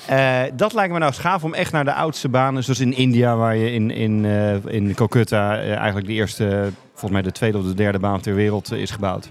Eh, 0.07 0.41
dat 0.55 0.73
lijkt 0.73 0.93
me 0.93 0.99
nou 0.99 1.11
eens 1.11 1.21
gaaf 1.21 1.45
om 1.45 1.55
echt 1.55 1.73
naar 1.73 1.85
de 1.85 1.93
oudste 1.95 2.29
banen, 2.29 2.65
zoals 2.65 2.81
in 2.81 2.93
India, 2.97 3.37
waar 3.37 3.57
je 3.57 3.73
in, 3.73 3.91
in, 3.91 4.25
eh, 4.25 4.75
in 4.75 4.95
Calcutta 4.95 5.59
eh, 5.61 5.75
eigenlijk 5.77 6.07
de 6.07 6.13
eerste, 6.13 6.71
volgens 6.91 7.11
mij 7.13 7.23
de 7.23 7.33
tweede 7.33 7.59
of 7.59 7.65
de 7.65 7.75
derde 7.75 7.99
baan 7.99 8.21
ter 8.21 8.35
wereld 8.35 8.73
is 8.73 8.91
gebouwd. 8.91 9.31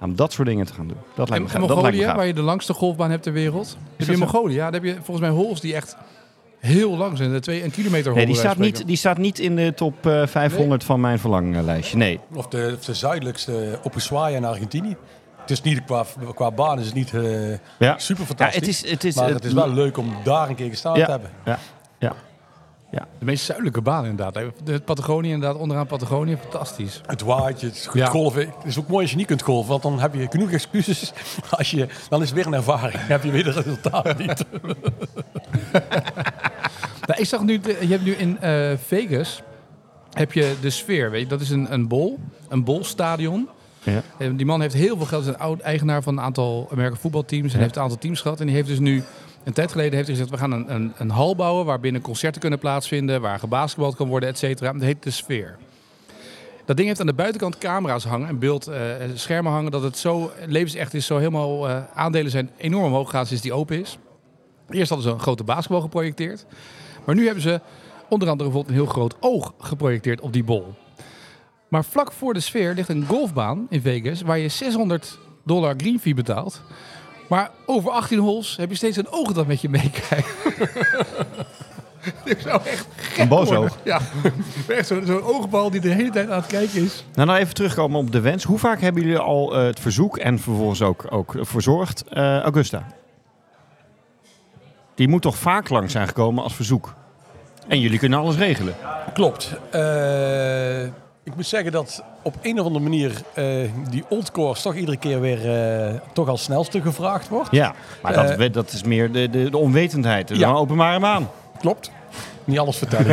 Om 0.00 0.16
dat 0.16 0.32
soort 0.32 0.48
dingen 0.48 0.66
te 0.66 0.74
gaan 0.74 0.86
doen. 0.88 0.96
Dat 1.14 1.28
lijkt 1.28 1.44
me, 1.44 1.50
En 1.52 1.58
gaaf. 1.58 1.68
dat 1.68 1.82
lijkt 1.82 1.82
me 1.82 1.82
Mongolië, 1.92 2.04
gaaf. 2.04 2.16
waar 2.16 2.26
je 2.26 2.34
de 2.34 2.42
langste 2.42 2.72
golfbaan 2.72 3.10
hebt 3.10 3.22
ter 3.22 3.32
wereld. 3.32 3.66
Heb 3.68 3.76
je 3.96 4.04
dat 4.04 4.14
in? 4.14 4.20
Mongolië? 4.20 4.54
Ja, 4.54 4.62
daar 4.70 4.72
heb 4.80 4.84
je 4.84 4.94
volgens 4.94 5.20
mij 5.20 5.28
holes 5.36 5.60
die 5.60 5.74
echt 5.74 5.96
heel 6.64 6.96
lang 6.96 7.16
zijn. 7.16 7.32
De 7.32 7.40
twee, 7.40 7.64
een 7.64 7.70
kilometer. 7.70 8.14
Nee, 8.14 8.26
die 8.26 8.34
staat, 8.36 8.56
niet, 8.58 8.86
die 8.86 8.96
staat 8.96 9.18
niet 9.18 9.38
in 9.38 9.56
de 9.56 9.72
top 9.74 10.06
eh, 10.06 10.26
500 10.26 10.84
van 10.84 11.00
mijn 11.00 11.18
verlanglijstje. 11.18 11.96
Nee. 11.96 12.20
Of, 12.34 12.46
de, 12.46 12.72
of 12.78 12.84
de 12.84 12.94
zuidelijkste 12.94 13.78
op 13.82 13.94
Ushuaia 13.94 14.36
in 14.36 14.44
Argentinië. 14.44 14.96
Het 15.40 15.50
is 15.50 15.62
niet, 15.62 15.84
qua, 15.84 16.04
qua 16.34 16.50
baan 16.50 16.78
is 16.78 16.86
het 16.86 16.94
niet 16.94 17.14
eh, 17.14 17.50
Ja. 17.78 17.98
super 17.98 18.22
Ja, 18.22 18.26
fantastisch. 18.28 18.54
het 18.56 18.68
is, 18.68 18.90
het 18.90 19.04
is, 19.04 19.14
maar 19.14 19.28
het 19.28 19.44
is 19.44 19.52
wel 19.52 19.72
leuk 19.72 19.96
om 19.98 20.14
daar 20.24 20.48
een 20.48 20.54
keer 20.54 20.68
gestaan 20.68 20.98
Ja. 20.98 21.04
te 21.04 21.10
hebben. 21.10 21.30
Ja, 21.44 21.58
ja. 21.98 22.12
De 23.18 23.24
meest 23.24 23.44
zuidelijke 23.44 23.80
baan 23.80 24.04
inderdaad. 24.06 24.44
De 24.64 24.80
Patagonië 24.80 25.30
inderdaad, 25.30 25.58
onderaan 25.60 25.86
Patagonië. 25.86 26.36
Fantastisch. 26.36 27.00
Het 27.06 27.20
waait, 27.22 27.60
het 27.60 27.74
is 27.74 27.86
goed 27.86 28.00
Ja. 28.00 28.06
golven. 28.06 28.40
Het 28.40 28.64
is 28.64 28.78
ook 28.78 28.88
mooi 28.88 29.02
als 29.02 29.10
je 29.10 29.16
niet 29.16 29.26
kunt 29.26 29.42
golven, 29.42 29.70
want 29.70 29.82
dan 29.82 30.00
heb 30.00 30.14
je 30.14 30.26
genoeg 30.30 30.50
excuses. 30.50 31.12
Als 31.58 31.70
je, 31.70 31.86
dan 32.08 32.20
is 32.22 32.26
het 32.28 32.36
weer 32.36 32.46
een 32.46 32.54
ervaring. 32.54 32.92
Dan 32.92 33.02
heb 33.10 33.24
je 33.24 33.30
weer 33.30 33.46
het 33.46 33.56
resultaat 33.56 34.18
niet. 34.18 34.44
Nou, 37.06 37.20
ik 37.20 37.26
zag 37.26 37.42
nu, 37.42 37.58
de- 37.60 37.76
je 37.80 37.86
hebt 37.86 38.04
nu 38.04 38.12
in 38.12 38.38
eh, 38.40 38.72
Vegas 38.86 39.42
heb 40.12 40.32
je 40.32 40.54
de 40.60 40.70
sfeer, 40.70 41.10
weet 41.10 41.20
je, 41.20 41.26
dat 41.26 41.40
is 41.40 41.50
een, 41.50 41.72
een 41.72 41.88
bol, 41.88 42.18
een 42.48 42.64
bolstadion. 42.64 43.48
Ja. 43.82 44.02
En 44.18 44.36
die 44.36 44.46
man 44.46 44.60
heeft 44.60 44.74
heel 44.74 44.96
veel 44.96 45.06
geld, 45.06 45.22
is 45.22 45.28
een 45.28 45.38
oud 45.38 45.60
eigenaar 45.60 46.02
van 46.02 46.18
een 46.18 46.24
aantal 46.24 46.66
Amerikaanse 46.70 47.00
voetbalteams 47.00 47.54
en 47.54 47.60
heeft 47.60 47.76
een 47.76 47.82
aantal 47.82 47.98
teams 47.98 48.20
gehad. 48.20 48.40
En 48.40 48.46
die 48.46 48.54
heeft 48.54 48.68
dus 48.68 48.78
nu, 48.78 49.02
een 49.44 49.52
tijd 49.52 49.70
geleden 49.70 49.94
heeft 49.94 50.06
hij 50.06 50.16
gezegd, 50.16 50.34
we 50.34 50.38
gaan 50.38 50.52
een, 50.52 50.74
een, 50.74 50.92
een 50.96 51.10
hal 51.10 51.36
bouwen 51.36 51.64
waar 51.64 51.80
binnen 51.80 52.02
concerten 52.02 52.40
kunnen 52.40 52.58
plaatsvinden, 52.58 53.20
waar 53.20 53.38
gebasketbald 53.38 53.96
kan 53.96 54.08
worden, 54.08 54.28
et 54.28 54.38
cetera. 54.38 54.72
Dat 54.72 54.82
heet 54.82 55.02
de 55.02 55.10
sfeer. 55.10 55.56
Dat 56.64 56.76
ding 56.76 56.88
heeft 56.88 57.00
aan 57.00 57.06
de 57.06 57.14
buitenkant 57.14 57.58
camera's 57.58 58.04
hangen 58.04 58.28
en 58.28 58.38
beeld, 58.38 58.66
eh, 58.66 59.38
hangen, 59.42 59.70
dat 59.70 59.82
het 59.82 59.98
zo 59.98 60.30
levensecht 60.46 60.94
is, 60.94 61.06
zo 61.06 61.16
helemaal, 61.16 61.68
eh, 61.68 61.82
aandelen 61.94 62.30
zijn 62.30 62.50
enorm 62.56 62.84
omhoog 62.84 63.10
gegaan 63.10 63.26
sinds 63.26 63.42
die 63.42 63.52
open 63.52 63.80
is. 63.80 63.98
Eerst 64.68 64.88
hadden 64.88 65.08
ze 65.08 65.14
een 65.14 65.20
grote 65.20 65.44
basketbal 65.44 65.80
geprojecteerd. 65.80 66.46
Maar 67.04 67.14
nu 67.14 67.24
hebben 67.24 67.42
ze 67.42 67.60
onder 68.08 68.28
andere 68.28 68.50
bijvoorbeeld 68.50 68.68
een 68.68 68.82
heel 68.84 68.92
groot 68.92 69.16
oog 69.20 69.54
geprojecteerd 69.58 70.20
op 70.20 70.32
die 70.32 70.44
bol. 70.44 70.74
Maar 71.68 71.84
vlak 71.84 72.12
voor 72.12 72.34
de 72.34 72.40
sfeer 72.40 72.74
ligt 72.74 72.88
een 72.88 73.06
golfbaan 73.06 73.66
in 73.70 73.80
Vegas 73.80 74.22
waar 74.22 74.38
je 74.38 74.48
600 74.48 75.18
dollar 75.44 75.74
green 75.76 76.00
fee 76.00 76.14
betaalt. 76.14 76.62
Maar 77.28 77.50
over 77.66 77.90
18 77.90 78.18
holes 78.18 78.56
heb 78.56 78.70
je 78.70 78.76
steeds 78.76 78.96
een 78.96 79.10
oog 79.10 79.32
dat 79.32 79.46
met 79.46 79.60
je 79.60 79.68
meekijkt. 79.68 80.28
Ik 82.24 82.38
zou 82.40 82.60
echt 82.64 82.86
gek 82.96 83.18
Een 83.18 83.28
boos 83.28 83.46
worden. 83.48 83.64
oog. 83.64 83.78
Ja, 83.84 84.00
echt 84.68 84.86
zo'n 84.86 85.06
zo'n 85.06 85.22
oogbal 85.22 85.70
die 85.70 85.80
de 85.80 85.88
hele 85.88 86.10
tijd 86.10 86.30
aan 86.30 86.36
het 86.36 86.46
kijken 86.46 86.82
is. 86.84 87.04
Nou, 87.14 87.26
nou 87.28 87.40
even 87.40 87.54
terugkomen 87.54 88.00
op 88.00 88.12
de 88.12 88.20
wens. 88.20 88.44
Hoe 88.44 88.58
vaak 88.58 88.80
hebben 88.80 89.02
jullie 89.02 89.18
al 89.18 89.54
eh, 89.56 89.64
het 89.64 89.80
verzoek 89.80 90.16
en 90.18 90.38
vervolgens 90.38 90.82
ook, 90.82 91.06
ook 91.10 91.34
verzorgd 91.40 92.04
eh, 92.08 92.40
Augusta? 92.40 92.86
Die 94.94 95.08
moet 95.08 95.22
toch 95.22 95.36
vaak 95.36 95.68
lang 95.68 95.90
zijn 95.90 96.06
gekomen 96.06 96.42
als 96.42 96.54
verzoek? 96.54 96.94
En 97.68 97.80
jullie 97.80 97.98
kunnen 97.98 98.18
alles 98.18 98.36
regelen. 98.36 98.74
Klopt. 99.12 99.52
Eh, 99.70 99.80
Ik 101.24 101.34
moet 101.34 101.46
zeggen 101.46 101.72
dat 101.72 102.02
op 102.22 102.34
een 102.42 102.60
of 102.60 102.66
andere 102.66 102.84
manier 102.84 103.12
eh, 103.34 103.44
die 103.90 104.04
old 104.08 104.30
course 104.30 104.62
toch 104.62 104.74
iedere 104.74 104.96
keer 104.96 105.20
weer 105.20 105.54
eh, 105.86 105.94
toch 106.12 106.28
als 106.28 106.42
snelste 106.42 106.80
gevraagd 106.82 107.28
wordt. 107.28 107.48
Ja, 107.50 107.74
maar 108.02 108.12
dat, 108.12 108.30
Eh, 108.30 108.52
dat 108.52 108.72
is 108.72 108.82
meer 108.82 109.12
de, 109.12 109.30
de, 109.30 109.50
de 109.50 109.56
onwetendheid. 109.58 110.28
Dus 110.28 110.38
Ja. 110.38 110.52
openbaar 110.52 110.92
hem 110.92 111.04
aan. 111.04 111.30
Klopt. 111.60 111.90
Niet 112.44 112.58
alles 112.58 112.76
vertellen. 112.76 113.06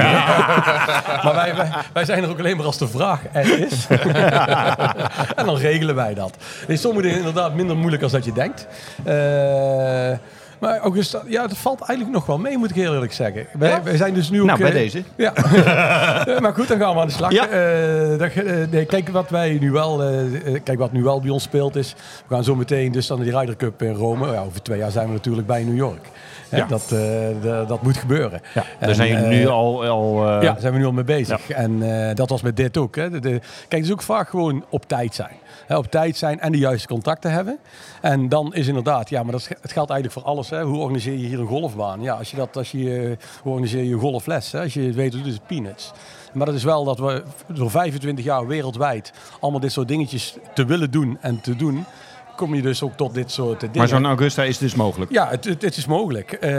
maar 1.24 1.34
wij, 1.34 1.56
wij, 1.56 1.69
wij 1.93 2.06
zijn 2.06 2.24
er 2.24 2.30
ook 2.30 2.39
alleen 2.39 2.58
maar 2.58 2.65
als 2.65 2.78
de 2.78 2.88
vraag 2.88 3.21
er 3.32 3.60
is. 3.60 3.88
en 5.39 5.45
dan 5.45 5.56
regelen 5.58 5.95
wij 5.95 6.13
dat. 6.13 6.36
Is 6.67 6.82
sommige 6.82 7.04
dingen 7.04 7.17
inderdaad 7.17 7.54
minder 7.56 7.78
moeilijk 7.78 8.04
als 8.04 8.12
dat 8.12 8.26
je 8.26 8.34
denkt. 8.34 8.67
Eh, 9.04 10.12
maar 10.62 10.80
Augusta, 10.80 11.21
ja, 11.28 11.47
dat 11.47 11.58
valt 11.58 11.80
eigenlijk 11.82 12.12
nog 12.17 12.26
wel 12.26 12.38
mee, 12.38 12.58
moet 12.58 12.69
ik 12.69 12.76
heel 12.76 12.93
eerlijk 12.93 13.13
zeggen. 13.13 13.45
Wij, 13.54 13.84
wij 13.84 13.97
zijn 13.97 14.13
dus 14.13 14.30
nu 14.30 14.41
ook... 14.41 14.47
Nou, 14.47 14.60
bij 14.60 14.67
eh, 14.69 14.74
deze. 14.76 15.04
Ja, 15.15 15.34
Eh, 16.26 16.39
maar 16.39 16.54
goed, 16.54 16.67
dan 16.67 16.80
gaan 16.80 16.93
we 16.93 17.00
aan 17.02 17.08
de 17.08 17.13
slag. 17.13 17.32
Ja. 17.32 17.47
Eh, 17.47 18.17
dat, 18.19 18.32
nee, 18.71 18.86
kijk, 18.86 19.10
wat 19.10 19.30
wij 19.30 19.58
nu 19.60 19.71
wel, 19.71 20.02
kijk, 20.63 20.80
wat 20.80 20.91
nu 20.91 21.04
wel 21.04 21.21
bij 21.21 21.30
ons 21.30 21.43
speelt 21.43 21.76
is, 21.76 21.95
we 22.28 22.34
gaan 22.36 22.43
zo 22.43 22.56
meteen 22.56 22.91
dus 22.91 23.08
dan 23.08 23.17
naar 23.17 23.26
die 23.26 23.38
Ryder 23.38 23.56
Cup 23.56 23.82
in 23.82 23.93
Rome. 23.93 24.32
Ja, 24.32 24.41
over 24.41 24.62
twee 24.62 24.78
jaar 24.78 24.91
zijn 24.91 25.08
we 25.08 25.13
natuurlijk 25.13 25.47
bij 25.47 25.63
New 25.63 25.76
York. 25.78 26.06
Hè, 26.50 26.58
Ja. 26.58 26.65
dat, 26.65 26.82
eh, 26.84 26.89
de- 26.89 27.63
dat 27.67 27.82
moet 27.82 27.97
gebeuren. 27.97 28.41
Ja, 28.54 28.63
daar 28.80 28.89
En, 28.89 28.95
zijn 28.95 29.10
jullie 29.10 29.28
nu 29.28 29.47
al... 29.47 29.86
al 29.86 30.28
eh, 30.30 30.41
ja, 30.41 30.56
zijn 30.60 30.74
we 30.74 30.80
nu 30.80 30.86
al 30.86 30.91
mee 30.91 31.04
bezig. 31.04 31.50
En 31.50 32.08
eh, 32.10 32.15
dat 32.15 32.30
was 32.30 32.41
met 32.41 32.58
dit 32.58 32.78
ook. 32.78 32.95
Hè. 32.95 33.10
De, 33.10 33.19
de- 33.19 33.30
kijk, 33.39 33.41
het 33.69 33.84
is 33.86 33.91
ook 33.91 34.02
vaak 34.02 34.30
gewoon 34.30 34.65
op 34.69 34.88
tijd 34.88 35.15
zijn. 35.15 35.36
Op 35.77 35.91
tijd 35.91 36.17
zijn 36.17 36.39
en 36.39 36.51
de 36.51 36.57
juiste 36.57 36.88
contacten 36.88 37.31
hebben. 37.31 37.60
En 38.01 38.29
dan 38.29 38.53
is 38.53 38.67
inderdaad, 38.67 39.10
ja, 39.10 39.23
maar 39.23 39.31
dat, 39.31 39.47
het 39.62 39.71
geldt 39.71 39.91
eigenlijk 39.91 40.19
voor 40.19 40.31
alles. 40.31 40.49
Hè. 40.49 40.63
Hoe 40.63 40.77
organiseer 40.77 41.17
je 41.17 41.27
hier 41.27 41.39
een 41.39 41.47
golfbaan? 41.47 42.01
Ja, 42.01 42.13
als 42.13 42.31
je 42.31 42.38
dat, 42.38 42.57
als 42.57 42.71
je, 42.71 42.99
eh, 42.99 43.25
hoe 43.41 43.51
organiseer 43.51 43.84
je 43.84 43.95
golfles? 43.95 44.51
Hè? 44.51 44.62
Als 44.62 44.73
je 44.73 44.81
het 44.81 44.95
weet, 44.95 45.13
hoe 45.13 45.21
doet 45.21 45.34
het 45.34 45.47
peanuts. 45.47 45.91
Maar 46.34 46.45
dat 46.45 46.55
is 46.55 46.63
wel 46.63 46.84
dat 46.84 46.99
we 46.99 47.23
door 47.47 47.71
25 47.71 48.25
jaar 48.25 48.47
wereldwijd 48.47 49.13
allemaal 49.39 49.60
dit 49.60 49.71
soort 49.71 49.88
dingetjes 49.88 50.36
te 50.53 50.65
willen 50.65 50.91
doen 50.91 51.17
en 51.21 51.41
te 51.41 51.55
doen, 51.55 51.86
kom 52.41 52.56
je 52.56 52.62
dus 52.62 52.84
ook 52.84 52.93
tot 52.95 53.13
dit 53.13 53.32
soort 53.32 53.60
dingen. 53.60 53.77
Maar 53.77 53.88
zo'n 53.88 54.06
Augusta 54.06 54.43
is 54.43 54.58
dus 54.58 54.75
mogelijk. 54.75 55.12
Ja, 55.12 55.27
het, 55.30 55.45
het, 55.45 55.62
het 55.62 55.77
is 55.77 55.86
mogelijk. 55.86 56.32
Eh, 56.32 56.49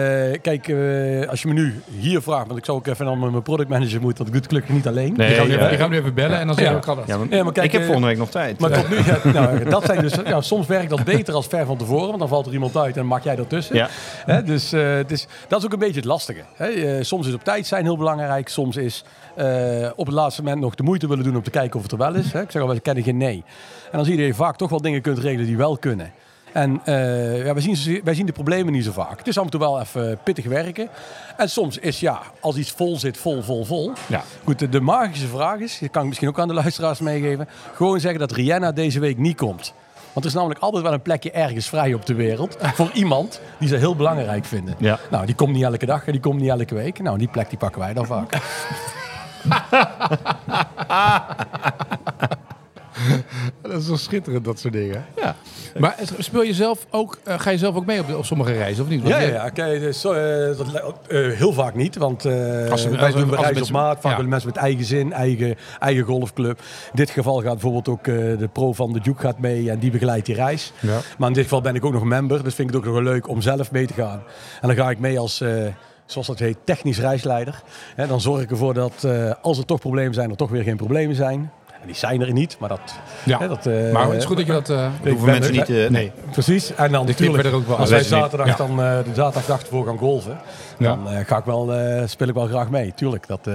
kijk, 0.43 0.69
eh, 0.69 1.29
als 1.29 1.43
je 1.43 1.49
me 1.49 1.55
nu 1.55 1.81
hier 1.99 2.23
vraagt, 2.23 2.47
want 2.47 2.59
ik 2.59 2.65
zou 2.65 2.79
ook 2.79 2.87
even 2.87 3.19
met 3.21 3.31
mijn 3.31 3.43
productmanager 3.43 4.01
moeten, 4.01 4.25
want 4.25 4.27
ik 4.29 4.33
doe 4.33 4.41
het 4.43 4.47
gelukkig 4.47 4.75
niet 4.75 4.87
alleen. 4.87 5.15
Nee, 5.17 5.27
Die 5.29 5.37
gaan, 5.37 5.47
we 5.47 5.53
ja. 5.53 5.57
even, 5.59 5.69
die 5.69 5.79
gaan 5.79 5.91
we 5.91 5.97
even 5.97 6.15
bellen 6.15 6.39
en 6.39 6.47
dan 6.47 6.55
zeggen 6.57 6.75
Ja. 6.75 6.81
we, 6.81 6.87
kan 6.87 6.97
dat. 6.97 7.07
Ja, 7.07 7.17
maar- 7.17 7.27
Ja, 7.31 7.43
maar 7.45 7.53
kijk, 7.53 7.67
ik 7.67 7.73
heb 7.73 7.81
eh, 7.81 7.87
volgende 7.87 8.09
week 8.11 8.19
nog 8.19 8.31
tijd. 8.31 8.61
Maar 8.61 8.71
tot 8.71 8.89
nu, 8.89 8.97
ja, 8.97 9.19
nou, 9.33 9.65
dat 9.69 9.85
zijn 9.85 10.01
dus, 10.01 10.15
ja, 10.25 10.41
soms 10.41 10.67
werkt 10.67 10.91
dat 10.91 11.05
beter 11.05 11.35
als 11.35 11.47
ver 11.47 11.67
van 11.67 11.77
tevoren, 11.77 12.07
want 12.07 12.19
dan 12.19 12.29
valt 12.29 12.47
er 12.47 12.53
iemand 12.53 12.77
uit 12.77 12.97
en 12.97 13.07
maak 13.07 13.25
jij 13.25 13.37
ertussen. 13.37 13.77
Ja. 13.77 13.89
Hè, 14.27 14.43
dus 14.43 14.73
eh, 14.73 14.95
het 14.95 15.11
is, 15.11 15.27
dat 15.49 15.59
is 15.59 15.65
ook 15.65 15.73
een 15.73 15.79
beetje 15.79 15.95
het 16.01 16.05
lastige. 16.05 16.41
Hè. 16.57 17.03
Soms 17.05 17.27
is 17.27 17.35
op 17.35 17.45
tijd 17.45 17.67
zijn 17.67 17.85
heel 17.85 17.97
belangrijk, 17.97 18.49
soms 18.49 18.77
is 18.77 19.05
eh, 19.37 19.91
op 19.97 20.07
het 20.07 20.15
laatste 20.15 20.43
moment 20.43 20.61
nog 20.61 20.75
de 20.75 20.83
moeite 20.83 21.09
willen 21.09 21.25
doen 21.25 21.37
om 21.37 21.43
te 21.43 21.51
kijken 21.51 21.77
of 21.77 21.83
het 21.83 21.93
er 21.93 21.99
wel 21.99 22.15
is. 22.15 22.33
Hè. 22.33 22.41
Ik 22.43 22.51
zeg 22.51 22.61
al, 22.63 22.67
wel, 22.69 22.77
ik 22.77 22.83
ken 22.83 23.03
geen 23.03 23.17
nee. 23.17 23.45
En 23.93 23.99
dan 23.99 24.05
zie 24.05 24.17
je 24.17 24.21
dat 24.21 24.37
je 24.37 24.43
vaak 24.43 24.57
toch 24.57 24.71
wel 24.71 24.81
dingen 24.81 25.01
kunt 25.01 25.19
regelen 25.19 25.47
die 25.47 25.57
wel 25.57 25.77
kunnen. 25.77 26.13
En 26.53 26.81
eh, 26.85 27.45
ja, 27.45 27.55
wij, 27.55 27.63
zien, 27.63 28.01
wij 28.05 28.15
zien 28.15 28.27
de 28.27 28.33
problemen 28.33 28.73
niet 28.73 28.85
zo 28.85 28.93
vaak. 28.93 29.19
Het 29.19 29.27
is 29.27 29.39
af 29.39 29.45
en 29.45 29.51
toe 29.51 29.61
wel 29.61 29.81
even 29.81 30.19
pittig 30.25 30.45
werken. 30.45 30.89
En 31.37 31.51
soms 31.51 31.79
is 31.79 32.01
ja, 32.01 32.21
als 32.41 32.57
iets 32.57 32.71
vol 32.71 32.99
zit, 32.99 33.17
vol, 33.17 33.43
vol, 33.43 33.65
vol. 33.65 33.93
Ja. 34.07 34.23
Goed, 34.45 34.59
de, 34.59 34.69
de 34.69 34.81
magische 34.81 35.27
vraag 35.27 35.59
is, 35.59 35.79
dat 35.79 35.91
kan 35.91 36.03
ik 36.03 36.09
misschien 36.09 36.29
ook 36.29 36.39
aan 36.39 36.49
de 36.49 36.55
luisteraars 36.55 37.01
meegeven. 37.01 37.49
Gewoon 37.75 38.01
zeggen 38.01 38.21
dat 38.21 38.33
Rihanna 38.33 38.73
deze 38.73 39.01
week 39.01 39.19
niet 39.19 39.37
komt. 39.37 39.75
Want 40.13 40.25
er 40.25 40.31
is 40.31 40.37
namelijk 40.37 40.61
altijd 40.61 40.83
wel 40.83 40.93
een 40.93 41.03
plekje 41.03 41.31
ergens 41.31 41.69
vrij 41.69 41.95
op 41.95 42.07
de 42.07 42.15
wereld. 42.15 42.57
Voor 42.61 42.91
iemand 42.93 43.41
die 43.59 43.69
ze 43.69 43.77
heel 43.77 43.97
belangrijk 43.97 44.45
vinden. 44.45 44.75
Ja. 44.79 44.99
Nou, 45.11 45.27
die 45.27 45.35
komt 45.35 45.53
niet 45.53 45.63
elke 45.63 45.87
dag 45.87 46.07
en 46.07 46.13
die 46.13 46.21
komt 46.21 46.41
niet 46.41 46.51
elke 46.51 46.75
week. 46.75 46.99
Nou, 46.99 47.19
die 47.19 47.29
plek 47.29 47.49
die 47.49 47.59
pakken 47.59 47.81
wij 47.81 47.93
dan 47.93 48.07
vaak. 48.07 48.41
Dat 53.63 53.81
is 53.81 53.89
wel 53.89 53.97
schitterend, 53.97 54.45
dat 54.45 54.59
soort 54.59 54.73
dingen. 54.73 55.05
Ja. 55.17 55.37
Maar 55.79 55.97
speel 56.19 56.43
je 56.43 56.55
zelf 56.55 56.87
ook, 56.91 57.19
eh, 57.25 57.39
ga 57.41 57.51
je 57.51 57.59
zelf 57.59 57.75
ook 57.75 57.87
mee 57.87 58.01
op, 58.01 58.07
de- 58.07 58.17
op 58.17 58.25
sommige 58.25 58.53
reizen, 58.53 58.83
of 58.85 58.89
niet? 58.91 59.03
Want 59.03 59.15
Ja, 59.15 59.21
ja, 59.21 59.29
ja. 59.33 59.49
Kijk, 59.49 59.81
dus, 59.81 60.05
eh, 60.05 60.13
dat, 60.57 60.67
eh, 61.09 61.19
heel 61.33 61.53
vaak 61.53 61.75
niet. 61.75 61.97
Want 61.97 62.25
Als 62.25 62.85
wij 62.87 62.99
als- 62.99 63.15
doen 63.15 63.35
reis 63.35 63.61
op 63.63 63.71
maat. 63.71 63.95
Vaak 64.01 64.11
ja. 64.11 64.17
willen 64.17 64.31
mensen 64.31 64.49
met 64.49 64.59
eigen 64.59 64.85
zin, 64.85 65.13
eigen, 65.13 65.57
eigen 65.79 66.05
golfclub. 66.05 66.59
In 66.59 66.65
dit 66.97 67.11
geval 67.11 67.35
gaat 67.41 67.53
bijvoorbeeld 67.53 67.89
ook 67.89 68.05
de 68.05 68.49
pro 68.53 68.73
van 68.73 68.93
de 68.93 69.01
Duke 69.01 69.21
gaat 69.21 69.39
mee. 69.39 69.71
En 69.71 69.79
die 69.79 69.91
begeleidt 69.91 70.27
die 70.27 70.35
reis. 70.35 70.73
Ja. 70.81 70.99
Maar 71.19 71.29
in 71.29 71.35
dit 71.35 71.43
geval 71.43 71.61
ben 71.61 71.75
ik 71.75 71.85
ook 71.85 71.93
nog 71.93 72.05
member. 72.05 72.43
Dus 72.45 72.55
vind 72.55 72.69
ik 72.69 72.75
het 72.75 72.85
ook 72.85 72.93
nog 72.95 73.03
wel 73.03 73.13
leuk 73.13 73.29
om 73.29 73.41
zelf 73.41 73.71
mee 73.71 73.87
te 73.87 73.95
gaan. 73.95 74.23
En 74.61 74.69
dan 74.69 74.77
ga 74.77 74.91
ik 74.91 74.99
mee 74.99 75.19
als... 75.19 75.43
Zoals 76.07 76.27
dat 76.27 76.39
heet, 76.39 76.57
technisch 76.65 76.99
reisleider. 76.99 77.63
En 77.97 78.09
dan 78.09 78.21
zorg 78.21 78.43
ik 78.43 78.51
ervoor 78.51 78.75
dat 78.75 79.07
als 79.43 79.59
er 79.59 79.65
toch 79.65 79.81
problemen 79.81 80.15
zijn, 80.15 80.31
er 80.31 80.37
toch 80.37 80.51
weer 80.51 80.63
geen 80.63 80.77
problemen 80.77 81.17
zijn. 81.17 81.53
En 81.83 81.89
die 81.89 81.97
zijn 81.97 82.21
er 82.21 82.33
niet, 82.33 82.57
maar 82.59 82.69
dat... 82.69 82.81
Ja. 83.25 83.39
hè, 83.39 83.49
dat 83.49 83.67
eh, 83.67 83.93
maar 83.93 84.07
het 84.09 84.17
is 84.17 84.25
goed 84.25 84.37
dat 84.37 84.47
je 84.47 84.53
dat... 84.53 84.71
eh, 84.71 84.87
ik 85.03 85.11
hoeven 85.11 85.31
mensen 85.31 85.53
niet... 85.53 85.69
eh, 85.71 85.89
nee. 85.91 86.13
Precies. 86.31 86.75
En 86.75 86.93
dan 86.93 87.07
natuurlijk, 87.07 87.43
we 87.43 87.49
er 87.49 87.55
ook 87.55 87.67
wel 87.67 87.77
als 87.77 87.91
wij 87.91 88.03
zaterdag 88.03 88.57
dan 88.57 88.71
eh, 88.71 88.77
de 88.77 89.15
zaterdagdag 89.15 89.61
ervoor 89.63 89.87
gaan 89.87 89.99
golven, 89.99 90.39
Ja. 90.79 90.89
dan 90.97 91.09
eh, 91.11 91.27
ga 91.27 91.37
ik 91.37 91.45
wel, 91.45 91.73
eh, 91.75 92.03
speel 92.07 92.29
ik 92.29 92.35
wel 92.35 92.47
graag 92.47 92.71
mee. 92.71 92.93
Tuurlijk. 92.95 93.27
Dat, 93.27 93.47
eh, 93.47 93.55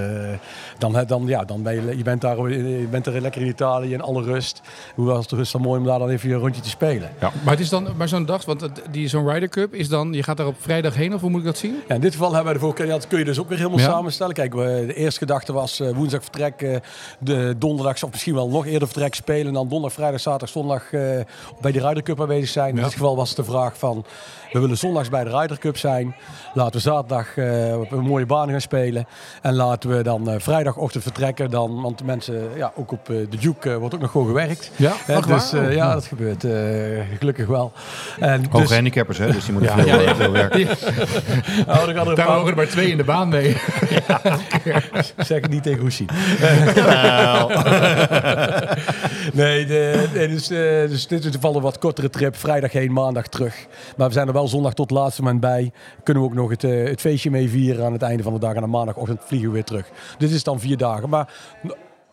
dan, 0.78 1.04
dan, 1.06 1.22
ja, 1.26 1.44
dan 1.44 1.62
ben 1.62 1.74
je, 1.74 1.96
je 1.96 2.02
bent 2.02 2.20
daar, 2.20 2.50
je 2.50 2.86
bent 2.90 3.06
er 3.06 3.20
lekker 3.20 3.40
in 3.40 3.46
Italië 3.48 3.92
in 3.92 4.00
alle 4.02 4.22
rust. 4.22 4.60
Hoe 4.94 5.06
was 5.06 5.22
het 5.22 5.32
rust 5.32 5.52
dan 5.52 5.60
mooi 5.60 5.80
om 5.80 5.86
daar 5.86 5.98
dan 5.98 6.08
even 6.08 6.30
een 6.30 6.38
rondje 6.38 6.62
te 6.62 6.68
spelen? 6.68 7.10
Maar 7.20 7.32
het 7.54 7.60
is 7.60 7.68
dan, 7.68 7.88
maar 7.96 8.08
zo'n 8.08 8.26
dag, 8.26 8.44
want 8.44 8.68
die 8.90 9.08
zo'n 9.08 9.28
Ryder 9.30 9.48
Cup 9.48 9.74
is 9.74 9.88
dan, 9.88 10.12
je 10.12 10.22
gaat 10.22 10.36
daar 10.36 10.46
op 10.46 10.56
vrijdag 10.58 10.94
heen, 10.94 11.14
of 11.14 11.20
hoe 11.20 11.30
moet 11.30 11.40
ik 11.40 11.46
dat 11.46 11.58
zien? 11.58 11.76
Ja, 11.88 11.94
in 11.94 12.00
dit 12.00 12.12
geval 12.12 12.26
hebben 12.26 12.44
wij 12.44 12.52
de 12.54 12.58
vorige 12.60 12.76
keer, 12.78 12.86
ja, 12.86 12.92
dat 12.92 13.06
kun 13.06 13.18
je 13.18 13.24
dus 13.24 13.38
ook 13.40 13.48
weer 13.48 13.58
helemaal 13.58 13.78
Ja. 13.78 13.84
samenstellen. 13.84 14.34
Kijk, 14.34 14.54
we, 14.54 14.84
de 14.86 14.94
eerste 14.94 15.18
gedachte 15.18 15.52
was 15.52 15.80
eh, 15.80 15.90
woensdag 15.94 16.22
vertrek, 16.22 16.62
eh, 16.62 16.76
de 17.18 17.54
donderdag 17.58 18.02
of 18.02 18.10
misschien 18.18 18.36
wel 18.36 18.48
nog 18.48 18.66
eerder 18.66 18.88
vertrek 18.88 19.14
spelen. 19.14 19.46
En 19.46 19.52
dan 19.52 19.68
donderdag, 19.68 19.92
vrijdag, 19.92 20.20
zaterdag, 20.20 20.48
zondag 20.48 20.92
eh, 20.92 21.00
bij 21.60 21.72
de 21.72 21.80
Ryder 21.80 22.02
Cup 22.02 22.20
aanwezig 22.20 22.48
zijn. 22.48 22.76
In 22.76 22.82
dit 22.82 22.92
geval 22.92 23.16
was 23.16 23.34
de 23.34 23.44
vraag 23.44 23.78
van, 23.78 24.04
we 24.52 24.60
willen 24.60 24.76
zondags 24.76 25.08
bij 25.08 25.24
de 25.24 25.30
Ryder 25.30 25.58
Cup 25.58 25.76
zijn. 25.76 26.14
Laten 26.54 26.72
we 26.72 26.78
zaterdag 26.80 27.36
eh, 27.36 27.80
op 27.80 27.92
een 27.92 28.04
mooie 28.04 28.26
baan 28.26 28.50
gaan 28.50 28.60
spelen. 28.60 29.06
En 29.42 29.54
laten 29.54 29.96
we 29.96 30.02
dan 30.02 30.30
eh, 30.30 30.34
vrijdagochtend 30.38 31.02
vertrekken. 31.02 31.50
Dan, 31.50 31.80
want 31.82 31.98
de 31.98 32.04
mensen, 32.04 32.48
ja, 32.56 32.72
ook 32.74 32.92
op 32.92 33.10
eh, 33.10 33.16
de 33.30 33.36
Duke 33.36 33.78
wordt 33.78 33.94
ook 33.94 34.00
nog 34.00 34.10
gewoon 34.10 34.26
gewerkt. 34.26 34.70
Ja, 34.76 34.92
dus 35.06 35.24
waar? 35.52 35.66
Oh. 35.66 35.72
ja, 35.72 35.92
dat 35.92 36.04
gebeurt 36.06 36.44
eh, 36.44 36.50
gelukkig 37.18 37.46
wel. 37.46 37.72
En 38.18 38.44
Hoge 38.50 38.64
dus, 38.64 38.74
handicappers, 38.74 39.18
hè? 39.18 39.32
Dus 39.32 39.44
die 39.44 39.52
moeten 39.52 39.76
Ja, 39.76 39.82
veel, 39.82 39.94
ja, 39.94 40.00
ja. 40.00 40.14
veel 40.14 40.32
werken. 40.32 40.60
oh, 41.68 41.82
er 41.82 41.88
een 41.88 41.94
Daar 41.94 42.14
paar- 42.14 42.28
mogen 42.28 42.50
er 42.50 42.56
maar 42.56 42.68
twee 42.68 42.90
in 42.90 42.96
de 42.96 43.04
baan 43.04 43.28
mee. 43.28 43.52
Zeg 45.16 45.40
het 45.40 45.50
niet 45.50 45.62
tegen 45.62 45.80
Hoesie. 45.80 46.06
nee, 49.32 49.66
de, 49.66 50.08
nee, 50.14 50.28
dus, 50.28 50.46
dus 50.46 51.06
dit 51.06 51.24
is 51.24 51.30
toevallig 51.30 51.56
een 51.56 51.62
wat 51.62 51.78
kortere 51.78 52.10
trip. 52.10 52.36
Vrijdag 52.36 52.72
heen, 52.72 52.92
maandag 52.92 53.26
terug. 53.26 53.66
Maar 53.96 54.06
we 54.06 54.12
zijn 54.12 54.26
er 54.26 54.32
wel 54.38 54.48
zondag 54.48 54.74
tot 54.74 54.90
het 54.90 54.98
laatste 54.98 55.22
moment 55.22 55.40
bij. 55.40 55.72
Kunnen 56.02 56.22
we 56.22 56.28
ook 56.28 56.34
nog 56.34 56.50
het, 56.50 56.64
eh, 56.64 56.84
het 56.84 57.00
feestje 57.00 57.30
mee 57.30 57.48
vieren 57.48 57.84
aan 57.84 57.92
het 57.92 58.02
einde 58.02 58.22
van 58.22 58.32
de 58.32 58.38
dag. 58.38 58.54
En 58.54 58.60
dan 58.60 58.70
maandagochtend 58.70 59.20
vliegen 59.24 59.48
we 59.48 59.54
weer 59.54 59.64
terug. 59.64 59.90
Dit 60.18 60.30
is 60.30 60.44
dan 60.44 60.60
vier 60.60 60.76
dagen. 60.76 61.08
Maar 61.08 61.32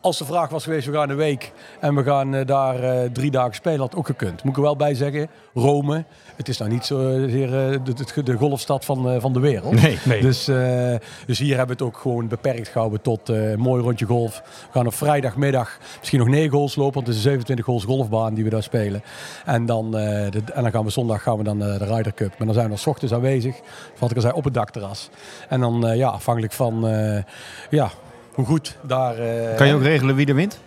als 0.02 0.18
de 0.18 0.26
vraag 0.26 0.50
was 0.50 0.64
geweest, 0.64 0.88
we 0.88 0.94
gaan 0.94 1.10
een 1.10 1.16
week 1.16 1.52
en 1.80 1.96
we 1.96 2.04
gaan 2.04 2.36
eh, 2.36 2.46
daar 2.46 2.84
eh, 2.84 3.10
drie 3.12 3.32
dagen 3.32 3.56
spelen, 3.56 3.80
had 3.80 3.96
ook 3.96 4.06
gekund. 4.06 4.44
Moet 4.44 4.52
ik 4.52 4.58
er 4.58 4.64
wel 4.64 4.76
bij 4.76 4.94
zeggen, 4.94 5.30
Rome, 5.54 6.06
het 6.36 6.48
is 6.50 6.58
nou 6.58 6.72
niet 6.72 6.86
zozeer 6.86 7.48
uh, 7.48 7.80
de, 7.84 7.94
de, 8.14 8.24
de 8.24 8.34
golfstad 8.34 8.86
van, 8.86 9.10
eh, 9.10 9.22
van 9.22 9.34
de 9.34 9.40
wereld. 9.40 9.82
Nee, 9.82 9.98
nee. 10.06 10.22
Dus, 10.22 10.48
eh, 10.48 10.96
dus 11.26 11.40
hier 11.40 11.58
hebben 11.58 11.78
we 11.78 11.84
het 11.84 11.94
ook 11.94 12.02
gewoon 12.02 12.28
beperkt 12.28 12.68
gehouden 12.68 13.02
tot 13.02 13.30
eh, 13.30 13.52
een 13.52 13.60
mooi 13.60 13.84
rondje 13.84 14.06
golf. 14.06 14.42
We 14.46 14.72
gaan 14.72 14.86
op 14.88 14.94
vrijdagmiddag 14.94 15.78
misschien 16.00 16.20
nog 16.20 16.28
negen 16.28 16.58
holes 16.58 16.76
lopen, 16.76 16.94
want 16.94 17.08
het 17.08 17.16
is 17.16 17.24
een 17.24 17.30
27 17.30 17.66
holes 17.66 17.84
golfbaan 17.84 18.34
die 18.34 18.44
we 18.44 18.50
daar 18.50 18.64
spelen. 18.64 19.04
En 19.46 19.66
dan, 19.66 19.86
eh, 19.98 20.32
de, 20.32 20.42
en 20.54 20.62
dan 20.64 20.72
gaan 20.72 20.84
we 20.86 20.90
zondag 20.92 21.22
gaan 21.24 21.38
we 21.38 21.44
dan 21.44 21.64
eh, 21.64 21.78
de 21.80 21.86
Ryder 21.86 22.14
Cup. 22.14 22.30
Maar 22.38 22.48
dan 22.48 22.56
zijn 22.56 22.70
we 22.70 22.78
's 22.78 22.86
ochtends 22.88 23.14
aanwezig, 23.14 23.56
wat 24.00 24.10
ik 24.10 24.16
al 24.16 24.22
zei, 24.22 24.34
op 24.34 24.44
het 24.44 24.54
dakterras. 24.54 25.10
En 25.50 25.60
dan 25.60 25.88
eh, 25.88 25.98
ja, 25.98 26.08
afhankelijk 26.08 26.54
van 26.54 26.88
eh, 26.88 27.24
ja, 27.70 27.90
hoe 28.34 28.46
goed 28.46 28.78
daar... 28.82 29.18
eh, 29.18 29.56
Kan 29.56 29.68
je 29.68 29.74
ook 29.74 29.82
regelen 29.82 30.16
wie 30.16 30.28
er 30.28 30.36
wint? 30.36 30.60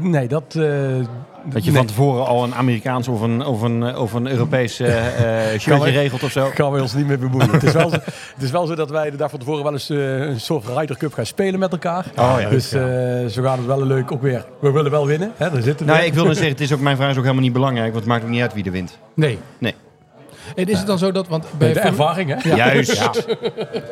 Nee, 0.00 0.28
dat... 0.28 0.42
eh, 0.48 0.62
Dat 1.44 1.64
je 1.64 1.70
nee. 1.70 1.78
van 1.78 1.86
tevoren 1.86 2.26
al 2.26 2.44
een 2.44 2.54
Amerikaans 2.54 3.08
of 3.08 3.20
een, 3.20 3.44
of 3.44 3.62
een, 3.62 3.96
of 3.96 4.12
een 4.12 4.28
Europees 4.28 4.80
eh, 4.80 5.52
eh, 5.54 5.60
shirtje 5.60 5.90
regelt 5.90 6.22
of 6.22 6.30
zo? 6.30 6.48
gaan 6.54 6.72
we 6.72 6.80
ons 6.80 6.94
niet 6.94 7.06
mee 7.06 7.18
bemoeien. 7.18 7.50
het, 7.50 7.62
is 7.62 7.72
wel 7.72 7.90
zo, 7.90 7.96
het 8.34 8.42
is 8.42 8.50
wel 8.50 8.66
zo 8.66 8.74
dat 8.74 8.90
wij 8.90 9.10
de 9.10 9.16
dag 9.16 9.30
van 9.30 9.38
tevoren 9.38 9.62
wel 9.62 9.72
eens 9.72 9.90
eh, 9.90 10.20
een 10.20 10.40
soort 10.40 10.64
Ryder 10.76 10.96
Cup 10.96 11.12
gaan 11.12 11.26
spelen 11.26 11.60
met 11.60 11.72
elkaar. 11.72 12.04
Oh, 12.16 12.36
ja. 12.40 12.48
dus 12.48 12.68
zo 13.34 13.42
gaan 13.42 13.58
het 13.58 13.66
wel 13.66 13.84
leuk 13.86 14.12
ook 14.12 14.22
weer. 14.22 14.44
We 14.60 14.70
willen 14.70 14.90
wel 14.90 15.06
winnen. 15.06 15.32
Hè, 15.36 15.50
daar 15.50 15.62
zitten 15.62 15.86
we. 15.86 15.92
Nou, 15.92 16.04
ik 16.04 16.14
wilde 16.14 16.34
zeggen, 16.34 16.52
het 16.52 16.60
is 16.60 16.72
ook, 16.72 16.80
mijn 16.80 16.96
vraag 16.96 17.10
is 17.10 17.16
ook 17.16 17.22
helemaal 17.22 17.44
niet 17.44 17.52
belangrijk, 17.52 17.92
want 17.92 18.04
het 18.04 18.12
maakt 18.12 18.24
ook 18.24 18.30
niet 18.30 18.40
uit 18.40 18.54
wie 18.54 18.64
er 18.64 18.70
wint. 18.72 18.98
Nee. 19.14 19.38
Nee. 19.58 19.74
En 20.54 20.66
is 20.66 20.78
het 20.78 20.86
dan 20.86 20.98
zo 20.98 21.12
dat, 21.12 21.28
want 21.28 21.46
bij 21.58 21.72
de 21.72 21.80
ervaring, 21.80 22.42
hè? 22.42 22.54
Juist. 22.56 23.26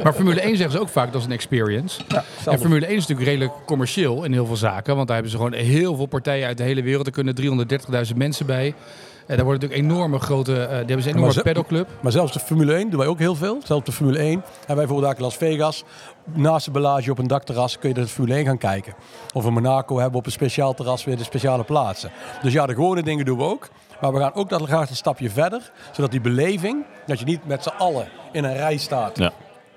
maar 0.02 0.12
Formule 0.12 0.40
1 0.40 0.56
zeggen 0.56 0.76
ze 0.76 0.80
ook 0.80 0.88
vaak 0.88 1.12
dat 1.12 1.20
is 1.20 1.26
een 1.26 1.32
experience. 1.32 2.00
Ja, 2.08 2.24
En 2.44 2.58
Formule 2.58 2.86
1 2.86 2.96
is 2.96 3.00
natuurlijk 3.00 3.28
redelijk 3.28 3.52
commercieel 3.66 4.24
in 4.24 4.32
heel 4.32 4.46
veel 4.46 4.56
zaken. 4.56 4.94
Want 4.94 5.06
daar 5.06 5.16
hebben 5.16 5.32
ze 5.32 5.38
gewoon 5.38 5.52
heel 5.52 5.96
veel 5.96 6.06
partijen 6.06 6.46
uit 6.46 6.56
de 6.56 6.62
hele 6.62 6.82
wereld. 6.82 7.06
Er 7.06 7.12
kunnen 7.12 7.68
330.000 8.10 8.16
mensen 8.16 8.46
bij. 8.46 8.74
En 9.26 9.36
daar 9.36 9.44
worden 9.44 9.68
natuurlijk 9.68 9.92
enorme 9.92 10.18
grote, 10.18 10.52
eh, 10.52 10.68
die 10.68 10.76
hebben 10.76 11.02
ze 11.02 11.08
een 11.08 11.16
enorme 11.16 11.42
pedalclub. 11.42 11.88
Maar 12.00 12.12
zelfs 12.12 12.32
de 12.32 12.40
Formule 12.40 12.74
1 12.74 12.90
doen 12.90 12.98
wij 12.98 13.08
ook 13.08 13.18
heel 13.18 13.34
veel. 13.34 13.60
Zelfs 13.64 13.84
de 13.84 13.92
Formule 13.92 14.18
1. 14.18 14.32
En 14.32 14.42
wij 14.66 14.74
bijvoorbeeld 14.76 15.16
in 15.16 15.22
Las 15.22 15.36
Vegas. 15.36 15.84
Naast 16.24 16.64
de 16.64 16.70
bellage 16.70 17.10
op 17.10 17.18
een 17.18 17.26
dakterras 17.26 17.78
kun 17.78 17.88
je 17.88 17.94
de 17.94 18.06
Formule 18.06 18.34
1 18.34 18.44
gaan 18.44 18.58
kijken. 18.58 18.94
Of 19.32 19.46
in 19.46 19.52
Monaco 19.52 19.94
hebben 19.94 20.12
we 20.12 20.18
op 20.18 20.26
een 20.26 20.32
speciaal 20.32 20.74
terras 20.74 21.04
weer 21.04 21.16
de 21.16 21.24
speciale 21.24 21.64
plaatsen. 21.64 22.10
Dus 22.42 22.52
ja, 22.52 22.66
de 22.66 22.74
gewone 22.74 23.02
dingen 23.02 23.24
doen 23.24 23.38
we 23.38 23.44
ook. 23.44 23.68
Maar 24.00 24.12
we 24.12 24.18
gaan 24.18 24.34
ook 24.34 24.48
dat 24.48 24.62
graag 24.62 24.90
een 24.90 24.96
stapje 24.96 25.30
verder. 25.30 25.70
Zodat 25.92 26.10
die 26.10 26.20
beleving, 26.20 26.84
dat 27.06 27.18
je 27.18 27.24
niet 27.24 27.46
met 27.46 27.62
z'n 27.62 27.72
allen 27.78 28.08
in 28.32 28.44
een 28.44 28.56
rij 28.56 28.76
staat. 28.76 29.18
Ja. 29.18 29.32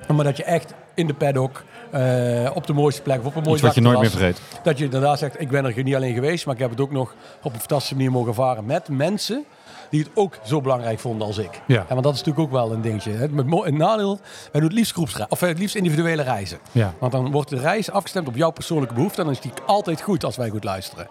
Maar 0.07 0.25
dat 0.25 0.37
je 0.37 0.43
echt 0.43 0.73
in 0.93 1.07
de 1.07 1.13
paddock, 1.13 1.63
eh, 1.91 2.49
op 2.53 2.67
de 2.67 2.73
mooiste 2.73 3.01
plek 3.01 3.19
of 3.19 3.25
op 3.25 3.35
een 3.35 3.41
mooi 3.41 3.53
Iets 3.53 3.61
wat 3.61 3.75
je 3.75 3.81
nooit 3.81 3.99
meer 3.99 4.09
vergeet. 4.09 4.41
dat 4.63 4.77
je 4.77 4.83
inderdaad 4.83 5.19
zegt, 5.19 5.41
ik 5.41 5.49
ben 5.49 5.65
er 5.65 5.83
niet 5.83 5.95
alleen 5.95 6.13
geweest, 6.13 6.45
maar 6.45 6.55
ik 6.55 6.61
heb 6.61 6.69
het 6.69 6.81
ook 6.81 6.91
nog 6.91 7.15
op 7.43 7.53
een 7.53 7.59
fantastische 7.59 7.95
manier 7.95 8.11
mogen 8.11 8.27
ervaren 8.27 8.65
met 8.65 8.89
mensen 8.89 9.45
die 9.89 10.03
het 10.03 10.11
ook 10.13 10.37
zo 10.43 10.61
belangrijk 10.61 10.99
vonden 10.99 11.27
als 11.27 11.37
ik. 11.37 11.61
Ja. 11.67 11.85
want 11.89 12.03
dat 12.03 12.13
is 12.13 12.19
natuurlijk 12.23 12.45
ook 12.45 12.51
wel 12.51 12.71
een 12.71 12.81
dingetje. 12.81 13.11
Het, 13.11 13.31
met 13.31 13.45
een 13.49 13.77
nadeel, 13.77 14.19
wij 14.51 14.61
doen 14.61 14.63
het 14.63 14.73
liefst 14.73 14.91
groepsreizen, 14.91 15.31
of 15.31 15.41
eh, 15.41 15.47
het 15.47 15.59
liefst 15.59 15.75
individuele 15.75 16.21
reizen. 16.21 16.59
Ja. 16.71 16.93
Want 16.99 17.11
dan 17.11 17.31
wordt 17.31 17.49
de 17.49 17.59
reis 17.59 17.91
afgestemd 17.91 18.27
op 18.27 18.35
jouw 18.35 18.51
persoonlijke 18.51 18.93
behoefte 18.93 19.19
en 19.19 19.23
dan 19.25 19.33
is 19.33 19.41
die 19.41 19.51
altijd 19.65 20.01
goed 20.01 20.23
als 20.23 20.35
wij 20.35 20.49
goed 20.49 20.63
luisteren 20.63 21.07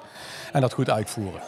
en 0.53 0.61
dat 0.61 0.73
goed 0.73 0.91
uitvoeren. 0.91 1.41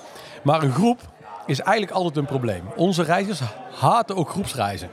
Maar 0.42 0.62
een 0.62 0.72
groep 0.72 1.00
is 1.46 1.60
eigenlijk 1.60 1.96
altijd 1.96 2.16
een 2.16 2.24
probleem. 2.26 2.62
Onze 2.76 3.02
reizigers 3.02 3.40
haten 3.80 4.16
ook 4.16 4.28
groepsreizen. 4.30 4.88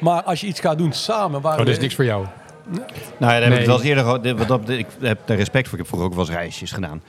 Maar 0.00 0.22
als 0.22 0.40
je 0.40 0.46
iets 0.46 0.60
gaat 0.60 0.78
doen 0.78 0.92
samen... 0.92 1.40
Waar 1.40 1.52
Oh, 1.52 1.58
dat 1.58 1.68
is 1.68 1.78
niks 1.78 1.94
voor 1.94 2.04
jou. 2.04 2.26
Nou 2.70 2.82
ja, 3.18 3.26
daar 3.26 3.42
heb 3.42 3.50
ik 3.52 3.56
Nee. 3.58 3.66
wel 3.66 3.82
eerder 3.82 4.04
wat 4.36 4.48
dat- 4.48 4.68
Ik 4.68 4.86
heb 5.00 5.18
daar 5.24 5.36
respect 5.36 5.64
voor. 5.68 5.72
Ik 5.78 5.84
heb 5.84 5.86
vroeger 5.86 6.08
ook 6.08 6.14
wel 6.16 6.24
eens 6.26 6.34
reisjes 6.36 6.72
gedaan. 6.72 7.02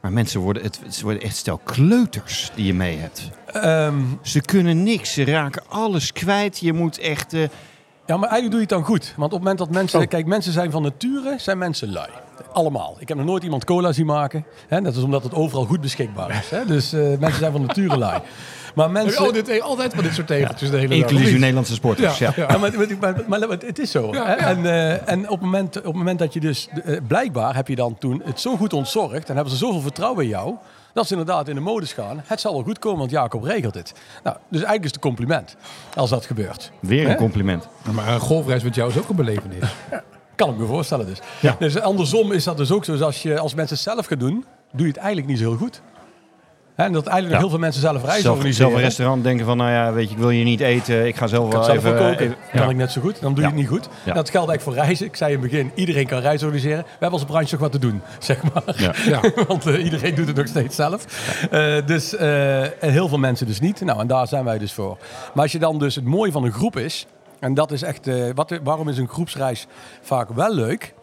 Maar 0.00 0.12
mensen 0.12 0.40
worden, 0.40 0.62
het, 0.62 0.80
het 0.84 1.00
worden 1.00 1.22
echt 1.22 1.36
stel 1.36 1.60
kleuters 1.64 2.50
die 2.54 2.66
je 2.66 2.74
mee 2.74 2.96
hebt. 2.98 3.30
Ehm, 3.46 3.94
Ze 4.22 4.40
kunnen 4.40 4.82
niks. 4.82 5.12
Ze 5.12 5.24
raken 5.24 5.62
alles 5.68 6.12
kwijt. 6.12 6.58
Je 6.58 6.72
moet 6.72 6.98
echt... 6.98 7.32
eh, 7.32 7.40
Ja, 8.06 8.16
maar 8.16 8.28
eigenlijk 8.30 8.50
doe 8.50 8.60
je 8.60 8.66
het 8.66 8.68
dan 8.68 8.84
goed. 8.84 9.14
Want 9.16 9.32
op 9.32 9.38
het 9.38 9.38
moment 9.40 9.58
dat 9.58 9.70
mensen... 9.70 10.00
Oh. 10.00 10.06
Kijk, 10.08 10.26
mensen 10.26 10.52
zijn 10.52 10.70
van 10.70 10.82
nature, 10.82 11.34
zijn 11.38 11.58
mensen 11.58 11.92
lui. 11.92 12.08
Allemaal. 12.52 12.96
Ik 12.98 13.08
heb 13.08 13.16
nog 13.16 13.26
nooit 13.26 13.42
iemand 13.42 13.64
cola 13.64 13.92
zien 13.92 14.06
maken. 14.06 14.44
Hè? 14.68 14.80
Dat 14.80 14.96
is 14.96 15.02
omdat 15.02 15.22
het 15.22 15.34
overal 15.34 15.64
goed 15.64 15.80
beschikbaar 15.80 16.30
is. 16.30 16.50
Hè? 16.50 16.64
Dus 16.64 16.92
eh, 16.92 17.00
mensen 17.00 17.38
zijn 17.38 17.52
van 17.52 17.60
nature 17.60 17.98
lui. 17.98 18.20
Maar 18.74 18.90
mensen... 18.90 19.26
Oh, 19.26 19.32
dit, 19.32 19.60
altijd 19.60 19.94
van 19.94 20.04
dit 20.04 20.14
soort 20.14 20.26
tegeltjes 20.26 20.70
de 20.70 20.76
hele 20.76 20.88
dag. 20.88 21.10
inclusief? 21.10 21.38
Nederlandse 21.38 21.74
sporters. 21.74 22.18
Ja. 22.18 22.32
Ja. 22.36 22.46
Ja, 22.48 22.58
maar, 22.58 22.72
maar, 23.00 23.14
maar, 23.26 23.38
maar 23.40 23.48
het 23.48 23.78
is 23.78 23.90
zo. 23.90 24.12
Ja, 24.12 24.26
hè? 24.26 24.34
ja. 24.34 24.48
En, 24.48 24.66
eh, 24.66 25.08
en 25.08 25.22
op, 25.24 25.30
het 25.30 25.40
moment, 25.40 25.76
op 25.76 25.84
het 25.84 25.94
moment 25.94 26.18
dat 26.18 26.32
je 26.32 26.40
dus... 26.40 26.68
eh, 26.84 26.96
blijkbaar 27.06 27.54
heb 27.54 27.68
je 27.68 27.76
dan 27.76 27.98
toen 27.98 28.22
het 28.24 28.40
zo 28.40 28.56
goed 28.56 28.72
ontzorgd... 28.72 29.28
en 29.28 29.34
hebben 29.34 29.52
ze 29.52 29.58
zoveel 29.58 29.80
vertrouwen 29.80 30.22
in 30.22 30.30
jou... 30.30 30.54
dat 30.92 31.06
ze 31.06 31.12
inderdaad 31.12 31.48
in 31.48 31.54
de 31.54 31.60
modus 31.60 31.92
gaan. 31.92 32.22
Het 32.26 32.40
zal 32.40 32.52
wel 32.52 32.62
goed 32.62 32.78
komen, 32.78 32.98
want 32.98 33.10
Jacob 33.10 33.42
regelt 33.42 33.74
het. 33.74 33.92
Nou, 34.22 34.36
dus 34.36 34.62
eigenlijk 34.62 34.84
is 34.84 34.86
het 34.86 34.94
een 34.94 35.10
compliment 35.10 35.56
als 35.94 36.10
dat 36.10 36.26
gebeurt. 36.26 36.70
Weer 36.80 37.10
een 37.10 37.16
compliment. 37.16 37.68
Maar 37.92 38.08
een 38.08 38.20
golfreis 38.20 38.62
met 38.62 38.74
jou 38.74 38.90
is 38.90 38.98
ook 38.98 39.08
een 39.08 39.16
belevenis. 39.16 39.64
Kan 40.36 40.50
ik 40.50 40.56
me 40.56 40.66
voorstellen 40.66 41.06
dus. 41.06 41.18
Ja. 41.40 41.56
Dus 41.58 41.80
andersom 41.80 42.32
is 42.32 42.44
dat 42.44 42.56
dus 42.56 42.70
ook 42.70 42.84
zo. 42.84 42.92
Dus 42.92 43.00
als, 43.02 43.22
je, 43.22 43.38
als 43.38 43.54
mensen 43.54 43.74
het 43.76 43.84
zelf 43.84 44.06
gaan 44.06 44.18
doen, 44.18 44.44
doe 44.72 44.82
je 44.86 44.92
het 44.92 44.96
eigenlijk 44.96 45.26
niet 45.28 45.38
zo 45.38 45.48
heel 45.48 45.56
goed. 45.58 45.80
Hè, 46.74 46.84
en 46.84 46.92
dat 46.92 47.06
eigenlijk 47.06 47.40
heel 47.40 47.50
veel 47.50 47.58
mensen 47.58 47.80
zelf 47.80 48.02
reizen 48.02 48.22
Zelf, 48.22 48.36
organiseren. 48.36 48.68
zelf 48.70 48.80
een 48.80 48.86
restaurant 48.88 49.24
denken 49.24 49.46
van, 49.46 49.56
nou 49.56 49.70
ja, 49.70 49.92
weet 49.92 50.08
je, 50.08 50.14
ik 50.14 50.20
wil 50.20 50.30
je 50.30 50.44
niet 50.44 50.60
eten. 50.60 51.06
Ik 51.06 51.16
ga 51.16 51.26
zelf 51.26 51.42
kan 51.50 51.58
wel 51.58 51.64
zelf 51.64 51.78
even... 51.78 51.92
wel 51.94 52.10
koken. 52.10 52.24
even- 52.26 52.36
kan 52.52 52.62
ja. 52.62 52.68
ik 52.70 52.76
net 52.76 52.92
zo 52.92 53.00
goed. 53.00 53.20
Dan 53.20 53.34
doe 53.34 53.42
Ja. 53.42 53.48
je 53.48 53.54
het 53.54 53.62
niet 53.62 53.68
goed. 53.72 53.88
Dat 54.04 54.30
geldt 54.30 54.32
eigenlijk 54.34 54.60
voor 54.62 54.74
reizen. 54.74 55.06
Ik 55.06 55.16
zei 55.16 55.32
in 55.32 55.40
het 55.40 55.50
begin, 55.50 55.70
iedereen 55.74 56.06
kan 56.06 56.18
reizen 56.20 56.46
organiseren. 56.46 56.82
We 56.82 56.88
hebben 56.90 57.10
als 57.18 57.24
branche 57.24 57.48
nog 57.52 57.60
wat 57.60 57.72
te 57.72 57.78
doen, 57.78 58.00
zeg 58.18 58.42
maar. 58.52 58.92
Want 59.48 59.66
eh, 59.66 59.84
iedereen 59.84 60.14
doet 60.14 60.26
het 60.26 60.36
nog 60.36 60.46
steeds 60.48 60.76
zelf. 60.76 61.04
Eh, 61.50 61.76
dus, 61.86 62.16
eh, 62.16 62.62
en 62.62 62.90
heel 62.92 63.08
veel 63.08 63.18
mensen 63.18 63.46
dus 63.46 63.60
niet. 63.60 63.80
Nou, 63.80 64.00
en 64.00 64.06
daar 64.06 64.26
zijn 64.28 64.44
wij 64.44 64.58
dus 64.58 64.72
voor. 64.72 64.96
Maar 65.34 65.42
als 65.42 65.52
je 65.52 65.58
dan 65.58 65.78
dus 65.78 65.94
het 65.94 66.04
mooie 66.04 66.32
van 66.32 66.44
een 66.44 66.52
groep 66.52 66.76
is... 66.76 67.06
En 67.38 67.54
dat 67.54 67.72
is 67.72 67.82
echt... 67.82 68.06
eh, 68.06 68.30
wat, 68.34 68.58
waarom 68.62 68.88
is 68.88 68.98
een 68.98 69.08
groepsreis 69.08 69.66
vaak 70.02 70.28
wel 70.28 70.54
leuk? 70.54 70.94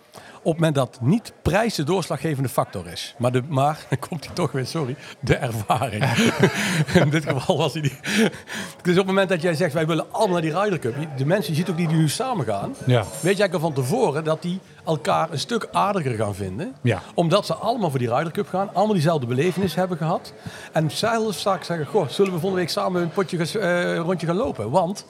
Op 0.46 0.52
het 0.52 0.62
moment 0.62 0.76
dat 0.76 0.98
niet 1.02 1.34
prijs 1.41 1.76
de 1.76 1.84
doorslaggevende 1.84 2.50
factor 2.50 2.88
is. 2.88 3.15
Maar, 3.17 3.32
de, 3.32 3.41
maar 3.48 3.80
dan 3.89 4.00
komt 4.00 4.26
hij 4.26 4.36
toch 4.36 4.52
weer, 4.52 4.65
sorry, 4.65 4.96
de 5.19 5.36
ervaring. 5.36 6.04
In 7.04 7.10
dit 7.10 7.26
geval 7.26 7.58
was 7.58 7.74
hij 7.74 7.82
die. 7.82 7.98
Dus 8.82 8.91
op 8.93 8.98
het 8.98 9.06
moment 9.06 9.30
dat 9.30 9.41
jij 9.41 9.54
zegt, 9.54 9.74
wij 9.74 9.88
willen 9.88 10.06
allemaal 10.12 10.41
naar 10.41 10.41
die 10.41 10.60
Ryder 10.60 10.80
Cup. 10.80 10.96
De 11.17 11.26
mensen, 11.26 11.54
je 11.54 11.60
ziet 11.60 11.69
ook 11.69 11.78
die 11.78 11.88
die 11.88 11.98
nu 11.98 12.10
samen 12.10 12.46
gaan. 12.46 12.76
Ja. 12.86 13.04
Weet 13.19 13.38
jij 13.38 13.52
al 13.52 13.60
van 13.60 13.74
tevoren 13.74 14.24
dat 14.24 14.41
die 14.41 14.60
elkaar 14.86 15.32
een 15.32 15.39
stuk 15.39 15.67
aardiger 15.72 16.15
gaan 16.15 16.36
vinden. 16.36 16.76
Ja. 16.82 17.02
Omdat 17.13 17.46
ze 17.46 17.54
allemaal 17.54 17.89
voor 17.89 18.00
die 18.00 18.15
Ryder 18.15 18.32
Cup 18.32 18.48
gaan. 18.48 18.69
Allemaal 18.74 18.93
diezelfde 18.93 19.26
belevenis 19.26 19.76
hebben 19.76 19.98
gehad. 19.98 20.34
En 20.72 20.91
zelfs 20.91 21.39
straks 21.39 21.67
zeggen, 21.67 21.86
goh, 21.86 22.08
zullen 22.08 22.32
we 22.32 22.39
volgende 22.39 22.63
week 22.63 22.69
samen 22.74 23.02
een 23.02 23.10
potje, 23.10 23.60
eh, 23.60 23.98
rondje 23.98 24.28
gaan 24.28 24.36
lopen? 24.36 24.69
Want 24.69 25.06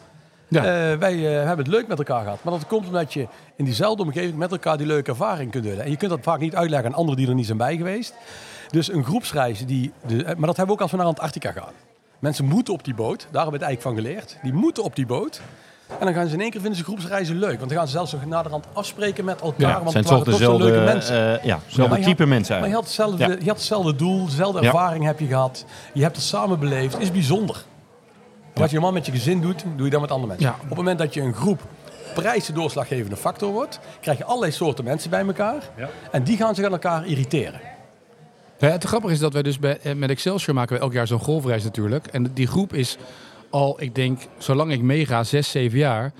Ja. 0.54 0.92
eh, 0.92 0.98
wij 0.98 1.13
eh, 1.39 1.46
hebben 1.46 1.66
het 1.66 1.68
leuk 1.74 1.88
met 1.88 1.98
elkaar 1.98 2.24
gehad. 2.24 2.39
Maar 2.44 2.54
dat 2.54 2.68
komt 2.68 2.88
omdat 2.88 3.13
je 3.13 3.28
in 3.56 3.66
diezelfde 3.66 4.04
omgeving 4.04 4.38
met 4.38 4.52
elkaar 4.52 4.78
die 4.78 4.88
leuke 4.88 5.10
ervaring 5.12 5.52
kunt 5.52 5.63
delen. 5.63 5.84
En 5.86 5.92
je 5.92 5.98
kunt 5.98 6.12
dat 6.12 6.20
vaak 6.24 6.39
niet 6.39 6.56
uitleggen 6.56 6.89
aan 6.89 6.96
anderen 6.98 7.18
die 7.20 7.28
er 7.28 7.36
niet 7.36 7.46
zijn 7.46 7.58
bij 7.58 7.78
geweest. 7.78 8.13
Dus 8.70 8.92
een 8.94 9.04
groepsreis, 9.04 9.66
die, 9.66 9.92
de, 10.08 10.16
eh, 10.24 10.26
maar 10.26 10.48
dat 10.48 10.58
hebben 10.58 10.66
we 10.66 10.72
ook 10.72 10.82
als 10.82 10.92
we 10.92 10.98
naar 10.98 11.06
Antarctica 11.06 11.52
gaan. 11.52 11.72
Mensen 12.20 12.46
moeten 12.46 12.74
op 12.74 12.84
die 12.84 12.94
boot, 12.94 13.20
daar 13.32 13.42
hebben 13.42 13.60
we 13.60 13.66
het 13.66 13.76
eigenlijk 13.76 13.82
van 13.82 13.96
geleerd. 13.96 14.38
Die 14.42 14.54
moeten 14.54 14.84
op 14.84 14.96
die 14.96 15.06
boot. 15.06 15.42
En 16.00 16.06
dan 16.06 16.13
gaan 16.16 16.28
ze 16.28 16.34
in 16.34 16.42
één 16.42 16.50
keer 16.52 16.60
vinden 16.62 16.80
ze 16.80 16.84
groepsreizen 16.86 17.39
leuk. 17.39 17.58
Want 17.58 17.70
dan 17.70 17.78
gaan 17.78 17.88
ze 17.88 17.94
zelfs 17.94 18.12
nog 18.12 18.26
naderhand 18.26 18.66
afspreken 18.74 19.26
met 19.26 19.42
elkaar. 19.42 19.70
Ja, 19.70 19.78
want 19.80 19.92
zijn 19.92 20.04
het 20.04 20.12
waren 20.13 20.26
toch 20.26 20.38
dezelfde, 20.38 20.63
leuke 20.63 20.84
mensen. 20.86 21.39
ja, 21.44 21.60
dezelfde 21.68 21.96
type 22.00 22.22
had- 22.22 22.28
mensen 22.28 22.60
Maar 22.60 22.68
je 22.68 22.74
had, 22.74 22.84
hetzelfde, 22.84 23.18
Ja. 23.18 23.30
je 23.30 23.48
had 23.48 23.56
hetzelfde 23.58 23.96
doel, 23.96 24.26
dezelfde 24.26 24.60
ervaring 24.60 25.06
heb 25.06 25.20
je 25.20 25.26
gehad. 25.26 25.66
Je 25.94 26.02
hebt 26.02 26.16
het 26.16 26.26
samen 26.26 26.60
beleefd. 26.60 27.00
is 27.00 27.12
bijzonder. 27.12 27.63
Wat 28.54 28.70
je 28.70 28.74
normaal 28.74 28.94
met 28.94 29.06
je 29.06 29.12
gezin 29.12 29.42
doet, 29.42 29.63
doe 29.76 29.86
je 29.86 29.92
dan 29.92 30.02
met 30.02 30.12
andere 30.12 30.28
mensen. 30.28 30.48
Ja. 30.48 30.56
Op 30.62 30.68
het 30.68 30.78
moment 30.78 31.00
dat 31.00 31.13
je 31.13 31.22
een 31.22 31.34
groep 31.34 31.62
prijs 32.13 32.46
de 32.46 32.54
doorslaggevende 32.54 33.16
factor 33.16 33.52
wordt, 33.52 33.80
krijg 34.02 34.18
je 34.18 34.24
allerlei 34.24 34.52
soorten 34.52 34.84
mensen 34.84 35.10
bij 35.10 35.26
elkaar. 35.26 35.70
En 36.12 36.24
die 36.24 36.38
gaan 36.38 36.56
zich 36.56 36.66
aan 36.66 36.72
elkaar 36.72 37.06
irriteren. 37.06 37.60
Ja, 38.58 38.70
het 38.70 38.84
grappige 38.84 39.13
is 39.13 39.20
dat 39.20 39.34
wij 39.34 39.44
dus 39.44 39.60
bij, 39.60 39.80
eh, 39.80 39.96
met 39.96 40.10
Excelsior 40.10 40.56
maken 40.56 40.76
we 40.76 40.82
elk 40.82 40.94
jaar 40.94 41.08
zo'n 41.08 41.20
golfreis 41.20 41.63
natuurlijk. 41.63 42.08
En 42.08 42.32
die 42.34 42.48
groep 42.48 42.74
is 42.74 42.98
al, 43.50 43.82
ik 43.82 43.96
denk, 43.96 44.20
zolang 44.38 44.72
ik 44.72 44.82
meega, 44.82 45.24
zes, 45.24 45.52
zeven 45.52 45.78
jaar, 45.78 46.12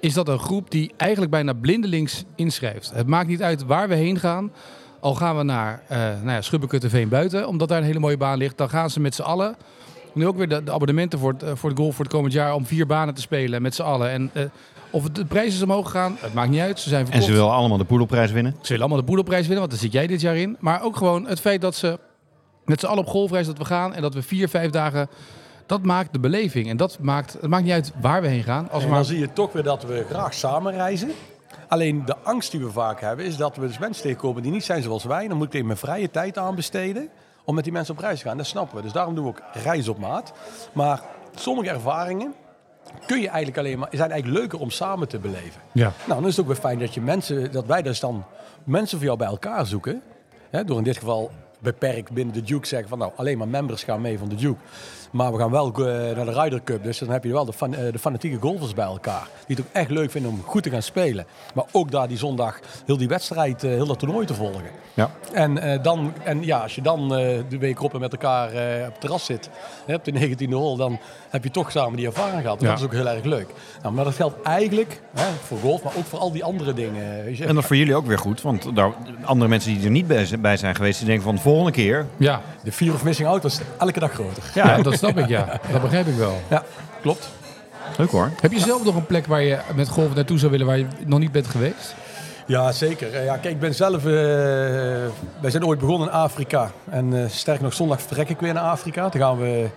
is 0.00 0.14
dat 0.14 0.28
een 0.28 0.38
groep 0.38 0.70
die 0.70 0.92
eigenlijk 0.96 1.30
bijna 1.30 1.52
blindelings 1.52 2.24
inschrijft. 2.34 2.90
Het 2.94 3.06
maakt 3.06 3.28
niet 3.28 3.42
uit 3.42 3.64
waar 3.64 3.88
we 3.88 3.94
heen 3.94 4.18
gaan. 4.18 4.52
Al 5.00 5.14
gaan 5.14 5.36
we 5.36 5.42
naar 5.42 5.82
eh 5.88 5.98
nou 5.98 6.30
ja, 6.30 6.40
Schubbekutteveen 6.40 7.08
buiten, 7.08 7.48
omdat 7.48 7.68
daar 7.68 7.78
een 7.78 7.84
hele 7.84 7.98
mooie 7.98 8.16
baan 8.16 8.38
ligt. 8.38 8.58
Dan 8.58 8.68
gaan 8.68 8.90
ze 8.90 9.00
met 9.00 9.14
z'n 9.14 9.22
allen. 9.22 9.56
Nu 10.14 10.26
ook 10.26 10.36
weer 10.36 10.48
de, 10.48 10.64
de 10.64 10.72
abonnementen 10.72 11.18
voor 11.18 11.32
het, 11.32 11.42
eh, 11.42 11.50
voor 11.54 11.70
het 11.70 11.78
golf 11.78 11.94
voor 11.94 12.04
het 12.04 12.14
komend 12.14 12.32
jaar 12.32 12.54
om 12.54 12.66
vier 12.66 12.86
banen 12.86 13.14
te 13.14 13.20
spelen 13.20 13.62
met 13.62 13.74
z'n 13.74 13.82
allen. 13.82 14.10
En 14.10 14.30
eh, 14.32 14.42
of 14.90 15.02
het, 15.02 15.14
de 15.14 15.24
prijs 15.24 15.54
is 15.54 15.62
omhoog 15.62 15.84
gegaan, 15.90 16.16
het 16.20 16.34
maakt 16.34 16.50
niet 16.50 16.60
uit. 16.60 16.80
Ze 16.80 16.88
zijn 16.88 17.00
En 17.00 17.06
verkocht. 17.06 17.30
ze 17.30 17.36
willen 17.36 17.52
allemaal 17.52 17.78
de 17.78 17.84
poedelprijs 17.84 18.30
winnen. 18.30 18.52
Ze 18.52 18.58
willen 18.62 18.80
allemaal 18.80 18.98
de 19.00 19.06
boedelprijs 19.06 19.46
winnen, 19.46 19.58
want 19.58 19.70
daar 19.70 19.80
zit 19.80 19.92
jij 19.92 20.06
dit 20.06 20.20
jaar 20.20 20.36
in. 20.36 20.56
Maar 20.60 20.82
ook 20.82 20.96
gewoon 20.96 21.26
het 21.26 21.40
feit 21.40 21.60
dat 21.60 21.74
ze 21.74 21.98
met 22.64 22.80
z'n 22.80 22.86
allen 22.86 22.98
op 23.04 23.08
golfreis 23.08 23.46
dat 23.46 23.58
we 23.58 23.64
gaan 23.64 23.94
en 23.94 24.02
dat 24.02 24.14
we 24.14 24.22
vier, 24.22 24.48
vijf 24.48 24.70
dagen. 24.70 25.08
Dat 25.66 25.82
maakt 25.82 26.12
de 26.12 26.18
beleving. 26.18 26.68
En 26.68 26.76
dat 26.76 26.98
maakt, 27.00 27.32
het 27.32 27.50
maakt 27.50 27.64
niet 27.64 27.72
uit 27.72 27.92
waar 28.00 28.22
we 28.22 28.28
heen 28.28 28.42
gaan. 28.42 28.70
Als 28.70 28.78
we 28.78 28.82
En 28.82 28.88
maar, 28.88 28.96
dan 28.96 29.04
zie 29.04 29.18
je 29.18 29.32
toch 29.32 29.52
weer 29.52 29.62
dat 29.62 29.84
we 29.84 30.04
graag 30.10 30.34
samen 30.34 30.72
reizen. 30.72 31.10
Alleen 31.68 32.02
de 32.04 32.16
angst 32.22 32.50
die 32.50 32.60
we 32.60 32.70
vaak 32.70 33.00
hebben 33.00 33.24
is 33.24 33.36
dat 33.36 33.56
we 33.56 33.66
dus 33.66 33.78
mensen 33.78 34.02
tegenkomen 34.02 34.42
die 34.42 34.52
niet 34.52 34.64
zijn 34.64 34.82
zoals 34.82 35.04
wij. 35.04 35.28
Dan 35.28 35.36
moet 35.36 35.46
ik 35.46 35.54
even 35.54 35.66
mijn 35.66 35.78
vrije 35.78 36.10
tijd 36.10 36.38
aan 36.38 36.54
besteden 36.54 37.08
om 37.44 37.54
met 37.54 37.64
die 37.64 37.72
mensen 37.72 37.94
op 37.94 38.00
reis 38.00 38.20
te 38.20 38.28
gaan. 38.28 38.36
Dat 38.36 38.46
snappen 38.46 38.76
we. 38.76 38.82
Dus 38.82 38.92
daarom 38.92 39.14
doen 39.14 39.24
we 39.24 39.30
ook 39.30 39.42
reis 39.52 39.88
op 39.88 39.98
maat. 39.98 40.32
Maar 40.72 41.02
sommige 41.34 41.70
ervaringen 41.70 42.34
kun 43.06 43.20
je 43.20 43.28
eigenlijk 43.28 43.58
alleen 43.58 43.78
maar, 43.78 43.88
zijn 43.92 44.10
eigenlijk 44.10 44.40
leuker 44.40 44.60
om 44.60 44.70
samen 44.70 45.08
te 45.08 45.18
beleven. 45.18 45.60
ja. 45.72 45.92
Nou, 46.06 46.20
dan 46.20 46.28
is 46.28 46.36
het 46.36 46.40
ook 46.40 46.52
weer 46.52 46.60
fijn 46.60 46.78
dat, 46.78 46.94
je 46.94 47.00
mensen, 47.00 47.52
dat 47.52 47.66
wij 47.66 47.82
dus 47.82 48.00
dan 48.00 48.24
mensen 48.64 48.96
voor 48.98 49.06
jou 49.06 49.18
bij 49.18 49.28
elkaar 49.28 49.66
zoeken. 49.66 50.02
Hè, 50.50 50.64
door 50.64 50.78
in 50.78 50.84
dit 50.84 50.96
geval 50.96 51.30
beperkt 51.64 52.10
binnen 52.10 52.34
de 52.34 52.42
Duke 52.42 52.66
zeggen 52.66 52.88
van 52.88 52.98
nou 52.98 53.12
alleen 53.16 53.38
maar 53.38 53.48
members 53.48 53.84
gaan 53.84 54.00
mee 54.00 54.18
van 54.18 54.28
de 54.28 54.34
Duke. 54.34 54.58
Maar 55.10 55.32
we 55.32 55.38
gaan 55.38 55.50
wel 55.50 55.72
eh, 55.72 56.16
naar 56.16 56.24
de 56.24 56.32
Ryder 56.42 56.62
Cup. 56.64 56.82
Dus 56.84 56.98
dan 56.98 57.08
heb 57.10 57.24
je 57.24 57.32
wel 57.32 57.44
de, 57.44 57.52
fan, 57.52 57.74
eh, 57.74 57.92
de 57.92 57.98
fanatieke 57.98 58.36
golfers 58.40 58.74
bij 58.74 58.84
elkaar. 58.84 59.28
Die 59.46 59.56
het 59.56 59.64
ook 59.66 59.72
echt 59.72 59.90
leuk 59.90 60.10
vinden 60.10 60.30
om 60.30 60.42
goed 60.44 60.62
te 60.62 60.70
gaan 60.70 60.82
spelen. 60.82 61.26
Maar 61.54 61.64
ook 61.72 61.90
daar 61.90 62.08
die 62.08 62.16
zondag 62.16 62.60
heel 62.86 62.96
die 62.96 63.08
wedstrijd, 63.08 63.64
eh, 63.64 63.70
heel 63.70 63.86
dat 63.86 63.98
toernooi 63.98 64.26
te 64.26 64.34
volgen. 64.34 64.62
Ja. 64.94 65.10
En, 65.32 65.80
dan, 65.82 66.12
en 66.24 66.44
ja, 66.44 66.58
als 66.58 66.74
je 66.74 66.82
dan 66.82 67.08
de 67.48 67.58
week 67.58 67.82
op 67.82 67.94
en 67.94 68.00
met 68.00 68.12
elkaar 68.12 68.48
op 68.48 68.92
het 68.92 69.00
terras 69.00 69.24
zit, 69.24 69.50
op 69.86 70.04
de 70.04 70.12
19e 70.12 70.54
hole, 70.54 70.76
dan 70.76 70.98
heb 71.30 71.44
je 71.44 71.50
toch 71.50 71.70
samen 71.70 71.96
die 71.96 72.06
ervaring 72.06 72.42
gehad. 72.42 72.58
En 72.58 72.64
Ja. 72.64 72.70
Dat 72.70 72.78
is 72.78 72.84
ook 72.84 72.92
heel 72.92 73.08
erg 73.08 73.24
leuk. 73.24 73.48
Nou, 73.82 73.94
maar 73.94 74.04
dat 74.04 74.14
geldt 74.14 74.42
eigenlijk 74.42 75.00
hè, 75.14 75.26
voor 75.42 75.58
golf, 75.58 75.82
maar 75.82 75.92
ook 75.96 76.04
voor 76.04 76.18
al 76.18 76.32
die 76.32 76.44
andere 76.44 76.74
dingen. 76.74 77.24
En 77.26 77.46
dat 77.54 77.56
is 77.56 77.66
voor 77.66 77.76
jullie 77.76 77.94
ook 77.94 78.06
weer 78.06 78.18
goed. 78.18 78.42
Want 78.42 78.76
daar, 78.76 78.92
andere 79.24 79.50
mensen 79.50 79.74
die 79.74 79.84
er 79.84 79.90
niet 79.90 80.06
bij 80.40 80.56
zijn- 80.56 80.74
geweest, 80.74 80.98
die 80.98 81.06
denken 81.06 81.24
van 81.24 81.38
volgende 81.54 81.72
keer. 81.78 82.06
Ja. 82.16 82.40
De 82.62 82.72
fear 82.72 82.94
of 82.94 83.04
missing 83.04 83.28
out 83.28 83.42
was 83.42 83.60
elke 83.78 84.00
dag 84.00 84.12
groter. 84.12 84.42
Ja, 84.54 84.82
dat 84.82 84.94
snap 84.94 85.18
ik, 85.18 85.28
ja. 85.28 85.60
Dat 85.72 85.80
begrijp 85.82 86.06
ik 86.06 86.16
wel. 86.16 86.40
Ja, 86.50 86.62
klopt. 87.02 87.28
Leuk 87.96 88.10
hoor. 88.10 88.30
Heb 88.40 88.52
je 88.52 88.58
zelf 88.60 88.84
nog 88.84 88.94
een 88.94 89.06
plek 89.06 89.26
waar 89.26 89.42
je 89.42 89.58
met 89.74 89.88
golf 89.88 90.14
naartoe 90.14 90.38
zou 90.38 90.50
willen 90.50 90.66
waar 90.66 90.78
je 90.78 90.86
nog 91.06 91.18
niet 91.18 91.32
bent 91.32 91.46
geweest? 91.46 91.94
Ja, 92.46 92.72
zeker. 92.72 93.14
Eh, 93.14 93.24
Ja, 93.24 93.36
kijk, 93.36 93.54
ik 93.54 93.60
ben 93.60 93.74
zelf... 93.74 93.96
eh, 94.04 94.10
wij 95.40 95.50
zijn 95.50 95.66
ooit 95.66 95.78
begonnen 95.78 96.08
in 96.08 96.14
Afrika. 96.14 96.70
En 96.90 97.22
eh 97.22 97.28
sterker 97.30 97.62
nog, 97.64 97.72
zondag 97.72 98.00
vertrek 98.00 98.28
ik 98.28 98.40
weer 98.40 98.52
naar 98.54 98.62
Afrika. 98.62 99.08
Dan 99.08 99.20
gaan 99.20 99.38
we, 99.38 99.68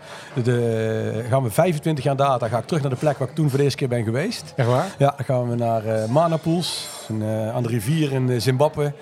de, 0.43 1.25
gaan 1.29 1.43
we 1.43 1.49
25 1.49 2.03
jaar 2.03 2.15
daar. 2.15 2.39
Dan 2.39 2.49
ga 2.49 2.57
ik 2.57 2.65
terug 2.65 2.81
naar 2.81 2.91
de 2.91 2.97
plek 2.97 3.17
waar 3.17 3.27
ik 3.27 3.35
toen 3.35 3.47
voor 3.49 3.57
de 3.57 3.63
eerste 3.63 3.77
keer 3.77 3.87
ben 3.87 4.03
geweest. 4.03 4.53
Echt 4.55 4.67
waar? 4.67 4.85
Ja, 4.97 5.13
dan 5.17 5.25
gaan 5.25 5.49
we 5.49 5.55
naar 5.55 5.85
eh 5.85 6.05
Manapools, 6.09 6.87
een, 7.09 7.21
eh, 7.21 7.55
aan 7.55 7.63
de 7.63 7.69
rivier 7.69 8.11
in 8.11 8.41
Zimbabwe. 8.41 8.93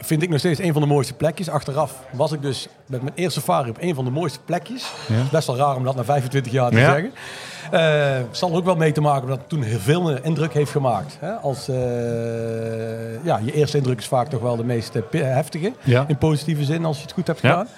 Vind 0.00 0.22
ik 0.22 0.28
nog 0.28 0.38
steeds 0.38 0.60
een 0.60 0.72
van 0.72 0.82
de 0.82 0.88
mooiste 0.88 1.14
plekjes. 1.14 1.48
Achteraf 1.48 1.94
was 2.12 2.32
ik 2.32 2.42
dus 2.42 2.68
met 2.86 3.02
mijn 3.02 3.14
eerste 3.16 3.40
safari 3.40 3.70
op 3.70 3.76
een 3.80 3.94
van 3.94 4.04
de 4.04 4.10
mooiste 4.10 4.38
plekjes. 4.44 4.92
Best 5.30 5.46
wel 5.46 5.56
raar 5.56 5.76
om 5.76 5.84
dat 5.84 5.96
na 5.96 6.04
25 6.04 6.52
jaar 6.52 6.70
te 6.70 6.76
Ja. 6.78 6.92
zeggen. 6.92 7.12
Eh 7.70 8.20
zal 8.30 8.50
er 8.50 8.56
ook 8.56 8.64
wel 8.64 8.76
mee 8.76 8.92
te 8.92 9.00
maken 9.00 9.22
omdat 9.22 9.38
het 9.38 9.48
toen 9.48 9.62
heel 9.62 9.78
veel 9.78 10.10
indruk 10.22 10.52
heeft 10.54 10.70
gemaakt. 10.70 11.16
Hè? 11.20 11.30
Als, 11.32 11.68
eh, 11.68 13.24
ja, 13.24 13.40
je 13.44 13.52
eerste 13.52 13.76
indruk 13.76 13.98
is 13.98 14.06
vaak 14.06 14.28
toch 14.28 14.40
wel 14.40 14.56
de 14.56 14.64
meest 14.64 14.94
eh, 14.94 15.02
heftige. 15.10 15.72
Ja. 15.82 16.04
In 16.08 16.18
positieve 16.18 16.64
zin, 16.64 16.84
als 16.84 16.96
je 16.96 17.02
het 17.02 17.12
goed 17.12 17.26
hebt 17.26 17.40
gedaan. 17.40 17.68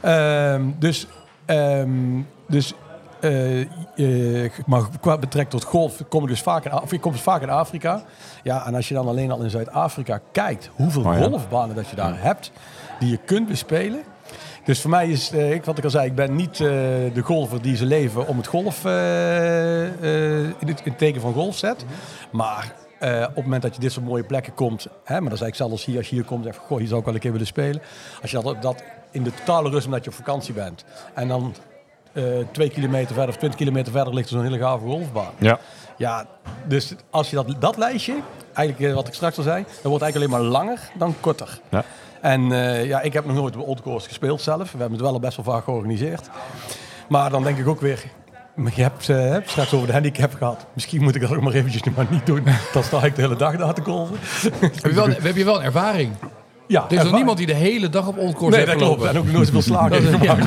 Ehm, 0.00 0.62
dus 0.78 1.06
ehm, 1.44 1.90
dus 2.48 2.72
eh, 3.26 4.44
eh, 4.44 4.52
maar 4.66 4.82
qua 5.00 5.18
betrekt 5.18 5.50
tot 5.50 5.64
golf 5.64 6.02
kom 6.08 6.22
ik 6.22 6.28
dus 6.28 6.42
vaak 6.42 6.64
in, 6.64 6.72
of 6.72 6.90
je 6.90 6.98
komt 6.98 7.14
dus 7.14 7.22
vaak 7.22 7.42
in 7.42 7.50
Afrika. 7.50 8.02
Ja, 8.42 8.66
en 8.66 8.74
als 8.74 8.88
je 8.88 8.94
dan 8.94 9.08
alleen 9.08 9.30
al 9.30 9.42
in 9.42 9.50
Zuid-Afrika 9.50 10.20
kijkt 10.32 10.70
hoeveel 10.74 11.04
Oh 11.04 11.18
ja. 11.18 11.28
golfbanen 11.28 11.76
dat 11.76 11.88
je 11.88 11.96
daar 11.96 12.22
hebt, 12.22 12.52
die 12.98 13.10
je 13.10 13.16
kunt 13.16 13.48
bespelen. 13.48 14.02
Dus 14.64 14.80
voor 14.80 14.90
mij 14.90 15.08
is, 15.08 15.30
eh, 15.30 15.52
ik, 15.52 15.64
wat 15.64 15.78
ik 15.78 15.84
al 15.84 15.90
zei, 15.90 16.06
ik 16.06 16.14
ben 16.14 16.36
niet 16.36 16.56
de 16.56 17.20
golfer 17.22 17.62
die 17.62 17.76
zijn 17.76 17.88
leven 17.88 18.26
om 18.26 18.36
het 18.36 18.46
golf 18.46 18.84
in, 18.84 18.90
het, 20.68 20.80
in 20.80 20.90
het 20.90 20.98
teken 20.98 21.20
van 21.20 21.32
golf 21.32 21.56
zet. 21.56 21.84
Maar 22.32 22.74
op 23.00 23.34
het 23.34 23.44
moment 23.44 23.62
dat 23.62 23.74
je 23.74 23.80
dit 23.80 23.92
soort 23.92 24.06
mooie 24.06 24.24
plekken 24.24 24.54
komt, 24.54 24.86
hè, 25.04 25.20
maar 25.20 25.28
dan 25.28 25.38
zei 25.38 25.50
ik 25.50 25.56
zelfs 25.56 25.84
hier, 25.84 25.96
als 25.96 26.08
je 26.08 26.14
hier 26.14 26.24
komt, 26.24 26.44
zeg 26.44 26.56
goh, 26.56 26.78
hier 26.78 26.86
zou 26.86 26.98
ik 26.98 27.06
wel 27.06 27.14
een 27.14 27.20
keer 27.20 27.32
willen 27.32 27.46
spelen. 27.46 27.82
Als 28.22 28.30
je 28.30 28.42
dat, 28.42 28.62
dat 28.62 28.82
in 29.10 29.22
de 29.22 29.34
totale 29.34 29.70
rust 29.70 29.86
omdat 29.86 30.04
je 30.04 30.10
op 30.10 30.16
vakantie 30.16 30.54
bent 30.54 30.84
en 31.14 31.28
dan 31.28 31.54
twee 32.50 32.70
kilometer 32.70 33.14
verder 33.14 33.28
of 33.28 33.36
twintig 33.36 33.58
kilometer 33.58 33.92
verder 33.92 34.14
ligt 34.14 34.28
er 34.28 34.34
zo'n 34.34 34.44
hele 34.44 34.58
gave 34.58 34.86
golfbaan. 34.86 35.32
Ja. 35.38 35.58
Ja, 35.96 36.26
dus 36.66 36.94
als 37.10 37.30
je 37.30 37.36
dat, 37.36 37.54
dat 37.58 37.76
lijstje, 37.76 38.14
eigenlijk 38.52 38.88
eh, 38.88 38.94
wat 38.94 39.08
ik 39.08 39.14
straks 39.14 39.36
al 39.36 39.42
zei, 39.42 39.64
dan 39.82 39.90
wordt 39.90 40.04
eigenlijk 40.04 40.32
alleen 40.32 40.44
maar 40.44 40.52
langer 40.52 40.80
dan 40.98 41.14
korter. 41.20 41.60
Ja. 41.68 41.84
En 42.20 42.52
eh, 42.52 42.84
ja, 42.84 43.00
ik 43.00 43.12
heb 43.12 43.24
nog 43.24 43.36
nooit 43.36 43.56
op 43.56 43.66
Old 43.66 43.82
Course 43.82 44.08
gespeeld 44.08 44.40
zelf. 44.40 44.72
We 44.72 44.78
hebben 44.78 44.92
het 44.92 45.00
wel 45.00 45.12
al 45.12 45.20
best 45.20 45.36
wel 45.36 45.44
vaak 45.44 45.64
georganiseerd. 45.64 46.28
Maar 47.08 47.30
dan 47.30 47.42
denk 47.42 47.58
ik 47.58 47.68
ook 47.68 47.80
weer, 47.80 48.04
maar 48.54 48.72
je 48.74 48.82
hebt 48.82 49.08
eh, 49.08 49.16
hebt 49.16 49.50
straks 49.50 49.74
over 49.74 49.86
de 49.86 49.92
handicap 49.92 50.34
gehad. 50.34 50.66
Misschien 50.72 51.02
moet 51.02 51.14
ik 51.14 51.20
dat 51.20 51.34
ook 51.34 51.40
maar 51.40 51.52
eventjes 51.52 51.94
maar 51.94 52.06
niet 52.10 52.26
doen. 52.26 52.44
Dan 52.72 52.82
sta 52.82 53.04
ik 53.04 53.14
de 53.14 53.22
hele 53.22 53.36
dag 53.36 53.56
daar 53.56 53.74
te 53.74 53.82
golven. 53.82 54.16
Heb 54.60 54.84
je 54.84 54.94
wel, 54.94 55.08
heb 55.08 55.36
je 55.36 55.44
wel 55.44 55.56
een 55.56 55.64
ervaring? 55.64 56.12
Ja, 56.68 56.84
Er 56.88 56.96
is 56.96 57.02
nog 57.02 57.12
niemand 57.12 57.38
die 57.38 57.46
de 57.46 57.54
hele 57.54 57.88
dag 57.88 58.08
op 58.08 58.18
Old 58.18 58.34
Course 58.34 58.56
Nee, 58.58 58.66
heeft 58.66 58.78
dat 58.78 58.88
klopt. 58.88 59.04
En 59.10 59.18
ook 59.18 59.32
nooit 59.32 59.46
zoveel 59.46 59.62
slagen 59.62 59.90
Dat 60.12 60.22
ja. 60.22 60.36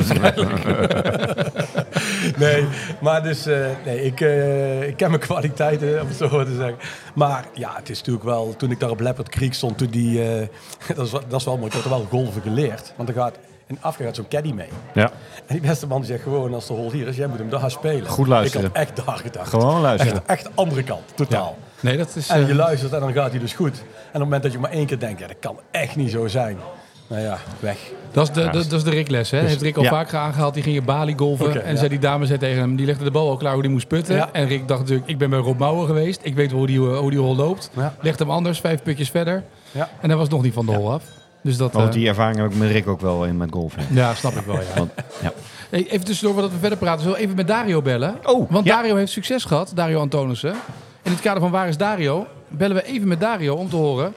nee, 2.38 2.64
maar 3.00 3.22
dus, 3.22 3.46
eh, 3.46 3.66
nee, 3.84 4.04
ik, 4.04 4.20
eh, 4.20 4.88
ik 4.88 4.96
ken 4.96 5.10
mijn 5.10 5.22
kwaliteiten, 5.22 6.00
om 6.00 6.06
het 6.08 6.16
zo 6.16 6.44
te 6.44 6.54
zeggen. 6.56 6.76
Maar 7.14 7.44
ja, 7.54 7.72
het 7.76 7.90
is 7.90 7.98
natuurlijk 7.98 8.24
wel, 8.24 8.54
toen 8.56 8.70
ik 8.70 8.80
daar 8.80 8.90
op 8.90 9.00
Leopard 9.00 9.28
Creek 9.28 9.54
stond, 9.54 9.78
toen 9.78 9.90
die, 9.90 10.22
eh, 10.22 10.46
dat, 10.96 11.06
is, 11.06 11.12
wel- 11.12 11.22
dat 11.28 11.40
is 11.40 11.46
wel 11.46 11.54
mooi, 11.56 11.66
ik 11.66 11.72
heb 11.72 11.84
er 11.84 11.90
wel 11.90 12.06
golven 12.10 12.42
geleerd. 12.42 12.92
Want 12.96 13.08
er 13.08 13.14
gaat, 13.14 13.38
in 13.66 13.78
Afrika 13.80 14.04
gaat 14.06 14.16
zo'n 14.16 14.28
caddy 14.28 14.52
mee. 14.52 14.68
ja. 14.94 15.10
En 15.46 15.58
die 15.58 15.68
beste 15.68 15.86
man 15.86 16.00
die 16.00 16.10
zegt 16.10 16.22
gewoon, 16.22 16.54
als 16.54 16.66
de 16.66 16.72
hol 16.72 16.92
hier 16.92 17.08
is, 17.08 17.16
jij 17.16 17.26
moet 17.26 17.38
hem 17.38 17.50
daar 17.50 17.70
spelen. 17.70 18.06
Goed 18.08 18.26
luisteren. 18.26 18.66
Ik 18.66 18.76
had 18.76 18.86
echt 18.86 19.06
daar 19.06 19.16
gedacht. 19.16 19.48
Gewoon 19.48 19.80
luisteren. 19.80 20.14
Echt, 20.26 20.26
echt 20.26 20.48
andere 20.54 20.82
kant, 20.82 21.02
totaal. 21.14 21.56
Nee, 21.80 21.96
dat 21.96 22.16
is... 22.16 22.28
En 22.28 22.42
eh, 22.42 22.48
je 22.48 22.54
luistert 22.54 22.92
en 22.92 23.00
dan 23.00 23.12
gaat 23.12 23.30
hij 23.30 23.40
dus 23.40 23.52
goed. 23.52 23.74
En 23.74 23.82
op 23.82 24.12
het 24.12 24.22
moment 24.22 24.42
dat 24.42 24.52
je 24.52 24.58
maar 24.58 24.70
één 24.70 24.86
keer 24.86 24.98
denkt, 24.98 25.20
ja, 25.20 25.26
dat 25.26 25.36
kan 25.40 25.58
echt 25.70 25.96
niet 25.96 26.10
zo 26.10 26.26
zijn. 26.26 26.58
Nou 27.06 27.22
ja, 27.22 27.38
weg. 27.60 27.78
Dat 28.10 28.28
is 28.28 28.34
de, 28.34 28.42
dat, 28.44 28.52
dat 28.52 28.72
is 28.72 28.84
de 28.84 28.90
Rick-les, 28.90 29.30
hè? 29.30 29.38
heeft 29.38 29.62
Rick 29.62 29.76
al 29.76 29.82
ja. 29.82 29.88
vaker 29.88 30.18
aangehaald. 30.18 30.54
Die 30.54 30.62
ging 30.62 30.76
in 30.76 30.84
Bali 30.84 31.14
golven. 31.16 31.64
En 31.64 31.72
ja. 31.72 31.76
zei 31.76 31.88
die 31.88 31.98
dame 31.98 32.26
zei 32.26 32.38
tegen 32.38 32.58
hem... 32.58 32.76
Die 32.76 32.86
legde 32.86 33.04
de 33.04 33.10
bal 33.10 33.28
al 33.28 33.36
klaar 33.36 33.52
hoe 33.52 33.62
die 33.62 33.70
moest 33.70 33.88
putten. 33.88 34.14
Ja. 34.14 34.28
En 34.32 34.46
Rick 34.46 34.68
dacht 34.68 34.80
natuurlijk... 34.80 35.08
Ik 35.08 35.18
ben 35.18 35.30
bij 35.30 35.38
Rob 35.38 35.58
Mouwen 35.58 35.86
geweest. 35.86 36.20
Ik 36.22 36.34
weet 36.34 36.50
hoe 36.50 36.66
die, 36.66 36.78
eh, 36.78 36.98
hoe 36.98 37.10
die 37.10 37.18
hol 37.18 37.36
loopt. 37.36 37.70
Ja. 37.76 37.94
Legt 38.00 38.18
hem 38.18 38.30
anders, 38.30 38.60
vijf 38.60 38.82
putjes 38.82 39.10
verder. 39.10 39.44
Ja. 39.72 39.88
En 40.00 40.08
hij 40.08 40.18
was 40.18 40.28
nog 40.28 40.42
niet 40.42 40.54
van 40.54 40.66
de 40.66 40.72
hol 40.72 40.92
af. 40.92 41.02
Dus 41.42 41.56
dat... 41.56 41.72
Want 41.72 41.86
eh, 41.88 41.92
die 41.92 42.08
ervaring 42.08 42.38
heb 42.38 42.50
ik 42.50 42.56
met 42.56 42.70
Rick 42.70 42.88
ook 42.88 43.00
wel 43.00 43.24
in 43.24 43.36
met 43.36 43.50
golfen. 43.52 43.82
ja, 43.90 44.14
snap 44.14 44.32
ik 44.32 44.44
wel, 44.44 44.60
ja. 44.60 44.74
Want, 44.74 44.90
ja. 45.22 45.32
Hey, 45.70 45.86
even 45.88 46.04
tussendoor, 46.04 46.34
voordat 46.34 46.52
we 46.52 46.58
verder 46.58 46.78
praten. 46.78 47.00
Zullen 47.02 47.16
we 47.16 47.22
even 47.22 47.36
met 47.36 47.46
Dario 47.46 47.82
bellen? 47.82 48.16
Oh, 48.24 48.50
Want 48.50 48.66
ja. 48.66 48.76
Dario 48.76 48.96
heeft 48.96 49.12
succes 49.12 49.44
gehad, 49.44 49.72
Dario 49.74 50.00
Antonissen. 50.00 50.54
In 51.02 51.10
het 51.10 51.20
kader 51.20 51.40
van 51.40 51.50
Waar 51.50 51.68
is 51.68 51.76
Dario? 51.76 52.26
Bellen 52.48 52.76
we 52.76 52.84
even 52.84 53.08
met 53.08 53.20
Dario 53.20 53.54
om 53.54 53.68
te 53.68 53.76
horen 53.76 54.14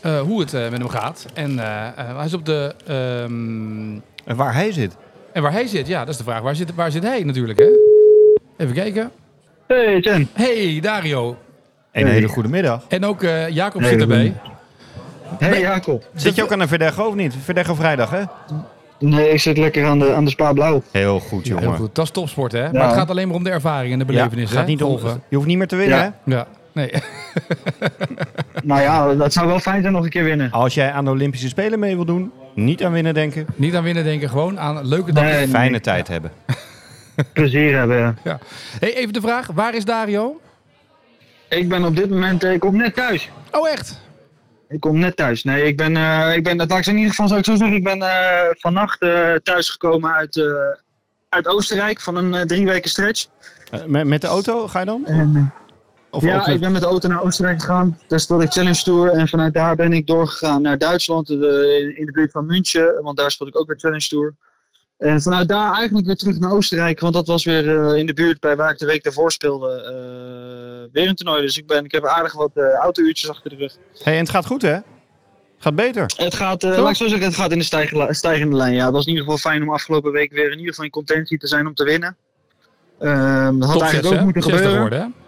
eh, 0.00 0.20
hoe 0.20 0.40
het 0.40 0.54
eh, 0.54 0.62
met 0.62 0.78
hem 0.78 0.88
gaat. 0.88 1.26
En 1.34 1.58
eh, 1.58 1.86
eh, 1.88 2.16
hij 2.16 2.24
is 2.24 2.34
op 2.34 2.46
de... 2.46 2.74
ehm, 2.86 3.92
En 4.24 4.36
waar 4.36 4.54
hij 4.54 4.72
zit. 4.72 4.96
en 5.32 5.42
waar 5.42 5.52
hij 5.52 5.66
zit, 5.66 5.86
ja, 5.86 5.98
dat 6.00 6.08
is 6.08 6.16
de 6.16 6.24
vraag. 6.24 6.40
Waar 6.40 6.54
zit, 6.56 6.74
waar 6.74 6.90
zit 6.90 7.02
hij 7.02 7.22
natuurlijk, 7.24 7.58
hè? 7.58 7.66
Even 8.56 8.74
kijken. 8.74 9.10
Hey 9.66 9.98
Jen. 9.98 10.28
Hey, 10.32 10.78
Dario. 10.80 11.36
Een 11.92 12.06
hele 12.06 12.28
goede 12.28 12.48
middag. 12.48 12.84
En 12.88 13.04
ook 13.04 13.22
eh, 13.22 13.48
Jacob 13.48 13.82
zit 13.82 14.00
erbij. 14.00 14.34
Hey 15.38 15.60
Jacob. 15.60 16.04
Zit 16.14 16.34
je 16.34 16.42
ook 16.42 16.52
aan 16.52 16.60
een 16.60 16.68
Verdergo 16.68 17.04
of 17.04 17.14
niet? 17.14 17.34
Verdergo 17.44 17.74
vrijdag, 17.74 18.10
hè? 18.10 18.22
Nee, 19.02 19.28
ik 19.30 19.40
zit 19.40 19.58
lekker 19.58 19.86
aan 19.86 19.98
de, 19.98 20.12
aan 20.14 20.24
de 20.24 20.30
Spa 20.30 20.52
Blauw. 20.52 20.82
Heel 20.90 21.20
goed, 21.20 21.46
Ja, 21.46 21.50
jongen. 21.54 21.68
heel 21.68 21.76
goed. 21.78 21.94
Dat 21.94 22.04
is 22.04 22.10
topsport, 22.10 22.52
hè? 22.52 22.72
Maar 22.72 22.86
het 22.86 22.92
gaat 22.96 23.10
alleen 23.10 23.26
maar 23.26 23.36
om 23.36 23.44
de 23.44 23.50
ervaring 23.50 23.92
en 23.92 23.98
de 23.98 24.04
Ja, 24.12 24.18
belevenis, 24.18 24.50
gaat 24.50 24.60
hè? 24.60 24.66
niet 24.66 24.82
om, 24.82 24.98
je 25.28 25.36
hoeft 25.36 25.46
niet 25.48 25.58
meer 25.58 25.66
te 25.66 25.76
winnen, 25.76 25.98
Ja. 25.98 26.14
hè? 26.24 26.34
Ja, 26.34 26.46
nee. 26.72 26.90
Nou 28.64 28.80
ja, 28.80 29.14
dat 29.14 29.32
zou 29.32 29.46
wel 29.46 29.58
fijn 29.58 29.80
zijn 29.80 29.92
nog 29.92 30.04
een 30.04 30.10
keer 30.10 30.24
winnen. 30.24 30.50
Als 30.50 30.74
jij 30.74 30.92
aan 30.92 31.04
de 31.04 31.10
Olympische 31.10 31.48
Spelen 31.48 31.78
mee 31.78 31.94
wil 31.94 32.04
doen, 32.04 32.32
niet 32.54 32.84
aan 32.84 32.92
winnen 32.92 33.14
denken. 33.14 33.46
niet 33.54 33.74
aan 33.74 33.82
winnen 33.82 34.04
denken, 34.04 34.28
gewoon 34.28 34.60
aan 34.60 34.86
leuke 34.86 35.12
dag. 35.12 35.24
Nee, 35.24 35.32
nee, 35.36 35.48
Fijne 35.48 35.80
tijd 35.80 36.08
hebben. 36.08 36.30
Plezier 37.32 37.76
hebben. 37.76 37.96
ja. 37.98 38.14
Ja. 38.24 38.38
Hey, 38.80 38.94
even 38.96 39.12
de 39.12 39.20
vraag, 39.20 39.48
waar 39.54 39.74
is 39.74 39.84
Dario? 39.84 40.40
Ik 41.48 41.68
ben 41.68 41.84
op 41.84 41.96
dit 41.96 42.10
moment, 42.10 42.44
eh, 42.44 42.52
ik 42.52 42.60
kom 42.60 42.76
net 42.76 42.94
thuis. 42.94 43.30
Oh, 43.50 43.68
echt? 43.68 44.00
Ik 44.72 44.80
kom 44.80 44.98
net 44.98 45.16
thuis. 45.16 45.44
Nee, 45.44 45.64
ik 45.64 45.76
ben, 45.76 45.96
eh, 45.96 46.36
ik 46.36 46.44
ben 46.44 46.56
dat 46.56 46.70
ik 46.70 46.86
in 46.86 46.96
ieder 46.96 47.10
geval 47.10 47.28
zou 47.28 47.38
ik 47.38 47.44
zo 47.46 47.54
zeggen, 47.54 47.76
ik 47.76 47.84
ben 47.84 48.02
eh, 48.02 48.48
vannacht 48.50 49.00
eh 49.00 49.34
thuisgekomen 49.34 50.12
uit, 50.12 50.42
uit 51.28 51.46
Oostenrijk 51.46 52.00
van 52.00 52.16
een 52.16 52.46
drie 52.46 52.66
weken 52.66 52.90
stretch. 52.90 53.26
Met, 53.86 54.06
met 54.06 54.20
de 54.20 54.26
auto 54.26 54.68
ga 54.68 54.78
je 54.78 54.86
dan? 54.86 55.06
Of 56.10 56.22
ja, 56.22 56.46
ik 56.46 56.60
ben 56.60 56.72
met 56.72 56.80
de 56.80 56.86
auto 56.86 57.08
naar 57.08 57.22
Oostenrijk 57.22 57.60
gegaan. 57.60 57.98
Daar 58.08 58.20
speelde 58.20 58.44
ik 58.44 58.52
Challenge 58.52 58.82
Tour. 58.82 59.10
En 59.10 59.28
vanuit 59.28 59.54
daar 59.54 59.76
ben 59.76 59.92
ik 59.92 60.06
doorgegaan 60.06 60.62
naar 60.62 60.78
Duitsland. 60.78 61.30
in 61.30 61.38
de 62.06 62.12
buurt 62.12 62.30
van 62.30 62.46
München. 62.46 63.02
Want 63.02 63.16
daar 63.16 63.30
speelde 63.30 63.52
ik 63.52 63.60
ook 63.60 63.66
weer 63.66 63.78
Challenge 63.78 64.08
Tour. 64.08 64.34
En 65.02 65.22
vanuit 65.22 65.48
daar 65.48 65.74
eigenlijk 65.74 66.06
weer 66.06 66.16
terug 66.16 66.38
naar 66.38 66.50
Oostenrijk. 66.50 67.00
Want 67.00 67.14
dat 67.14 67.26
was 67.26 67.44
weer 67.44 67.78
eh, 67.78 67.98
in 67.98 68.06
de 68.06 68.12
buurt 68.12 68.40
bij 68.40 68.56
waar 68.56 68.70
ik 68.70 68.78
de 68.78 68.86
week 68.86 69.02
daarvoor 69.02 69.32
speelde. 69.32 69.70
eh, 69.74 70.92
weer 70.92 71.08
een 71.08 71.14
toernooi. 71.14 71.42
Dus 71.42 71.56
ik, 71.56 71.66
ben, 71.66 71.84
ik 71.84 71.92
heb 71.92 72.04
aardig 72.04 72.32
wat 72.32 72.50
eh 72.54 72.74
autouurtjes 72.74 73.30
achter 73.30 73.50
de 73.50 73.56
rug. 73.56 73.76
Hey, 74.02 74.12
en 74.12 74.18
het 74.18 74.30
gaat 74.30 74.46
goed, 74.46 74.62
hè? 74.62 74.78
Gaat 75.58 75.74
beter. 75.74 76.12
Het 76.16 76.34
gaat, 76.34 76.62
eh, 76.62 76.78
laat 76.78 76.90
ik 76.90 76.96
zo 76.96 77.06
zeggen, 77.08 77.26
het 77.26 77.36
gaat 77.36 77.52
in 77.52 77.58
de 77.58 77.64
stijgende, 77.64 78.14
stijgende 78.14 78.56
lijn. 78.56 78.74
Ja, 78.74 78.84
het 78.84 78.92
was 78.92 79.04
in 79.06 79.08
ieder 79.08 79.24
geval 79.24 79.38
fijn 79.38 79.62
om 79.62 79.70
afgelopen 79.70 80.12
week 80.12 80.32
weer 80.32 80.50
in 80.50 80.58
ieder 80.58 80.68
geval 80.68 80.84
in 80.84 80.90
contentie 80.90 81.38
te 81.38 81.46
zijn 81.46 81.66
om 81.66 81.74
te 81.74 81.84
winnen. 81.84 82.16
Ehm, 82.98 83.58
dat 83.58 83.68
had 83.68 83.78
Top 83.78 83.82
6, 83.82 83.92
eigenlijk 83.92 84.06
ook 84.06 84.12
hè? 84.12 84.24
moeten 84.24 84.42
60 84.42 84.60
gebeuren. 84.60 84.80
worden, 84.80 85.00
hè? 85.00 85.20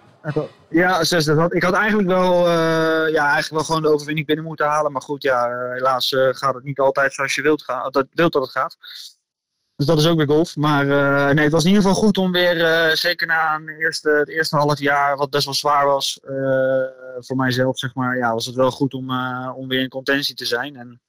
Ja, 0.68 1.04
had, 1.34 1.54
ik 1.54 1.62
had 1.62 1.74
eigenlijk 1.74 2.08
wel, 2.08 2.46
eh, 2.46 3.12
ja, 3.12 3.24
eigenlijk 3.24 3.50
wel 3.50 3.64
gewoon 3.64 3.82
de 3.82 3.88
overwinning 3.88 4.26
binnen 4.26 4.44
moeten 4.44 4.66
halen. 4.66 4.92
Maar 4.92 5.02
goed, 5.02 5.22
ja, 5.22 5.48
eh, 5.48 5.72
helaas 5.72 6.12
eh, 6.12 6.28
gaat 6.30 6.54
het 6.54 6.64
niet 6.64 6.78
altijd 6.78 7.14
zoals 7.14 7.34
je 7.34 7.42
wilt, 7.42 7.62
gaan, 7.62 7.90
dat, 7.90 8.06
wilt 8.12 8.32
dat 8.32 8.42
het 8.42 8.50
gaat. 8.50 8.76
Dus 9.76 9.86
dat 9.86 9.98
is 9.98 10.06
ook 10.06 10.16
weer 10.16 10.26
golf. 10.26 10.56
Maar 10.56 10.88
eh, 10.88 11.34
nee, 11.34 11.44
het 11.44 11.52
was 11.52 11.62
in 11.64 11.68
ieder 11.68 11.82
geval 11.84 11.98
goed 12.02 12.18
om 12.18 12.32
weer, 12.32 12.64
eh, 12.64 12.94
zeker 12.94 13.26
na 13.26 13.54
een 13.54 13.68
eerste, 13.68 14.10
het 14.10 14.28
eerste 14.28 14.56
half 14.56 14.78
jaar, 14.78 15.16
wat 15.16 15.30
best 15.30 15.44
wel 15.44 15.54
zwaar 15.54 15.86
was 15.86 16.20
eh, 16.22 16.32
voor 17.18 17.36
mijzelf, 17.36 17.78
zeg 17.78 17.94
maar, 17.94 18.16
ja, 18.16 18.32
was 18.32 18.46
het 18.46 18.54
wel 18.54 18.70
goed 18.70 18.94
om, 18.94 19.10
eh, 19.10 19.50
om 19.56 19.68
weer 19.68 19.80
in 19.80 19.88
contentie 19.88 20.34
te 20.34 20.44
zijn. 20.44 20.76
En 20.76 21.00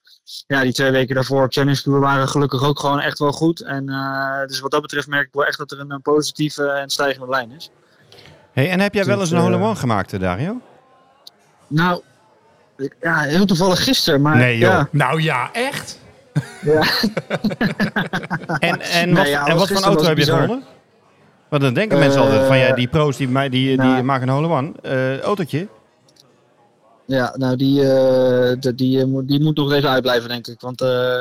ja, 0.46 0.62
die 0.62 0.72
twee 0.72 0.90
weken 0.90 1.14
daarvoor 1.14 1.44
op 1.44 1.52
Challenge 1.52 1.82
Tour 1.82 2.00
waren 2.00 2.28
gelukkig 2.28 2.62
ook 2.64 2.78
gewoon 2.80 3.00
echt 3.00 3.18
wel 3.18 3.32
goed. 3.32 3.60
En 3.62 3.88
eh, 3.88 4.46
dus 4.46 4.60
wat 4.60 4.70
dat 4.70 4.82
betreft 4.82 5.06
merk 5.06 5.26
ik 5.26 5.32
wel 5.34 5.46
echt 5.46 5.58
dat 5.58 5.70
er 5.70 5.80
een, 5.80 5.90
een 5.90 6.02
positieve 6.02 6.68
en 6.68 6.90
stijgende 6.90 7.28
lijn 7.28 7.50
is. 7.50 7.70
Hey, 8.52 8.70
en 8.70 8.80
heb 8.80 8.94
jij 8.94 9.04
wel 9.04 9.14
Dus, 9.18 9.22
eens 9.24 9.32
een 9.32 9.36
eh, 9.38 9.44
hole-in-one 9.44 9.76
gemaakt, 9.76 10.12
eh, 10.12 10.20
Dario? 10.20 10.60
Nou, 11.66 12.02
ik- 12.76 12.96
ja, 13.00 13.20
heel 13.20 13.46
toevallig 13.46 13.84
gisteren, 13.84 14.22
maar 14.22 14.36
Nee, 14.36 14.58
joh. 14.58 14.70
ja, 14.70 14.88
Nou 14.90 15.22
ja, 15.22 15.52
echt? 15.52 16.00
Ja. 16.62 16.82
En, 18.58 18.80
en, 18.80 19.06
Nee, 19.08 19.14
wat, 19.14 19.28
ja, 19.28 19.46
en 19.46 19.56
wat 19.56 19.68
voor 19.68 19.82
auto 19.82 20.04
heb 20.04 20.18
je 20.18 20.24
gewonnen? 20.24 20.62
Want 21.48 21.62
dan 21.62 21.74
denken 21.74 21.96
Eh, 21.96 22.02
mensen 22.02 22.20
altijd 22.22 22.46
van 22.46 22.58
ja, 22.58 22.74
die 22.74 22.88
pro's 22.88 23.16
die, 23.16 23.28
mij- 23.28 23.48
die, 23.48 23.66
die 23.68 23.76
nou. 23.76 24.02
maken 24.02 24.28
een 24.28 24.34
hole-in-one. 24.34 24.72
Eh, 24.82 25.20
autootje? 25.20 25.68
ja, 27.04 27.34
nou 27.36 27.56
die, 27.56 27.92
eh, 27.92 28.56
die, 28.74 29.00
eh, 29.00 29.04
moet- 29.06 29.28
die 29.28 29.42
moet 29.42 29.56
nog 29.56 29.72
even 29.72 29.88
uitblijven, 29.90 30.28
denk 30.28 30.46
ik. 30.46 30.60
Want 30.60 30.80
eh, 30.80 31.20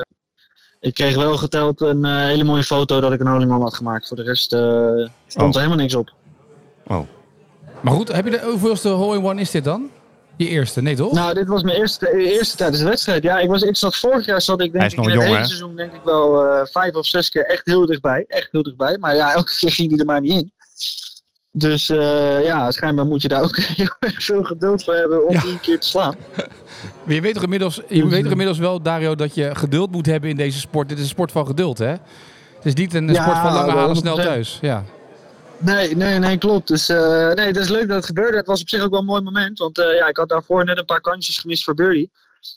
ik 0.80 0.94
kreeg 0.94 1.16
wel 1.16 1.38
geteld 1.38 1.82
een 1.82 2.06
eh, 2.06 2.16
hele 2.16 2.44
mooie 2.44 2.64
foto 2.64 3.00
dat 3.00 3.12
ik 3.14 3.20
een 3.20 3.28
Hollingman 3.28 3.62
had 3.62 3.74
gemaakt. 3.76 4.08
Voor 4.08 4.18
de 4.18 4.24
rest 4.24 4.54
eh, 4.54 4.60
stond 5.28 5.48
Oh. 5.50 5.54
er 5.54 5.56
helemaal 5.68 5.78
niks 5.78 5.96
op. 5.96 6.14
Oh. 6.88 7.00
Maar 7.82 7.94
goed, 7.94 8.12
heb 8.12 8.26
je 8.26 8.32
de, 8.32 8.42
hoeveelste 8.44 8.90
hole-in-one 8.90 9.42
is 9.42 9.52
dit 9.52 9.64
dan? 9.64 9.90
Je 10.38 10.48
eerste, 10.48 10.82
nee 10.82 10.96
toch? 10.96 11.14
Nou, 11.14 11.34
dit 11.34 11.48
was 11.48 11.64
mijn 11.64 11.78
eerste, 11.78 12.14
eerste 12.18 12.58
tijdens 12.58 12.80
de 12.82 12.88
wedstrijd. 12.90 13.24
Ja, 13.24 13.40
ik, 13.40 13.50
was, 13.50 13.62
ik 13.62 13.76
zat 13.78 13.96
vorig 13.96 14.26
jaar 14.26 14.42
zat 14.42 14.62
ik 14.62 14.72
denk 14.72 14.92
ik 14.92 14.98
in 14.98 15.04
jong, 15.04 15.14
het 15.16 15.24
hele 15.24 15.46
seizoen 15.46 15.76
denk 15.76 15.94
ik 15.94 16.02
wel 16.04 16.46
eh, 16.46 16.66
vijf 16.72 16.94
of 16.96 17.06
zes 17.06 17.30
keer 17.30 17.46
echt 17.46 17.62
heel 17.66 17.86
dichtbij. 17.86 18.26
Echt 18.28 18.48
heel 18.52 18.64
dichtbij. 18.64 18.98
Maar 18.98 19.16
ja, 19.16 19.34
elke 19.36 19.56
keer 19.60 19.72
ging 19.72 19.90
hij 19.90 20.00
er 20.00 20.06
maar 20.06 20.22
niet 20.22 20.32
in. 20.34 20.54
Dus 21.52 21.90
eh, 21.90 22.44
ja, 22.44 22.72
schijnbaar 22.72 23.06
moet 23.06 23.22
je 23.22 23.28
daar 23.28 23.44
ook 23.44 23.58
heel 23.58 23.96
erg 24.00 24.24
veel 24.24 24.44
geduld 24.44 24.84
voor 24.84 24.96
hebben 24.96 25.28
om 25.28 25.34
Ja. 25.34 25.42
die 25.42 25.52
een 25.52 25.60
keer 25.60 25.80
te 25.80 25.88
slaan. 25.88 26.16
Maar 27.04 27.14
je 27.16 27.22
weet 27.22 27.34
toch 27.34 27.44
inmiddels, 27.44 27.82
je 27.90 28.08
weet 28.08 28.22
toch 28.22 28.32
inmiddels 28.32 28.58
wel, 28.58 28.82
Dario, 28.82 29.16
dat 29.16 29.36
je 29.36 29.56
geduld 29.56 29.92
moet 29.92 30.06
hebben 30.06 30.30
in 30.30 30.36
deze 30.36 30.60
sport. 30.60 30.90
Dit 30.90 30.98
is 30.98 31.04
een 31.04 31.10
sport 31.10 31.32
van 31.32 31.46
geduld, 31.46 31.78
hè? 31.78 31.88
Het 31.88 32.00
is 32.64 32.74
niet 32.74 32.94
een 32.94 33.08
Ja, 33.14 33.22
sport 33.22 33.38
van 33.38 33.54
lange 33.54 33.72
halen 33.72 33.96
snel 33.96 34.18
100%. 34.20 34.22
thuis. 34.24 34.58
Ja. 34.62 34.84
Nee, 35.58 35.96
nee, 35.96 36.20
nee, 36.20 36.38
klopt. 36.38 36.68
Dus 36.68 36.90
eh, 36.90 37.32
nee, 37.34 37.48
het 37.48 37.58
is 37.58 37.70
leuk 37.70 37.88
dat 37.88 37.96
het 37.96 38.06
gebeurde. 38.06 38.38
Het 38.38 38.48
was 38.48 38.62
op 38.62 38.70
zich 38.70 38.82
ook 38.84 38.90
wel 38.90 39.00
een 39.00 39.06
mooi 39.06 39.22
moment. 39.22 39.60
Want 39.60 39.80
eh, 39.80 39.96
ja, 39.96 40.08
ik 40.08 40.18
had 40.18 40.30
daarvoor 40.30 40.66
net 40.66 40.78
een 40.78 40.86
paar 40.86 41.02
kansjes 41.02 41.38
gemist 41.38 41.64
voor 41.64 41.74
Birdie. 41.74 42.12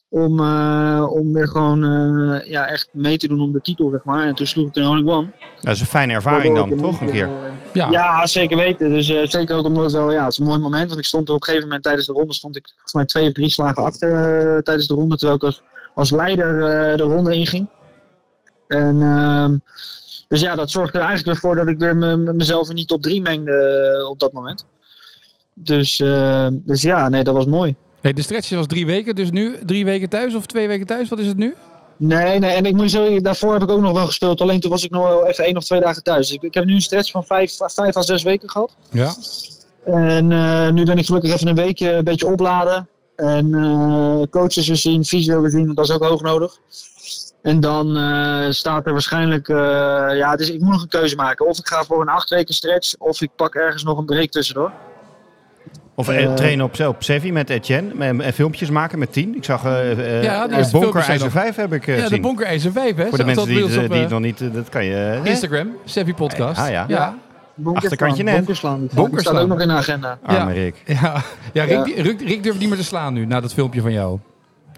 Om, 0.09 0.41
eh, 0.41 1.07
om 1.11 1.33
weer 1.33 1.49
gewoon 1.49 1.85
eh, 1.85 2.51
ja, 2.51 2.67
echt 2.67 2.89
mee 2.93 3.19
te 3.19 3.29
doen 3.29 3.41
om 3.41 3.53
de 3.53 3.61
titel, 3.61 3.91
zeg 3.91 4.05
maar. 4.05 4.27
En 4.27 4.35
toen 4.35 4.47
sloeg 4.47 4.69
ik 4.69 4.77
een 4.77 4.85
hole 4.85 5.11
one. 5.11 5.31
Dat 5.61 5.75
is 5.75 5.81
een 5.81 5.87
fijne 5.87 6.13
ervaring 6.13 6.57
dan, 6.57 6.77
toch? 6.77 7.01
Een 7.01 7.11
keer. 7.11 7.29
Ja. 7.73 7.91
Ja, 7.91 8.27
zeker 8.27 8.57
weten. 8.57 8.91
Dus 8.91 9.09
eh, 9.09 9.27
zeker 9.27 9.57
ook 9.57 9.65
omdat 9.65 9.85
het 9.85 9.93
wel, 9.93 10.13
ja, 10.13 10.23
het 10.23 10.33
is 10.33 10.39
een 10.39 10.47
mooi 10.47 10.59
moment. 10.59 10.89
Want 10.89 11.01
ik 11.01 11.07
stond 11.07 11.29
er 11.29 11.35
op 11.35 11.41
een 11.41 11.47
gegeven 11.47 11.67
moment 11.67 11.85
tijdens 11.85 12.07
de 12.07 12.13
ronde, 12.13 12.35
stond 12.35 12.57
ik 12.57 12.69
volgens 12.69 12.93
mij 12.93 13.05
twee 13.05 13.27
of 13.27 13.33
drie 13.33 13.51
slagen 13.51 13.85
achter 13.85 14.63
tijdens 14.63 14.87
de 14.87 14.95
ronde. 14.95 15.17
Terwijl 15.17 15.37
ik 15.37 15.45
als, 15.45 15.63
als 15.95 16.11
leider 16.11 16.63
eh, 16.63 16.97
de 16.97 17.03
ronde 17.03 17.35
inging. 17.35 17.69
En 18.67 19.03
ehm, 19.03 19.57
dus 20.29 20.41
ja, 20.41 20.55
dat 20.55 20.71
zorgde 20.71 20.99
er 20.99 21.05
eigenlijk 21.05 21.39
voor 21.39 21.55
dat 21.57 21.67
ik 21.67 21.79
weer 21.79 21.97
me- 21.97 22.17
me- 22.17 22.33
mezelf 22.33 22.69
in 22.69 22.77
die 22.77 22.85
top 22.87 23.03
drie 23.03 23.23
mengde 23.23 23.53
eh, 24.03 24.09
op 24.11 24.19
dat 24.19 24.33
moment. 24.33 24.67
Dus, 25.55 26.01
eh, 26.01 26.47
dus 26.53 26.83
ja, 26.83 27.09
nee, 27.09 27.25
dat 27.25 27.35
was 27.35 27.47
mooi. 27.47 27.75
Hey, 28.01 28.13
de 28.13 28.23
stretch 28.23 28.51
was 28.51 28.67
drie 28.67 28.87
weken, 28.87 29.15
dus 29.15 29.31
nu 29.31 29.59
drie 29.67 29.85
weken 29.85 30.09
thuis 30.09 30.35
of 30.35 30.47
twee 30.47 30.69
weken 30.69 30.87
thuis? 30.87 31.09
Wat 31.09 31.19
is 31.19 31.27
het 31.27 31.37
nu? 31.37 31.55
Nee, 31.97 32.39
nee, 32.39 32.51
en 32.51 32.67
ik 32.67 32.75
moet 32.75 32.91
zeggen, 32.91 33.23
daarvoor 33.23 33.53
heb 33.53 33.63
ik 33.63 33.71
ook 33.71 33.81
nog 33.81 33.93
wel 33.93 34.07
gespeeld. 34.07 34.41
Alleen 34.41 34.61
toen 34.61 34.71
was 34.71 34.85
ik 34.85 34.91
nog 34.91 35.03
wel 35.09 35.27
even 35.27 35.45
één 35.45 35.57
of 35.57 35.65
twee 35.65 35.81
dagen 35.81 36.03
thuis. 36.03 36.33
Ik, 36.33 36.43
ik 36.43 36.55
heb 36.55 36.65
nu 36.65 36.75
een 36.75 36.81
stretch 36.81 37.11
van 37.11 37.25
vijf, 37.25 37.57
vijf 37.57 37.97
à 37.97 38.03
zes 38.03 38.23
weken 38.23 38.51
gehad. 38.51 38.77
Ja. 38.91 39.15
En 39.85 40.33
eh, 40.33 40.71
nu 40.71 40.85
ben 40.85 40.99
ik 40.99 41.07
gelukkig 41.07 41.33
even 41.33 41.49
een 41.49 41.55
weekje 41.55 41.91
een 41.93 42.05
beetje 42.05 42.27
opladen. 42.27 42.89
En 43.17 43.51
coaches 44.31 44.67
weer 44.67 44.77
zien, 44.77 45.05
fysio 45.05 45.41
weer 45.41 45.51
zien, 45.51 45.75
dat 45.75 45.85
is 45.89 45.95
ook 45.95 46.05
hoog 46.05 46.23
nodig. 46.23 46.59
En 47.49 47.61
dan 47.61 47.97
eh, 47.97 48.51
staat 48.51 48.87
er 48.87 48.93
waarschijnlijk, 48.93 49.49
eh, 49.49 49.57
ja, 50.17 50.37
dus 50.37 50.51
ik 50.51 50.61
moet 50.61 50.73
nog 50.73 50.83
een 50.83 50.89
keuze 50.89 51.17
maken. 51.17 51.47
Of 51.47 51.59
ik 51.59 51.67
ga 51.67 51.85
voor 51.85 52.01
een 52.01 52.09
acht 52.09 52.31
weken 52.31 52.55
stretch, 52.55 52.95
of 52.99 53.21
ik 53.21 53.31
pak 53.37 53.55
ergens 53.55 53.83
nog 53.83 53.99
een 53.99 54.05
break 54.05 54.31
tussendoor. 54.31 54.73
Of 55.95 56.09
eh, 56.09 56.35
trainen 56.35 56.65
op, 56.65 56.81
op 56.81 57.03
Sevi 57.03 57.33
met 57.33 57.51
Etienne. 57.51 58.05
En, 58.05 58.21
en 58.21 58.33
filmpjes 58.33 58.71
maken 58.71 58.99
met 58.99 59.13
10. 59.13 59.37
Ik 59.37 59.45
zag 59.45 59.65
eh 59.65 59.91
eh 59.91 60.23
Ja, 60.23 60.49
eerste 60.49 60.79
Bonker 60.79 61.01
IJzer 61.01 61.25
nog- 61.25 61.43
5 61.43 61.57
heb 61.57 61.73
ik 61.73 61.87
ja, 61.87 62.09
de. 62.09 62.21
Bonker 62.21 62.47
IJzer 62.47 62.73
5, 62.73 62.97
hè? 62.97 63.09
Voor 63.09 63.19
de 63.19 63.25
mensen 63.25 63.47
die, 63.47 63.67
het, 63.67 63.77
op, 63.85 63.93
die 63.93 64.01
het 64.01 64.11
nog 64.11 64.21
niet... 64.21 64.55
Dat 64.55 64.69
kan 64.69 64.85
je... 64.85 64.93
hè? 64.93 65.25
Instagram, 65.25 65.77
Sevi 65.85 66.15
Podcast. 66.15 66.61
Ah, 66.61 66.71
ja. 66.71 66.85
ja. 66.89 67.15
Achterkantje 67.73 68.23
net. 68.23 68.37
Bonkerslaan. 68.37 68.89
Staat 68.91 69.39
ook 69.39 69.49
nog 69.49 69.61
in 69.61 69.69
de 69.69 69.75
agenda. 69.75 70.19
Arme 70.23 70.55
Ja. 70.55 70.61
Rick. 70.61 70.83
Ja, 70.87 71.23
ja, 71.53 71.65
Rick, 71.65 71.97
Rick, 71.97 72.21
Rick 72.21 72.43
durft 72.43 72.59
niet 72.59 72.69
meer 72.69 72.79
te 72.79 72.85
slaan 72.85 73.13
nu, 73.13 73.27
na 73.27 73.41
dat 73.41 73.55
filmpje 73.55 73.81
van 73.81 73.93
jou. 73.93 74.19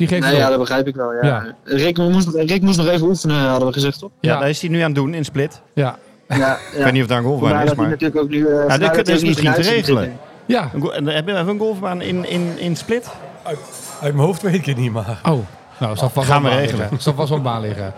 Die 0.00 0.08
geeft 0.08 0.20
Nee, 0.22 0.30
het 0.30 0.40
ja, 0.40 0.48
dat 0.48 0.58
begrijp 0.58 0.86
ik 0.86 0.94
wel. 0.94 1.12
Ja. 1.12 1.18
Ja. 1.22 1.54
Rick, 1.64 1.96
moest, 1.98 2.26
nog- 2.26 2.34
Rick 2.46 2.62
moest 2.62 2.78
nog 2.78 2.86
even 2.88 3.06
oefenen, 3.06 3.36
hadden 3.36 3.66
we 3.66 3.72
gezegd, 3.72 3.98
toch? 3.98 4.10
Ja, 4.20 4.32
Ja. 4.32 4.38
daar 4.38 4.48
is 4.48 4.60
hij 4.60 4.70
nu 4.70 4.78
aan 4.78 4.84
het 4.86 4.94
doen 4.94 5.14
in 5.14 5.24
Split. 5.24 5.60
Ja. 5.72 5.98
Ja, 6.28 6.36
ja. 6.36 6.54
Ik 6.76 6.82
weet 6.84 6.92
niet 6.92 7.02
of 7.02 7.08
daar 7.08 7.18
een 7.18 7.24
golfbaan 7.24 7.62
is, 7.62 7.74
maar... 7.74 7.88
natuurlijk 7.88 8.20
ook 8.20 8.28
nu... 8.28 8.46
eh, 8.46 8.64
Ja, 8.68 8.78
dat, 8.78 8.98
ook 8.98 9.06
niet 9.06 9.22
misschien 9.22 9.52
te 9.52 9.62
regelen. 9.62 10.18
Ja. 10.46 10.70
En 10.92 11.06
Hebben 11.06 11.44
we 11.46 11.50
een 11.52 11.58
golfbaan 11.58 12.00
in, 12.00 12.28
in, 12.28 12.58
in 12.58 12.76
Split? 12.76 13.08
Uit, 13.42 13.58
uit 14.02 14.14
mijn 14.14 14.26
hoofd 14.26 14.42
weet 14.42 14.54
ik 14.54 14.66
het 14.66 14.76
niet, 14.76 14.92
maar... 14.92 15.20
Oh, 15.28 15.38
nou, 15.78 15.96
zal 15.96 16.10
vast 16.10 16.26
Gaan 16.28 16.42
wel 16.42 16.50
we 16.52 16.56
regelen. 16.58 16.88
Zal 16.98 17.14
vast 17.14 17.28
wel 17.30 17.40
baan 17.40 17.60
liggen. 17.60 17.92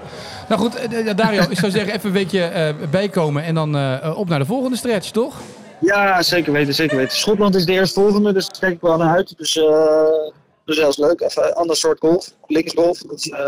Nou 0.49 0.61
goed, 0.61 0.75
eh, 0.75 1.09
eh, 1.11 1.17
Dario, 1.17 1.43
ik 1.49 1.59
zou 1.59 1.73
zeggen 1.73 1.95
even 1.95 2.07
een 2.07 2.13
weekje 2.15 2.43
eh, 2.45 2.75
bijkomen 2.91 3.43
en 3.45 3.55
dan 3.55 3.77
eh, 3.77 4.13
op 4.19 4.29
naar 4.29 4.39
de 4.39 4.45
volgende 4.45 4.77
stretch, 4.77 5.11
toch? 5.11 5.35
Ja, 5.81 6.23
zeker 6.23 6.53
weten, 6.53 6.75
zeker 6.75 6.97
weten. 6.97 7.17
Schotland 7.17 7.55
is 7.55 7.65
de 7.67 7.73
eerstvolgende, 7.73 8.33
dus 8.33 8.47
daar 8.49 8.59
kijk 8.61 8.73
ik 8.73 8.81
wel 8.81 8.97
naar 8.97 9.15
uit. 9.17 9.35
Dus, 9.39 9.57
eh 9.59 9.65
dus 10.65 10.77
dat 10.77 10.89
is 10.89 10.97
leuk. 10.97 11.21
Even 11.21 11.47
een 11.47 11.53
ander 11.55 11.77
soort 11.77 11.99
golf. 11.99 12.31
Linksgolf. 12.47 12.99
Dat 12.99 13.19
is 13.19 13.29
eh, 13.29 13.39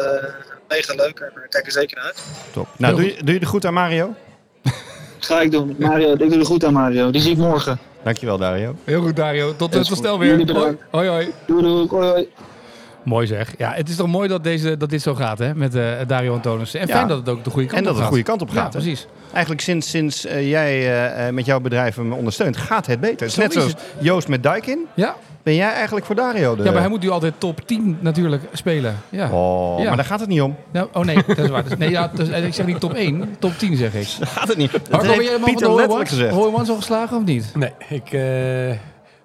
mega 0.69 0.95
leuk. 0.95 1.19
Daar 1.19 1.47
kijk 1.49 1.67
er 1.67 1.73
zeker 1.73 1.97
naar 1.97 2.05
uit. 2.05 2.23
Top. 2.53 2.67
Nou, 2.77 2.95
doe 2.97 3.05
je, 3.05 3.17
doe 3.25 3.35
je 3.35 3.41
de 3.41 3.47
goed 3.47 3.65
aan 3.67 3.75
Mario? 3.75 4.15
Ga 5.19 5.41
ik 5.41 5.51
doen. 5.51 5.77
Mario, 5.79 6.13
ik 6.13 6.19
doe 6.19 6.39
er 6.39 6.47
goed 6.47 6.65
aan 6.65 6.73
Mario. 6.73 7.11
Die 7.11 7.21
zie 7.21 7.31
ik 7.33 7.39
morgen. 7.39 7.79
Dankjewel, 8.03 8.39
Dario. 8.39 8.75
Heel 8.85 9.03
goed, 9.03 9.17
Dario. 9.17 9.57
Tot, 9.57 9.77
goed. 9.77 9.87
snel 9.87 10.19
weer. 10.19 10.29
Jullie 10.37 10.45
Hoi, 10.53 10.59
bedankt. 10.59 10.83
hoi. 10.91 11.09
hoi. 11.09 11.33
Doei 11.47 11.63
doei. 11.63 11.87
Hoi, 11.89 12.07
hoi. 12.09 12.29
Mooi 13.05 13.27
zeg. 13.27 13.55
Ja, 13.59 13.73
het 13.73 13.89
is 13.89 13.97
toch 13.97 14.07
mooi 14.07 14.29
dat, 14.29 14.45
deze, 14.45 14.77
dat 14.77 14.91
dit 14.91 15.03
zo 15.03 15.15
gaat, 15.15 15.39
hè? 15.39 15.55
Met 15.55 15.75
eh, 15.75 15.93
Dario 16.07 16.33
Antonissen. 16.35 16.81
En 16.81 16.87
Ja. 16.87 16.95
fijn 16.95 17.09
dat 17.09 17.19
het 17.19 17.29
ook 17.29 17.45
de 17.45 17.51
goede 17.51 17.67
kant 17.69 17.79
En 17.79 17.85
dat 17.85 17.93
op 17.95 17.99
het 18.01 18.11
de 18.11 18.17
gaat. 18.17 18.25
goede 18.27 18.39
kant 18.39 18.43
op 18.43 18.49
Ja, 18.57 18.63
gaat. 18.63 18.73
hè? 18.73 18.79
precies. 18.81 19.07
Eigenlijk 19.33 19.61
sinds, 19.63 19.91
sinds 19.91 20.25
eh, 20.25 20.49
jij 20.51 21.33
met 21.33 21.47
jouw 21.47 21.61
bedrijf 21.61 21.97
hem 21.97 22.13
ondersteunt, 22.13 22.57
gaat 22.57 22.87
het 22.87 23.01
beter. 23.01 23.19
Het 23.19 23.29
is 23.29 23.35
Zo 23.35 23.41
net 23.43 23.53
zoals 23.53 23.69
het. 23.71 23.81
Joost 23.99 24.29
met 24.29 24.43
Daikin. 24.43 24.87
Ja. 24.95 25.17
Ben 25.45 25.55
jij 25.55 25.73
eigenlijk 25.73 26.07
voor 26.07 26.15
Dario? 26.15 26.57
De... 26.57 26.63
ja, 26.63 26.71
maar 26.71 26.81
hij 26.81 26.89
moet 26.91 27.01
nu 27.03 27.09
altijd 27.11 27.35
top 27.39 27.67
10 27.67 27.97
natuurlijk 28.01 28.43
spelen. 28.53 28.97
Ja. 29.09 29.31
Oh, 29.31 29.79
Ja. 29.79 29.87
maar 29.87 29.97
daar 29.97 30.05
gaat 30.05 30.21
het 30.21 30.29
niet 30.29 30.41
om. 30.43 30.57
Nou, 30.71 30.89
oh 30.93 31.05
nee, 31.05 31.19
dat 31.27 31.39
is 31.39 31.49
waar. 31.49 31.65
Dus- 31.65 31.79
nee, 31.79 31.91
ja, 31.91 32.11
dus, 32.15 32.29
eh, 32.29 32.45
ik 32.47 32.55
zeg 32.55 32.67
niet 32.67 32.81
top 32.81 32.93
1, 32.95 33.37
top 33.39 33.59
10 33.59 33.77
zeg 33.77 33.95
ik. 33.95 34.09
Daar 34.19 34.29
gaat 34.29 34.49
het 34.49 34.57
niet. 34.57 34.73
Dat 34.73 34.91
Marco, 34.91 35.07
ben 35.07 35.25
jij 35.25 35.25
de 35.25 35.31
man 35.31 35.41
van 35.41 35.77
Pieter 35.77 35.99
de 35.99 36.07
gezegd. 36.07 36.33
One 36.35 36.69
al 36.69 36.77
geslagen 36.77 37.17
of 37.17 37.25
niet? 37.25 37.51
Nee, 37.55 37.71
ik 37.89 38.13
eh, 38.13 38.77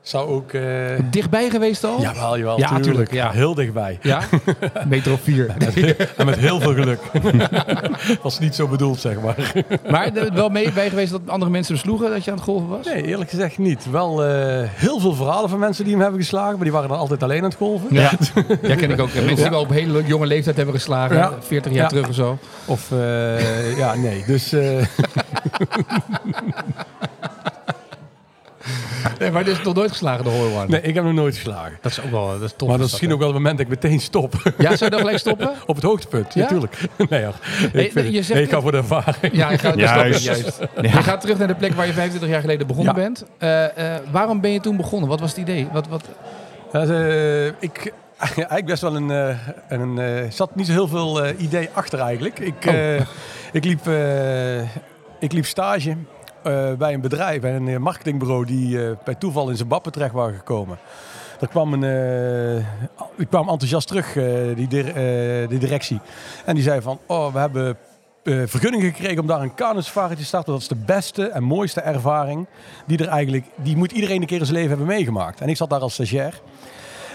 zou 0.01 0.29
ook... 0.29 0.51
eh 0.51 0.63
Dichtbij 1.11 1.49
geweest 1.49 1.83
al? 1.83 2.01
jawel, 2.01 2.37
jawel, 2.37 2.57
Ja, 2.59 2.65
tuurlijk. 2.67 2.83
tuurlijk, 2.85 3.13
ja. 3.13 3.31
Heel 3.31 3.53
dichtbij. 3.53 3.99
Ja? 4.01 4.21
Meter 4.87 5.11
of 5.11 5.21
vier. 5.21 5.53
En 6.17 6.25
met 6.25 6.37
heel 6.37 6.59
veel 6.59 6.73
geluk. 6.73 6.99
was 8.23 8.39
niet 8.39 8.55
zo 8.55 8.67
bedoeld, 8.67 8.99
zeg 8.99 9.21
maar. 9.21 9.53
Maar 9.89 10.15
er 10.15 10.33
wel 10.33 10.49
mee 10.49 10.71
bij 10.71 10.89
geweest 10.89 11.11
dat 11.11 11.21
andere 11.25 11.51
mensen 11.51 11.73
hem 11.73 11.83
sloegen 11.83 12.09
dat 12.09 12.23
je 12.23 12.31
aan 12.31 12.37
het 12.37 12.45
golven 12.45 12.67
was? 12.67 12.85
Nee, 12.85 13.03
eerlijk 13.05 13.29
gezegd 13.29 13.57
niet. 13.57 13.89
Wel 13.91 14.25
eh, 14.25 14.67
heel 14.69 14.99
veel 14.99 15.13
verhalen 15.13 15.49
van 15.49 15.59
mensen 15.59 15.83
die 15.83 15.93
hem 15.93 16.01
hebben 16.01 16.19
geslagen, 16.21 16.53
maar 16.55 16.63
die 16.63 16.71
waren 16.71 16.89
dan 16.89 16.97
altijd 16.97 17.23
alleen 17.23 17.37
aan 17.43 17.49
het 17.49 17.55
golven. 17.57 17.87
Ja, 17.93 18.11
ja 18.61 18.75
ken 18.75 18.91
ik 18.91 18.99
ook. 19.01 19.13
Mensen 19.13 19.35
die 19.35 19.49
wel 19.49 19.61
op 19.61 19.69
hele 19.69 20.03
jonge 20.05 20.25
leeftijd 20.25 20.55
hebben 20.55 20.75
geslagen. 20.75 21.17
Ja. 21.17 21.33
40 21.39 21.71
jaar 21.71 21.81
Ja. 21.81 21.87
terug 21.87 22.07
of 22.07 22.15
zo. 22.15 22.37
Of, 22.65 22.91
eh, 22.91 23.77
ja, 23.77 23.95
nee. 23.95 24.23
Dus 24.27 24.53
eh, 24.53 24.83
Nee, 29.19 29.31
maar 29.31 29.43
dit 29.43 29.57
is 29.57 29.63
nog 29.63 29.75
nooit 29.75 29.91
geslagen, 29.91 30.23
de 30.23 30.29
One. 30.29 30.65
nee, 30.67 30.81
ik 30.81 30.95
heb 30.95 31.03
nog 31.03 31.13
nooit 31.13 31.35
geslagen. 31.35 31.77
Dat 31.81 31.91
is 31.91 32.01
ook 32.01 32.11
wel 32.11 32.27
dat 32.27 32.41
is 32.41 32.53
tof. 32.57 32.67
Maar 32.69 32.77
dat 32.77 32.87
is 32.87 32.93
is 32.93 32.99
misschien 32.99 33.13
ook 33.13 33.19
wel 33.19 33.27
het 33.27 33.37
moment 33.37 33.57
dat 33.57 33.67
ik 33.67 33.81
meteen 33.81 33.99
stop. 33.99 34.33
Ja, 34.57 34.63
zou 34.75 34.83
je 34.83 34.89
dan 34.89 34.99
gelijk 34.99 35.17
stoppen? 35.17 35.51
Op 35.65 35.75
het 35.75 35.83
hoogtepunt, 35.83 36.33
Ja? 36.33 36.41
natuurlijk. 36.41 36.77
Nee, 37.09 37.23
hoor. 37.23 37.33
Nee, 37.73 37.87
Ik, 37.89 37.93
je 38.11 38.11
zegt 38.23 38.33
nee, 38.33 38.43
ik 38.43 38.49
ga 38.49 38.61
voor 38.61 38.71
de 38.71 38.77
ervaring. 38.77 39.33
Ja, 39.35 39.49
ik 39.49 39.59
ga, 39.59 39.73
Juist. 39.75 40.23
juist. 40.23 40.59
Je 40.81 40.89
gaat 40.89 41.21
terug 41.21 41.37
naar 41.37 41.47
de 41.47 41.55
plek 41.55 41.73
waar 41.73 41.85
je 41.87 41.93
25 41.93 42.29
jaar 42.29 42.41
geleden 42.41 42.67
begonnen 42.67 42.95
Ja. 42.95 43.01
bent. 43.01 43.25
Eh, 43.37 43.93
eh, 43.95 44.01
waarom 44.11 44.41
ben 44.41 44.51
je 44.51 44.59
toen 44.59 44.77
begonnen? 44.77 45.09
Wat 45.09 45.19
was 45.19 45.29
het 45.29 45.39
idee? 45.39 45.67
Wat, 45.71 45.87
wat... 45.87 46.03
Ja, 46.73 46.81
eh, 46.83 47.45
ik 47.45 47.93
eigenlijk 48.17 48.65
best 48.65 48.81
wel 48.81 48.95
een, 48.95 49.11
eh, 49.11 49.37
een 49.69 49.99
eh, 49.99 50.29
zat 50.31 50.55
niet 50.55 50.65
zo 50.65 50.71
heel 50.71 50.87
veel 50.87 51.23
eh, 51.23 51.41
idee 51.41 51.69
achter 51.73 51.99
eigenlijk. 51.99 52.39
Ik, 52.39 52.53
Oh. 52.67 52.73
eh, 52.73 53.01
ik, 53.51 53.63
liep, 53.65 53.87
eh, 53.87 54.59
ik 55.19 55.31
liep 55.31 55.45
stage 55.45 55.95
eh, 56.43 56.73
bij 56.73 56.93
een 56.93 57.01
bedrijf, 57.01 57.41
bij 57.41 57.55
een 57.55 57.67
eh, 57.67 57.77
marketingbureau 57.77 58.45
die 58.45 58.85
eh, 58.85 58.91
bij 59.03 59.15
toeval 59.15 59.49
in 59.49 59.57
Zimbabwe 59.57 59.91
terecht 59.91 60.13
waren 60.13 60.35
gekomen. 60.35 60.77
Er 61.39 61.47
kwam 61.47 61.73
een, 61.73 62.63
ik 63.17 63.29
kwam 63.29 63.49
enthousiast 63.49 63.87
terug, 63.87 64.13
die, 64.55 64.67
dir- 64.67 65.47
die 65.47 65.59
directie. 65.59 65.99
En 66.45 66.55
die 66.55 66.63
zei 66.63 66.81
van, 66.81 66.99
oh, 67.05 67.33
we 67.33 67.39
hebben 67.39 67.77
vergunning 68.23 68.83
gekregen 68.83 69.19
om 69.19 69.27
daar 69.27 69.41
een 69.41 69.53
kano-safari 69.53 70.15
te 70.15 70.25
starten. 70.25 70.51
Dat 70.53 70.61
is 70.61 70.67
de 70.67 70.75
beste 70.75 71.27
en 71.27 71.43
mooiste 71.43 71.81
ervaring 71.81 72.47
die 72.85 72.97
er 72.97 73.07
eigenlijk, 73.07 73.45
die 73.55 73.77
moet 73.77 73.91
iedereen 73.91 74.21
een 74.21 74.27
keer 74.27 74.39
in 74.39 74.45
zijn 74.45 74.57
leven 74.57 74.77
hebben 74.77 74.95
meegemaakt. 74.95 75.41
En 75.41 75.49
ik 75.49 75.57
zat 75.57 75.69
daar 75.69 75.79
als 75.79 75.93
stagiair. 75.93 76.41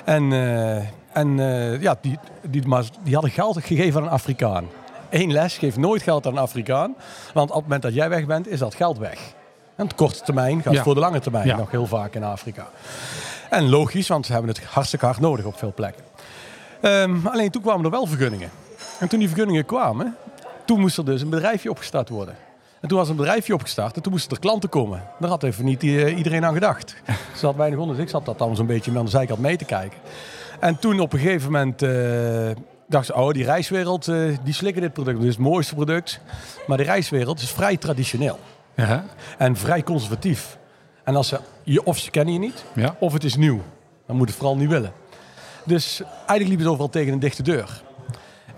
En, 0.05 0.33
en 1.13 1.37
ja, 1.81 1.97
die, 2.01 2.19
die, 2.43 2.67
maar 2.67 2.85
die 3.03 3.15
hadden 3.15 3.33
geld 3.33 3.65
gegeven 3.65 4.01
aan 4.01 4.07
een 4.07 4.13
Afrikaan. 4.13 4.65
Eén 5.15 5.33
les 5.33 5.59
geeft 5.59 5.77
nooit 5.77 6.03
geld 6.03 6.27
aan 6.27 6.33
een 6.33 6.39
Afrikaan. 6.39 6.95
Want 7.35 7.49
op 7.49 7.55
het 7.55 7.63
moment 7.63 7.83
dat 7.83 7.95
jij 7.95 8.09
weg 8.09 8.27
bent, 8.27 8.49
is 8.49 8.59
dat 8.59 8.75
geld 8.75 8.99
weg. 8.99 9.19
En 9.77 9.85
op 9.85 9.97
korte 9.97 10.23
termijn 10.23 10.57
gaat 10.57 10.65
het 10.65 10.75
Ja. 10.75 10.83
voor 10.83 10.95
de 10.95 11.01
lange 11.01 11.21
termijn 11.21 11.47
Ja. 11.47 11.57
nog 11.57 11.71
heel 11.71 11.87
vaak 11.87 12.15
in 12.15 12.25
Afrika. 12.25 12.69
En 13.51 13.69
logisch, 13.69 14.09
want 14.09 14.27
ze 14.27 14.33
hebben 14.33 14.51
het 14.51 14.65
hartstikke 14.65 15.05
hard 15.05 15.21
nodig 15.21 15.45
op 15.45 15.59
veel 15.59 15.73
plekken. 15.75 16.05
Ehm, 16.81 17.27
alleen 17.27 17.51
toen 17.51 17.63
kwamen 17.63 17.85
er 17.85 17.91
wel 17.91 18.07
vergunningen. 18.07 18.51
En 18.99 19.09
toen 19.09 19.19
die 19.19 19.29
vergunningen 19.29 19.65
kwamen, 19.65 20.17
toen 20.65 20.81
moest 20.81 20.99
er 20.99 21.05
dus 21.05 21.21
een 21.23 21.31
bedrijfje 21.31 21.71
opgestart 21.71 22.09
worden. 22.09 22.35
En 22.81 22.89
toen 22.89 22.99
was 22.99 23.09
een 23.09 23.17
bedrijfje 23.17 23.55
opgestart 23.55 23.97
en 23.97 24.03
toen 24.03 24.13
moesten 24.13 24.31
er 24.33 24.39
klanten 24.39 24.69
komen. 24.69 25.03
Daar 25.19 25.31
had 25.31 25.43
even 25.43 25.65
niet 25.65 25.83
eh, 25.83 26.17
iedereen 26.17 26.45
aan 26.45 26.55
gedacht. 26.55 26.97
Ze 27.39 27.47
had 27.47 27.57
weinig 27.57 27.79
onder, 27.79 27.97
dus 27.97 28.05
ik 28.05 28.11
zat 28.11 28.25
dat 28.25 28.39
dan 28.39 28.57
zo'n 28.57 28.67
beetje 28.67 28.99
aan 28.99 29.05
de 29.05 29.11
zijkant 29.11 29.41
mee 29.41 29.57
te 29.57 29.65
kijken. 29.65 29.99
En 30.61 30.79
toen 30.79 31.01
op 31.01 31.13
een 31.13 31.19
gegeven 31.19 31.53
moment 31.53 31.83
eh 31.83 31.91
dacht 32.87 33.07
ze, 33.07 33.15
oh 33.15 33.31
die 33.31 33.45
reiswereld, 33.45 34.09
eh, 34.09 34.17
die 34.45 34.55
slikken 34.55 34.83
dit 34.83 34.93
product. 34.93 35.17
Dit 35.19 35.27
is 35.29 35.35
het 35.35 35.45
mooiste 35.45 35.75
product. 35.75 36.21
Maar 36.67 36.77
die 36.77 36.87
reiswereld 36.87 37.41
is 37.41 37.51
vrij 37.51 37.77
traditioneel 37.77 38.39
Ja. 38.75 39.05
en 39.39 39.57
vrij 39.57 39.83
conservatief. 39.83 40.59
En 41.05 41.17
als 41.17 41.29
ze, 41.29 41.41
je, 41.63 41.85
of 41.85 41.99
ze 41.99 42.11
kennen 42.11 42.33
je 42.35 42.41
niet, 42.41 42.65
Ja. 42.75 42.97
of 42.99 43.13
het 43.13 43.25
is 43.25 43.37
nieuw. 43.37 43.61
Dan 44.07 44.17
moet 44.17 44.29
het 44.29 44.37
vooral 44.37 44.57
niet 44.57 44.69
willen. 44.69 44.93
Dus 45.65 46.03
eigenlijk 46.17 46.49
liep 46.49 46.59
het 46.59 46.69
overal 46.69 46.89
tegen 46.89 47.13
een 47.13 47.19
dichte 47.19 47.43
deur. 47.43 47.83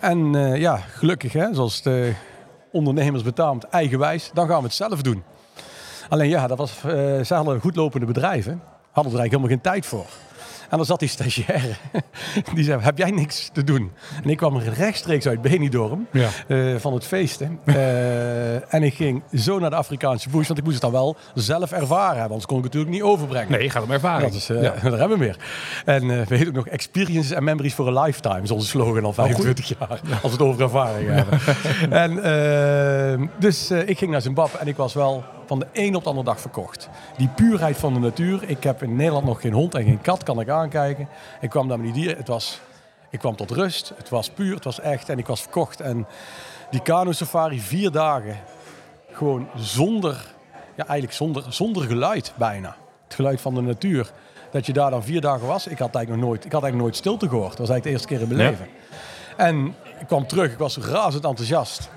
En 0.01 0.35
eh, 0.35 0.57
ja, 0.57 0.77
gelukkig, 0.77 1.33
hè, 1.33 1.55
zoals 1.55 1.83
de 1.83 2.13
ondernemers 2.73 3.23
betaamt, 3.23 3.65
eigenwijs, 3.65 4.31
dan 4.35 4.49
gaan 4.49 4.59
we 4.59 4.65
het 4.65 4.75
zelf 4.75 5.03
doen. 5.03 5.23
Alleen 6.09 6.29
ja, 6.29 6.47
dat 6.47 6.59
was, 6.59 6.73
eh 6.85 6.93
ze 7.25 7.35
hadden 7.35 7.61
goedlopende 7.61 8.07
bedrijven, 8.07 8.63
hadden 8.91 9.13
er 9.13 9.19
eigenlijk 9.19 9.31
helemaal 9.31 9.51
geen 9.51 9.61
tijd 9.61 9.87
voor. 9.87 10.07
En 10.71 10.77
dan 10.77 10.87
zat 10.87 10.99
die 11.01 11.09
stagiaire, 11.09 11.69
die 12.55 12.65
zei, 12.65 12.81
heb 12.81 12.99
jij 12.99 13.11
niks 13.11 13.51
te 13.53 13.65
doen? 13.65 13.93
En 14.25 14.31
ik 14.31 14.37
kwam 14.37 14.59
rechtstreeks 14.59 15.27
uit 15.27 15.43
Benidorm, 15.43 16.07
Ja. 16.13 16.29
eh, 16.49 16.75
van 16.79 16.95
het 16.95 17.05
feesten. 17.05 17.59
Eh, 17.65 18.75
en 18.75 18.83
ik 18.83 18.95
ging 18.95 19.23
zo 19.35 19.59
naar 19.59 19.71
de 19.71 19.77
Afrikaanse 19.77 20.29
bush, 20.29 20.47
want 20.47 20.59
ik 20.59 20.65
moest 20.65 20.83
het 20.83 20.85
dan 20.85 20.93
wel 20.93 21.17
zelf 21.35 21.73
ervaren 21.73 22.11
hebben, 22.13 22.29
anders 22.31 22.47
kon 22.47 22.59
ik 22.59 22.65
het 22.65 22.73
natuurlijk 22.75 23.03
niet 23.03 23.13
overbrengen. 23.13 23.51
Nee, 23.53 23.63
je 23.63 23.71
gaat 23.71 23.83
hem 23.83 23.91
ervaren. 23.93 24.23
Dat 24.23 24.35
is, 24.35 24.49
eh, 24.51 24.63
Ja. 24.63 24.75
Daar 24.91 24.99
hebben 24.99 25.19
we 25.19 25.25
meer. 25.25 25.37
En 25.85 26.07
we 26.09 26.25
heten 26.37 26.49
ook 26.49 26.55
nog 26.55 26.67
Experiences 26.67 27.33
and 27.35 27.45
Memories 27.45 27.75
for 27.75 27.97
a 27.99 28.03
Lifetime. 28.05 28.41
is 28.43 28.51
onze 28.51 28.67
slogan 28.67 29.05
al 29.05 29.13
25 29.13 29.69
jaar. 29.79 29.89
Als 29.91 30.21
we 30.23 30.29
het 30.29 30.41
over 30.43 30.63
ervaring 30.63 31.09
hebben. 31.19 31.41
en, 31.91 33.31
dus 33.39 33.71
ik 33.71 33.99
ging 33.99 34.11
naar 34.11 34.23
Zimbabwe 34.23 34.59
en 34.59 34.67
ik 34.67 34.77
was 34.77 34.95
wel 34.95 35.25
van 35.47 35.59
de 35.59 35.67
een 35.73 35.95
op 35.95 36.03
de 36.03 36.09
andere 36.09 36.27
dag 36.27 36.41
verkocht. 36.41 36.89
Die 37.17 37.29
puurheid 37.29 37.77
van 37.77 37.95
de 37.95 38.01
natuur. 38.01 38.49
Ik 38.49 38.63
heb 38.63 38.83
in 38.83 38.97
Nederland 38.97 39.25
nog 39.25 39.41
geen 39.41 39.53
hond 39.53 39.75
en 39.75 39.85
geen 39.85 40.01
kat, 40.01 40.23
kan 40.23 40.41
ik 40.41 40.49
aankijken. 40.49 41.09
Ik 41.41 41.51
kwam 41.51 41.69
daar 41.69 41.81
met 41.81 41.87
die 41.87 42.03
dieren. 42.03 42.19
Het 42.19 42.29
was, 42.29 42.61
ik 43.11 43.19
kwam 43.19 43.37
tot 43.37 43.51
rust. 43.51 43.93
Het 43.97 44.09
was 44.09 44.31
puur, 44.31 44.55
het 44.55 44.65
was 44.65 44.81
echt. 44.81 45.09
En 45.09 45.19
ik 45.19 45.27
was 45.27 45.41
verkocht. 45.41 45.81
En 45.81 46.07
die 46.71 46.83
kano 46.83 47.13
safari, 47.13 47.61
vier 47.61 47.91
dagen. 47.91 48.37
Gewoon 49.13 49.49
zonder, 49.57 50.35
ja 50.75 50.87
eigenlijk 50.87 51.13
zonder, 51.13 51.45
zonder 51.49 51.83
geluid 51.83 52.33
bijna. 52.37 52.77
Het 53.05 53.15
geluid 53.15 53.41
van 53.41 53.55
de 53.55 53.61
natuur. 53.61 54.13
Dat 54.51 54.67
je 54.67 54.73
daar 54.73 54.91
dan 54.91 55.03
vier 55.03 55.21
dagen 55.21 55.47
was. 55.47 55.67
Ik 55.67 55.79
had 55.79 55.95
eigenlijk 55.95 56.23
nog 56.23 56.31
nooit, 56.31 56.45
ik 56.45 56.53
had 56.53 56.63
eigenlijk 56.63 56.83
nooit 56.83 56.97
stilte 56.97 57.29
gehoord. 57.29 57.57
Dat 57.57 57.59
was 57.59 57.69
eigenlijk 57.69 57.85
de 57.85 57.91
eerste 57.91 58.07
keer 58.07 58.21
in 58.21 58.37
mijn 58.37 58.51
leven. 58.51 58.67
En 59.37 59.75
ik 60.01 60.07
kwam 60.07 60.27
terug, 60.27 60.53
ik 60.53 60.59
was 60.59 60.79
razend 60.79 61.25
enthousiast. 61.25 61.89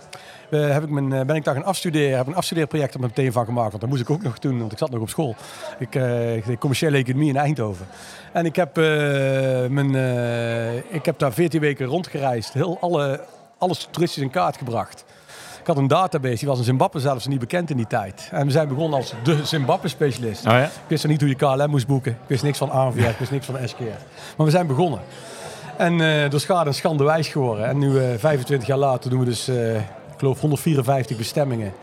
Eh, 0.50 0.70
heb 0.70 0.84
ik 0.84 0.90
mijn, 0.90 1.14
eh, 1.14 1.26
ben 1.26 1.36
ik 1.36 1.44
daar 1.44 1.54
gaan 1.54 1.66
afstuderen, 1.66 2.18
heb 2.18 2.28
een 2.28 2.36
afstudeerproject 2.36 2.94
er 2.94 3.00
meteen 3.00 3.32
van 3.32 3.46
gemaakt. 3.46 3.70
Want 3.70 3.82
dat 3.82 3.90
moest 3.90 4.02
ik 4.02 4.10
ook 4.10 4.22
nog 4.22 4.40
doen, 4.40 4.60
want 4.60 4.72
ik 4.72 4.78
zat 4.78 4.90
nog 4.90 5.02
op 5.02 5.10
school. 5.10 5.36
Ik, 5.80 5.96
eh, 5.96 6.04
deed 6.46 6.58
commerciële 6.60 6.98
economie 6.98 7.30
in 7.30 7.38
Eindhoven. 7.38 7.88
En 8.34 8.46
ik 8.46 8.56
heb, 8.56 8.76
mijn, 9.70 9.96
ik 10.90 11.06
heb 11.06 11.20
daar 11.20 11.34
14 11.34 11.60
weken 11.60 11.86
rondgereisd. 11.86 12.54
Heel 12.54 12.78
alle, 12.80 13.22
alles 13.58 13.88
toeristisch 13.92 14.24
in 14.24 14.30
kaart 14.30 14.58
gebracht. 14.58 15.06
Ik 15.60 15.68
had 15.68 15.78
een 15.78 15.88
database, 15.88 16.38
die 16.38 16.48
was 16.48 16.58
in 16.58 16.64
Zimbabwe 16.64 17.00
zelfs 17.00 17.28
niet 17.28 17.40
bekend 17.40 17.70
in 17.70 17.78
die 17.78 17.88
tijd. 17.88 18.30
En 18.32 18.46
we 18.46 18.52
zijn 18.52 18.68
begonnen 18.68 19.00
als 19.00 19.14
de 19.24 19.46
Zimbabwe-specialist. 19.46 20.46
Oh 20.46 20.52
ja? 20.52 20.64
Ik 20.64 20.72
wist 20.88 21.04
er 21.04 21.10
niet 21.10 21.20
hoe 21.20 21.30
je 21.30 21.36
KLM 21.36 21.70
moest 21.70 21.88
boeken. 21.88 22.12
Ik 22.12 22.28
wist 22.28 22.44
niks 22.44 22.58
van 22.58 22.70
ANVR, 22.70 23.00
ik 23.00 23.18
wist 23.18 23.32
niks 23.32 23.46
van 23.46 23.56
SKR. 23.66 23.84
Maar 24.38 24.46
we 24.46 24.52
zijn 24.52 24.68
begonnen. 24.68 25.00
En 25.78 26.30
door 26.30 26.40
schade 26.40 26.70
en 26.70 26.76
schande 26.76 27.04
wijs 27.04 27.28
geworden. 27.28 27.66
En 27.66 27.78
nu, 27.78 28.00
eh 28.00 28.18
25 28.18 28.68
jaar 28.68 28.78
later, 28.78 29.10
doen 29.10 29.20
we 29.20 29.26
dus, 29.26 29.50
geloof, 30.20 30.40
154 30.40 31.18
bestemmingen 31.18 31.74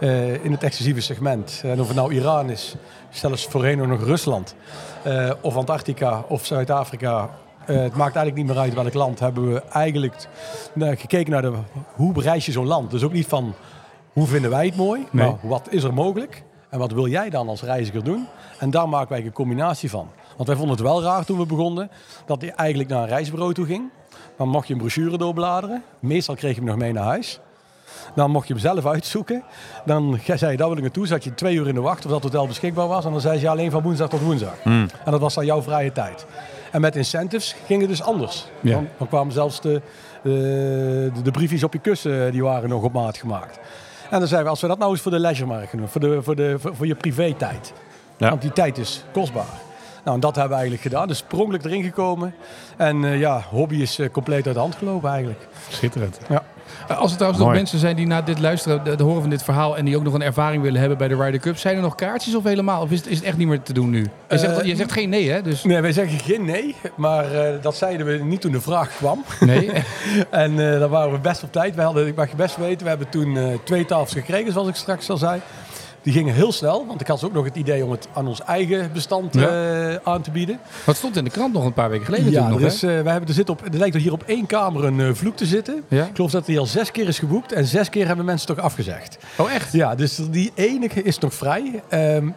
eh, 0.00 0.44
in 0.44 0.52
het 0.52 0.62
exclusieve 0.62 1.00
segment. 1.00 1.60
En 1.64 1.80
of 1.80 1.86
het 1.86 1.96
nou 1.96 2.12
Iran 2.14 2.50
is, 2.50 2.74
zelfs 3.10 3.46
voorheen 3.46 3.80
ook 3.80 3.86
nog 3.86 4.04
Rusland, 4.04 4.54
eh, 5.02 5.30
of 5.40 5.56
Antarctica 5.56 6.24
of 6.28 6.46
Zuid-Afrika. 6.46 7.30
eh, 7.66 7.76
het 7.76 7.96
maakt 7.96 8.16
eigenlijk 8.16 8.36
niet 8.36 8.46
meer 8.46 8.58
uit 8.64 8.74
welk 8.74 8.94
land. 8.94 9.18
Hebben 9.20 9.52
we 9.52 9.62
eigenlijk 9.62 10.28
gekeken 10.78 11.32
naar 11.32 11.42
de, 11.42 11.52
hoe 11.94 12.12
bereis 12.12 12.46
je 12.46 12.52
zo'n 12.52 12.66
land. 12.66 12.90
Dus 12.90 13.02
ook 13.02 13.12
niet 13.12 13.26
van 13.26 13.54
hoe 14.12 14.26
vinden 14.26 14.50
wij 14.50 14.66
het 14.66 14.76
mooi, 14.76 15.06
Nee. 15.10 15.26
maar 15.26 15.36
wat 15.42 15.66
is 15.70 15.82
er 15.82 15.94
mogelijk? 15.94 16.42
En 16.70 16.78
wat 16.78 16.92
wil 16.92 17.06
jij 17.08 17.30
dan 17.30 17.48
als 17.48 17.62
reiziger 17.62 18.04
doen? 18.04 18.26
En 18.58 18.70
daar 18.70 18.88
maken 18.88 19.08
wij 19.08 19.24
een 19.24 19.32
combinatie 19.32 19.90
van. 19.90 20.08
Want 20.36 20.48
wij 20.48 20.56
vonden 20.56 20.76
het 20.76 20.84
wel 20.86 21.02
raar 21.02 21.24
toen 21.24 21.38
we 21.38 21.46
begonnen 21.46 21.90
dat 22.26 22.40
hij 22.40 22.50
eigenlijk 22.50 22.88
naar 22.88 23.02
een 23.02 23.08
reisbureau 23.08 23.52
toe 23.54 23.66
ging. 23.66 23.90
Dan 24.36 24.48
mocht 24.48 24.66
je 24.66 24.72
een 24.72 24.78
brochure 24.78 25.18
doorbladeren. 25.18 25.82
Meestal 26.00 26.34
kreeg 26.34 26.54
je 26.54 26.60
hem 26.60 26.68
nog 26.68 26.78
mee 26.78 26.92
naar 26.92 27.04
huis. 27.04 27.40
Dan 28.14 28.30
mocht 28.30 28.46
je 28.46 28.52
hem 28.52 28.62
zelf 28.62 28.86
uitzoeken. 28.86 29.42
Dan 29.84 30.18
zei 30.24 30.50
je, 30.50 30.56
daar 30.56 30.68
wil 30.68 30.76
ik 30.76 30.82
naartoe. 30.82 31.06
Zat 31.06 31.24
je 31.24 31.34
twee 31.34 31.54
uur 31.54 31.68
in 31.68 31.74
de 31.74 31.80
wacht 31.80 32.04
of 32.04 32.10
dat 32.10 32.22
hotel 32.22 32.46
beschikbaar 32.46 32.86
was. 32.86 33.04
En 33.04 33.10
dan 33.10 33.20
zei 33.20 33.40
je 33.40 33.48
alleen 33.48 33.70
van 33.70 33.82
woensdag 33.82 34.08
tot 34.08 34.20
woensdag. 34.20 34.54
En 34.64 34.90
dat 35.04 35.20
was 35.20 35.34
dan 35.34 35.44
jouw 35.44 35.62
vrije 35.62 35.92
tijd. 35.92 36.26
En 36.70 36.80
met 36.80 36.96
incentives 36.96 37.56
ging 37.66 37.80
het 37.80 37.90
dus 37.90 38.02
anders. 38.02 38.46
Ja. 38.60 38.72
Dan, 38.72 38.88
dan 38.98 39.08
kwamen 39.08 39.32
zelfs 39.32 39.60
de, 39.60 39.82
de, 40.22 41.10
de 41.22 41.30
briefjes 41.30 41.64
op 41.64 41.72
je 41.72 41.78
kussen, 41.78 42.32
die 42.32 42.42
waren 42.42 42.68
nog 42.68 42.82
op 42.82 42.92
maat 42.92 43.16
gemaakt. 43.16 43.58
En 44.10 44.18
dan 44.18 44.28
zeiden 44.28 44.44
we, 44.44 44.48
als 44.48 44.60
we 44.60 44.68
dat 44.68 44.78
nou 44.78 44.90
eens 44.90 45.00
voor 45.00 45.12
de 45.12 45.18
leisuremarkt 45.18 45.76
doen, 45.76 45.88
voor, 45.88 46.00
de, 46.00 46.22
voor, 46.22 46.36
de, 46.36 46.56
voor, 46.58 46.76
voor 46.76 46.86
je 46.86 46.94
privé-tijd. 46.94 47.72
Ja. 48.16 48.28
Want 48.28 48.42
die 48.42 48.52
tijd 48.52 48.78
is 48.78 49.04
kostbaar. 49.12 49.64
Nou, 50.04 50.18
en 50.18 50.20
dat 50.20 50.34
hebben 50.34 50.56
we 50.56 50.62
eigenlijk 50.62 50.82
gedaan. 50.82 51.08
Dus 51.08 51.18
sprongelijk 51.18 51.64
erin 51.64 51.82
gekomen. 51.82 52.34
En 52.76 53.04
eh, 53.04 53.20
ja, 53.20 53.42
hobby 53.50 53.76
is 53.76 53.98
eh, 53.98 54.10
compleet 54.10 54.46
uit 54.46 54.54
de 54.54 54.60
hand 54.60 54.74
gelopen 54.74 55.10
eigenlijk. 55.10 55.48
Schitterend. 55.68 56.18
Ja. 56.28 56.42
Eh, 56.88 56.98
Als 56.98 57.10
er 57.10 57.16
trouwens 57.16 57.42
nog 57.44 57.52
mensen 57.52 57.78
zijn 57.78 57.96
die 57.96 58.06
na 58.06 58.22
dit 58.22 58.38
luisteren, 58.38 58.84
de, 58.84 58.96
de 58.96 59.02
horen 59.02 59.20
van 59.20 59.30
dit 59.30 59.42
verhaal 59.42 59.76
en 59.76 59.84
die 59.84 59.96
ook 59.96 60.02
nog 60.02 60.14
een 60.14 60.22
ervaring 60.22 60.62
willen 60.62 60.80
hebben 60.80 60.98
bij 60.98 61.08
de 61.08 61.16
Ryder 61.16 61.40
Cup, 61.40 61.56
zijn 61.58 61.76
er 61.76 61.82
nog 61.82 61.94
kaartjes 61.94 62.34
of 62.34 62.44
helemaal? 62.44 62.82
Of 62.82 62.90
is 62.90 62.98
het, 62.98 63.06
is 63.08 63.16
het 63.16 63.24
echt 63.26 63.36
niet 63.36 63.48
meer 63.48 63.62
te 63.62 63.72
doen 63.72 63.90
nu? 63.90 64.06
Je 64.28 64.38
zegt, 64.38 64.58
Eh, 64.60 64.66
je 64.66 64.76
zegt 64.76 64.92
geen 64.92 65.08
nee, 65.08 65.30
hè? 65.30 65.42
Dus 65.42 65.64
Nee, 65.64 65.80
wij 65.80 65.92
zeggen 65.92 66.18
geen 66.18 66.44
nee. 66.44 66.74
Maar 66.96 67.32
eh, 67.32 67.62
dat 67.62 67.76
zeiden 67.76 68.06
we 68.06 68.24
niet 68.24 68.40
toen 68.40 68.52
de 68.52 68.60
vraag 68.60 68.96
kwam. 68.96 69.24
nee. 69.40 69.70
En 70.30 70.56
daar 70.56 70.88
waren 70.88 71.12
we 71.12 71.18
best 71.18 71.42
op 71.42 71.52
tijd. 71.52 71.74
We 71.74 71.82
hadden, 71.82 72.06
ik 72.06 72.14
mag 72.16 72.30
je 72.30 72.36
best 72.36 72.56
weten, 72.56 72.82
we 72.82 72.88
hebben 72.88 73.08
toen 73.08 73.60
twee 73.64 73.84
tafels 73.84 74.12
gekregen, 74.12 74.52
zoals 74.52 74.68
ik 74.68 74.74
straks 74.74 75.10
al 75.10 75.16
zei. 75.16 75.40
Die 76.06 76.14
gingen 76.14 76.34
heel 76.34 76.52
snel, 76.52 76.86
want 76.86 77.00
ik 77.00 77.06
had 77.06 77.24
ook 77.24 77.32
nog 77.32 77.44
het 77.44 77.56
idee 77.56 77.84
om 77.84 77.90
het 77.90 78.08
aan 78.14 78.26
ons 78.26 78.42
eigen 78.42 78.90
bestand 78.92 79.34
Ja. 79.34 79.48
eh, 79.92 79.98
aan 80.02 80.22
te 80.22 80.30
bieden. 80.30 80.58
Wat 80.84 80.96
stond 80.96 81.16
in 81.16 81.24
de 81.24 81.30
krant 81.30 81.52
nog 81.52 81.64
een 81.64 81.72
paar 81.72 81.90
weken 81.90 82.04
geleden 82.04 82.30
Ja, 82.30 82.48
nog, 82.48 82.60
is, 82.60 82.82
eh, 82.82 82.88
wij 82.90 83.10
hebben 83.12 83.28
er, 83.28 83.34
zit 83.34 83.48
op, 83.48 83.62
er 83.72 83.78
lijkt 83.78 83.94
er 83.94 84.00
hier 84.00 84.12
op 84.12 84.22
één 84.26 84.46
kamer 84.46 84.84
een 84.84 85.00
eh, 85.00 85.08
vloek 85.12 85.36
te 85.36 85.46
zitten. 85.46 85.82
Ja? 85.88 86.04
Ik 86.04 86.14
geloof 86.14 86.30
dat 86.30 86.46
hij 86.46 86.58
al 86.58 86.66
zes 86.66 86.90
keer 86.90 87.08
is 87.08 87.18
geboekt 87.18 87.52
en 87.52 87.64
zes 87.64 87.88
keer 87.88 88.06
hebben 88.06 88.24
mensen 88.24 88.46
toch 88.46 88.58
afgezegd. 88.58 89.18
Oh, 89.36 89.52
echt? 89.52 89.72
Ja, 89.72 89.94
dus 89.94 90.20
die 90.30 90.52
enige 90.54 91.02
is 91.02 91.18
nog 91.18 91.34
vrij. 91.34 91.82
Ehm, 91.88 92.28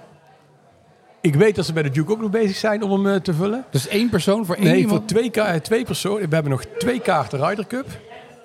ik 1.21 1.35
weet 1.35 1.55
dat 1.55 1.65
ze 1.65 1.73
bij 1.73 1.83
de 1.83 1.89
Duke 1.89 2.11
ook 2.11 2.21
nog 2.21 2.31
bezig 2.31 2.55
zijn 2.55 2.83
om 2.83 3.05
hem 3.05 3.21
te 3.21 3.33
vullen. 3.33 3.65
Dus 3.71 3.87
één 3.87 4.09
persoon 4.09 4.45
voor 4.45 4.55
één 4.55 4.63
Nee, 4.65 4.77
iemand? 4.79 5.11
voor 5.11 5.21
twee, 5.31 5.61
twee 5.61 5.85
personen. 5.85 6.29
We 6.29 6.33
hebben 6.33 6.51
nog 6.51 6.63
twee 6.77 6.99
kaarten 6.99 7.47
Ryder 7.47 7.67
Cup. 7.67 7.85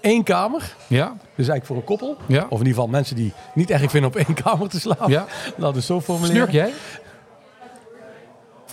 Eén 0.04 0.22
kamer. 0.22 0.74
Ja? 0.86 1.06
Dus 1.34 1.48
eigenlijk 1.48 1.66
voor 1.66 1.76
een 1.76 1.84
koppel. 1.84 2.16
Ja. 2.26 2.38
Of 2.42 2.50
in 2.60 2.66
ieder 2.66 2.66
geval 2.66 2.86
mensen 2.86 3.16
die 3.16 3.32
niet 3.54 3.70
erg 3.70 3.90
vinden 3.90 4.10
op 4.10 4.16
één 4.16 4.34
kamer 4.44 4.68
te 4.68 4.80
slapen. 4.80 5.10
Ja. 5.10 5.24
Laten 5.56 5.76
we 5.76 5.82
zo 5.82 6.00
formuleren. 6.00 6.36
Snurk 6.36 6.50
jij? 6.52 6.70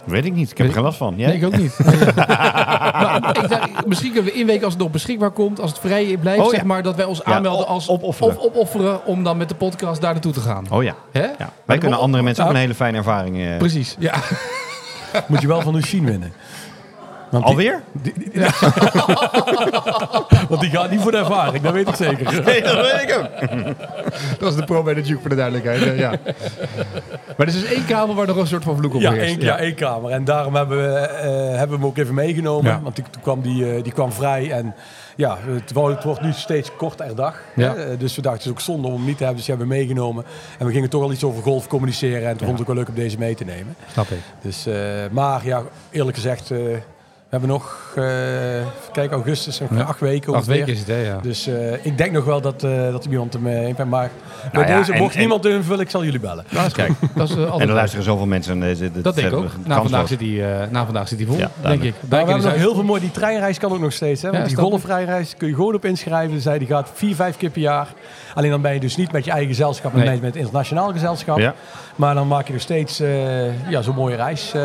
Weet 0.05 0.25
ik 0.25 0.33
niet. 0.33 0.51
Ik 0.51 0.57
heb 0.57 0.67
er 0.67 0.73
geen 0.73 0.83
last 0.83 0.97
van. 0.97 1.13
Jij? 1.17 1.27
Nee, 1.27 1.37
ik 1.37 1.45
ook 1.45 1.57
niet. 1.57 1.79
maar 2.15 3.37
ik 3.43 3.49
dacht, 3.49 3.85
misschien 3.85 4.11
kunnen 4.13 4.31
we 4.33 4.39
inweken 4.39 4.63
als 4.63 4.73
het 4.73 4.81
nog 4.81 4.91
beschikbaar 4.91 5.31
komt, 5.31 5.59
als 5.59 5.69
het 5.71 5.79
vrij 5.79 6.17
blijft, 6.21 6.41
Oh, 6.43 6.49
zeg 6.49 6.63
maar, 6.63 6.83
dat 6.83 6.95
wij 6.95 7.05
ons 7.05 7.21
Ja, 7.25 7.33
aanmelden 7.33 7.67
als 7.67 7.89
opofferen. 7.89 8.37
Of 8.37 8.43
opofferen 8.43 9.05
om 9.05 9.23
dan 9.23 9.37
met 9.37 9.49
de 9.49 9.55
podcast 9.55 10.01
daar 10.01 10.11
naartoe 10.13 10.31
te 10.31 10.39
gaan. 10.39 10.65
Oh 10.71 10.83
ja. 10.83 10.95
Hè? 11.11 11.21
ja. 11.37 11.53
Wij 11.65 11.77
kunnen 11.77 11.99
andere 11.99 12.23
mensen 12.23 12.43
ook 12.43 12.49
Ah. 12.49 12.55
een 12.55 12.61
hele 12.61 12.75
fijne 12.75 12.97
ervaring... 12.97 13.37
eh, 13.41 13.57
Precies. 13.57 13.95
Ja. 13.99 14.13
Moet 15.27 15.41
je 15.41 15.47
wel 15.47 15.61
van 15.61 15.75
Lucien 15.75 16.05
winnen. 16.05 16.33
Want 17.31 17.45
die, 17.45 17.53
Alweer? 17.55 17.81
want 20.49 20.61
die 20.61 20.69
gaat 20.69 20.91
niet 20.91 21.01
voor 21.01 21.11
de 21.11 21.17
ervaring, 21.17 21.63
dat 21.63 21.73
weet 21.73 21.87
ik 21.87 21.95
zeker. 21.95 22.33
Nee, 22.45 22.61
dat 22.61 22.75
weet 22.75 23.01
ik 23.01 23.17
ook. 23.17 23.29
Dat 24.39 24.49
is 24.51 24.55
de 24.55 24.63
pro 24.63 24.83
bij 24.83 24.93
de 24.93 25.01
Duke 25.01 25.19
voor 25.21 25.29
de 25.29 25.35
duidelijkheid. 25.35 25.97
Ja. 25.97 26.09
maar 27.37 27.37
er 27.37 27.47
is 27.47 27.61
dus 27.61 27.71
één 27.73 27.85
kamer 27.85 28.15
waar 28.15 28.27
nog 28.27 28.37
een 28.37 28.47
soort 28.47 28.63
van 28.63 28.77
vloek 28.77 28.93
op 28.95 29.01
Ja, 29.01 29.11
heerst. 29.11 29.27
één, 29.29 29.41
ja, 29.41 29.57
één 29.57 29.75
kamer. 29.75 30.11
En 30.11 30.23
daarom 30.23 30.55
hebben 30.55 30.77
we, 30.77 30.97
eh, 30.97 31.29
hebben 31.57 31.69
we 31.69 31.75
hem 31.75 31.85
ook 31.85 31.97
even 31.97 32.13
meegenomen. 32.13 32.71
Ja. 32.71 32.81
Want 32.81 32.95
die, 32.95 33.05
toen 33.09 33.21
kwam 33.21 33.41
die, 33.41 33.73
eh, 33.75 33.83
die 33.83 33.91
kwam 33.93 34.11
vrij. 34.11 34.51
En 34.51 34.75
ja, 35.15 35.37
het, 35.45 35.71
wo- 35.73 35.89
het 35.89 36.03
wordt 36.03 36.21
nu 36.21 36.31
steeds 36.31 36.75
korter 36.75 37.15
dag. 37.15 37.39
Ja. 37.55 37.73
hè. 37.75 37.91
Eh, 37.91 37.99
Dus 37.99 38.15
we 38.15 38.21
dachten, 38.21 38.39
het 38.39 38.45
is 38.45 38.51
ook 38.51 38.61
zonde 38.75 38.87
om 38.87 38.93
hem 38.93 39.05
niet 39.05 39.17
te 39.17 39.23
hebben. 39.23 39.35
Dus 39.35 39.45
die 39.45 39.55
hebben 39.55 39.75
we 39.75 39.79
meegenomen. 39.81 40.25
En 40.57 40.65
we 40.65 40.71
gingen 40.71 40.89
toch 40.89 41.03
al 41.03 41.11
iets 41.11 41.23
over 41.23 41.43
golf 41.43 41.67
communiceren. 41.67 42.27
En 42.29 42.37
toen 42.37 42.47
vond 42.47 42.51
ik 42.51 42.51
het 42.51 42.59
ook 42.59 42.67
wel 42.67 42.75
leuk 42.75 42.87
om 42.87 42.95
deze 42.95 43.17
mee 43.17 43.35
te 43.35 43.43
nemen. 43.45 43.75
Snap 43.91 44.07
ik. 44.09 44.19
Dus, 44.41 44.65
eh, 44.65 44.75
maar 45.11 45.45
ja, 45.45 45.61
eerlijk 45.91 46.17
gezegd, 46.17 46.51
eh, 46.51 46.57
we 47.31 47.37
hebben 47.37 47.49
nog, 47.49 47.91
eh 47.95 48.03
kijk, 48.91 49.11
augustus, 49.11 49.59
nog 49.59 49.69
Ja. 49.75 49.81
acht 49.83 49.99
weken 49.99 50.33
Acht 50.33 50.47
ongeveer. 50.47 50.53
weken 50.65 50.73
is 50.73 50.79
het, 50.79 50.87
hè? 50.87 50.95
Ja. 51.05 51.19
Dus 51.21 51.47
eh, 51.47 51.85
ik 51.85 51.97
denk 51.97 52.11
nog 52.11 52.25
wel 52.25 52.41
dat, 52.41 52.63
eh 52.63 52.91
dat 52.91 53.05
iemand 53.05 53.33
hem 53.33 53.45
heeft. 53.45 53.77
Maar 53.85 54.09
bij 54.51 54.67
ja, 54.67 54.77
deze, 54.77 54.93
en- 54.93 54.99
mocht 54.99 55.13
en- 55.13 55.19
niemand 55.19 55.45
invullen, 55.45 55.79
ik 55.79 55.89
zal 55.89 56.03
jullie 56.03 56.19
bellen. 56.19 56.45
Kijk, 56.73 56.91
Dat 57.15 57.29
is, 57.29 57.35
altijd 57.35 57.61
en 57.61 57.67
er 57.67 57.73
luisteren 57.73 58.05
zoveel 58.05 58.25
mensen. 58.25 58.63
en, 58.63 58.75
dit- 58.77 59.03
Dat 59.03 59.15
denk 59.15 59.27
ik 59.27 59.33
ook. 59.33 59.45
Na 59.65 59.81
vandaag, 59.81 60.07
zit 60.07 60.19
hij, 60.19 60.61
eh, 60.61 60.67
na 60.69 60.85
vandaag 60.85 61.07
zit 61.07 61.17
hij 61.17 61.27
vol, 61.27 61.37
Ja, 61.37 61.51
denk 61.61 61.83
ik. 61.83 61.93
We 61.99 62.07
is 62.09 62.17
hebben 62.17 62.41
nog 62.41 62.53
heel 62.53 62.73
veel 62.73 62.83
mooi. 62.83 63.01
Die 63.01 63.11
treinreis 63.11 63.57
kan 63.57 63.71
ook 63.71 63.79
nog 63.79 63.93
steeds. 63.93 64.21
Hè? 64.21 64.31
Want 64.31 64.45
die 64.47 64.57
golfvrijreis 64.57 65.33
kun 65.37 65.47
je 65.47 65.55
gewoon 65.55 65.75
op 65.75 65.85
inschrijven. 65.85 66.41
Hij 66.43 66.57
die 66.59 66.67
gaat 66.67 66.89
vier, 66.93 67.15
vijf 67.15 67.37
keer 67.37 67.49
per 67.49 67.61
jaar. 67.61 67.87
Alleen 68.33 68.49
dan 68.49 68.61
ben 68.61 68.73
je 68.73 68.79
dus 68.79 68.95
niet 68.97 69.11
met 69.11 69.25
je 69.25 69.31
eigen 69.31 69.49
gezelschap, 69.49 69.93
maar 69.93 70.05
Nee. 70.05 70.15
met 70.15 70.23
het 70.23 70.35
internationaal 70.35 70.91
gezelschap. 70.91 71.53
Maar 71.95 72.15
dan 72.15 72.27
maak 72.27 72.47
je 72.47 72.53
nog 72.53 72.61
steeds 72.61 72.99
eh, 72.99 73.69
ja, 73.69 73.81
zo'n 73.81 73.95
mooie 73.95 74.15
reis 74.15 74.53
eh, 74.53 74.61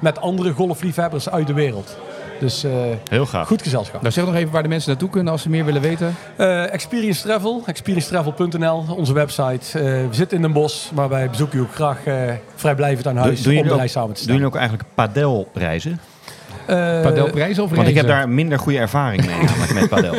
met 0.00 0.20
andere 0.20 0.52
golfliefhebbers 0.52 1.30
uit 1.30 1.46
de 1.46 1.52
wereld. 1.52 1.96
Dus 2.40 2.64
eh, 2.64 2.70
Heel 3.10 3.26
gaaf. 3.26 3.46
goed 3.46 3.62
gezelschap. 3.62 4.00
Nou, 4.00 4.12
zeg 4.12 4.24
nog 4.26 4.34
even 4.34 4.52
waar 4.52 4.62
de 4.62 4.68
mensen 4.68 4.90
naartoe 4.90 5.10
kunnen 5.10 5.32
als 5.32 5.42
ze 5.42 5.48
meer 5.50 5.64
willen 5.64 5.80
weten. 5.82 6.14
Eh, 6.36 6.72
Experience 6.72 7.22
Travel, 7.22 7.62
experiencetravel.nl, 7.66 8.84
onze 8.96 9.12
website. 9.12 9.78
Eh, 9.78 9.84
we 9.84 10.08
zitten 10.10 10.36
in 10.36 10.42
Den 10.42 10.52
Bosch, 10.52 10.90
maar 10.92 11.08
wij 11.08 11.30
bezoeken 11.30 11.58
je 11.58 11.64
ook 11.64 11.74
graag 11.74 12.04
eh, 12.04 12.14
vrijblijvend 12.54 13.06
aan 13.06 13.16
huis 13.16 13.42
Doen- 13.42 13.52
doen 13.52 13.62
om 13.62 13.66
de 13.68 13.72
ook- 13.72 13.78
reis 13.78 13.92
samen 13.92 14.08
te 14.08 14.14
Doen 14.14 14.22
stellen. 14.22 14.40
jullie 14.40 14.54
ook 14.54 14.60
eigenlijk 14.60 14.88
padelreizen? 14.94 16.00
Eh, 16.70 17.02
Padelprijs 17.02 17.58
of 17.58 17.70
Want 17.70 17.88
ik 17.88 17.94
heb 17.94 18.04
reizen? 18.04 18.26
daar 18.26 18.28
minder 18.34 18.58
goede 18.58 18.78
ervaring 18.78 19.26
mee 19.26 19.34
namelijk 19.46 19.74
met 19.74 19.88
padel. 19.88 20.14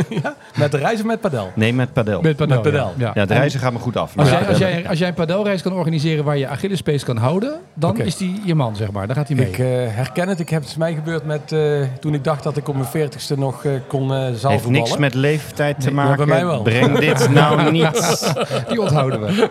Met 0.56 0.72
de 0.72 0.78
reis 0.78 1.00
of 1.00 1.06
met 1.06 1.20
padel? 1.22 1.52
Nee, 1.56 1.74
met 1.74 1.94
padel. 1.94 2.22
Met 2.22 2.36
padel. 2.36 2.56
Met 2.56 2.64
padel. 2.72 2.94
Ja. 2.98 3.12
Ja, 3.14 3.26
de 3.26 3.34
reizen 3.34 3.60
gaat 3.60 3.74
me 3.74 3.80
goed 3.80 3.98
af. 3.98 4.18
Als 4.18 4.30
jij, 4.30 4.38
als, 4.38 4.48
padel- 4.48 4.68
jij, 4.68 4.88
als 4.88 5.00
jij 5.00 5.08
een 5.08 5.14
padelreis 5.14 5.62
kan 5.62 5.74
organiseren 5.74 6.24
waar 6.24 6.38
je 6.38 6.48
Achillespees 6.48 7.04
kan 7.04 7.18
houden, 7.18 7.54
dan 7.74 7.98
is 8.00 8.18
die 8.18 8.42
je 8.46 8.56
man, 8.56 8.76
zeg 8.76 8.92
maar. 8.92 9.08
Dan 9.08 9.16
gaat 9.16 9.28
hij 9.28 9.38
mee. 9.38 9.48
Ik 9.48 9.58
eh, 9.60 9.66
herken 9.96 10.28
het. 10.28 10.40
Ik 10.40 10.50
heb 10.50 10.64
het 10.64 10.78
mij 10.78 10.94
gebeurd 10.94 11.26
met 11.26 11.52
eh, 11.52 11.82
toen 12.00 12.14
ik 12.14 12.24
dacht 12.24 12.44
dat 12.44 12.58
ik 12.58 12.68
op 12.68 12.76
mijn 12.76 12.88
veertigste 12.88 13.38
nog 13.38 13.66
eh, 13.66 13.72
kon 13.88 14.12
eh 14.14 14.20
heeft 14.20 14.40
zaalvoetballen. 14.40 14.80
niks 14.88 14.98
met 14.98 15.14
leeftijd 15.14 15.80
te 15.80 15.86
Nee, 15.92 15.96
ja, 15.96 16.02
maken. 16.04 16.18
bij 16.18 16.36
mij 16.36 16.46
wel. 16.46 16.62
Breng 16.62 17.00
dit 17.00 17.30
nou 17.34 17.72
niet. 17.72 18.34
Die 18.70 18.82
onthouden 18.82 19.22
we. 19.22 19.50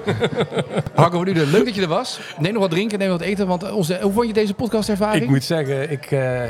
Harco 0.94 1.18
van 1.18 1.26
Uden, 1.28 1.50
leuk 1.50 1.64
dat 1.64 1.74
je 1.74 1.82
er 1.82 1.88
was. 1.88 2.20
Neem 2.38 2.52
nog 2.52 2.62
wat 2.62 2.70
drinken, 2.70 2.98
neem 2.98 3.08
wat 3.10 3.20
eten. 3.20 3.46
Want 3.46 3.72
onze, 3.72 3.98
hoe 4.02 4.12
vond 4.12 4.26
je 4.26 4.32
deze 4.32 4.54
podcastervaring? 4.54 5.22
Ik 5.22 5.28
moet 5.28 5.44
zeggen, 5.44 5.90
ik, 5.90 6.06
eh 6.10 6.40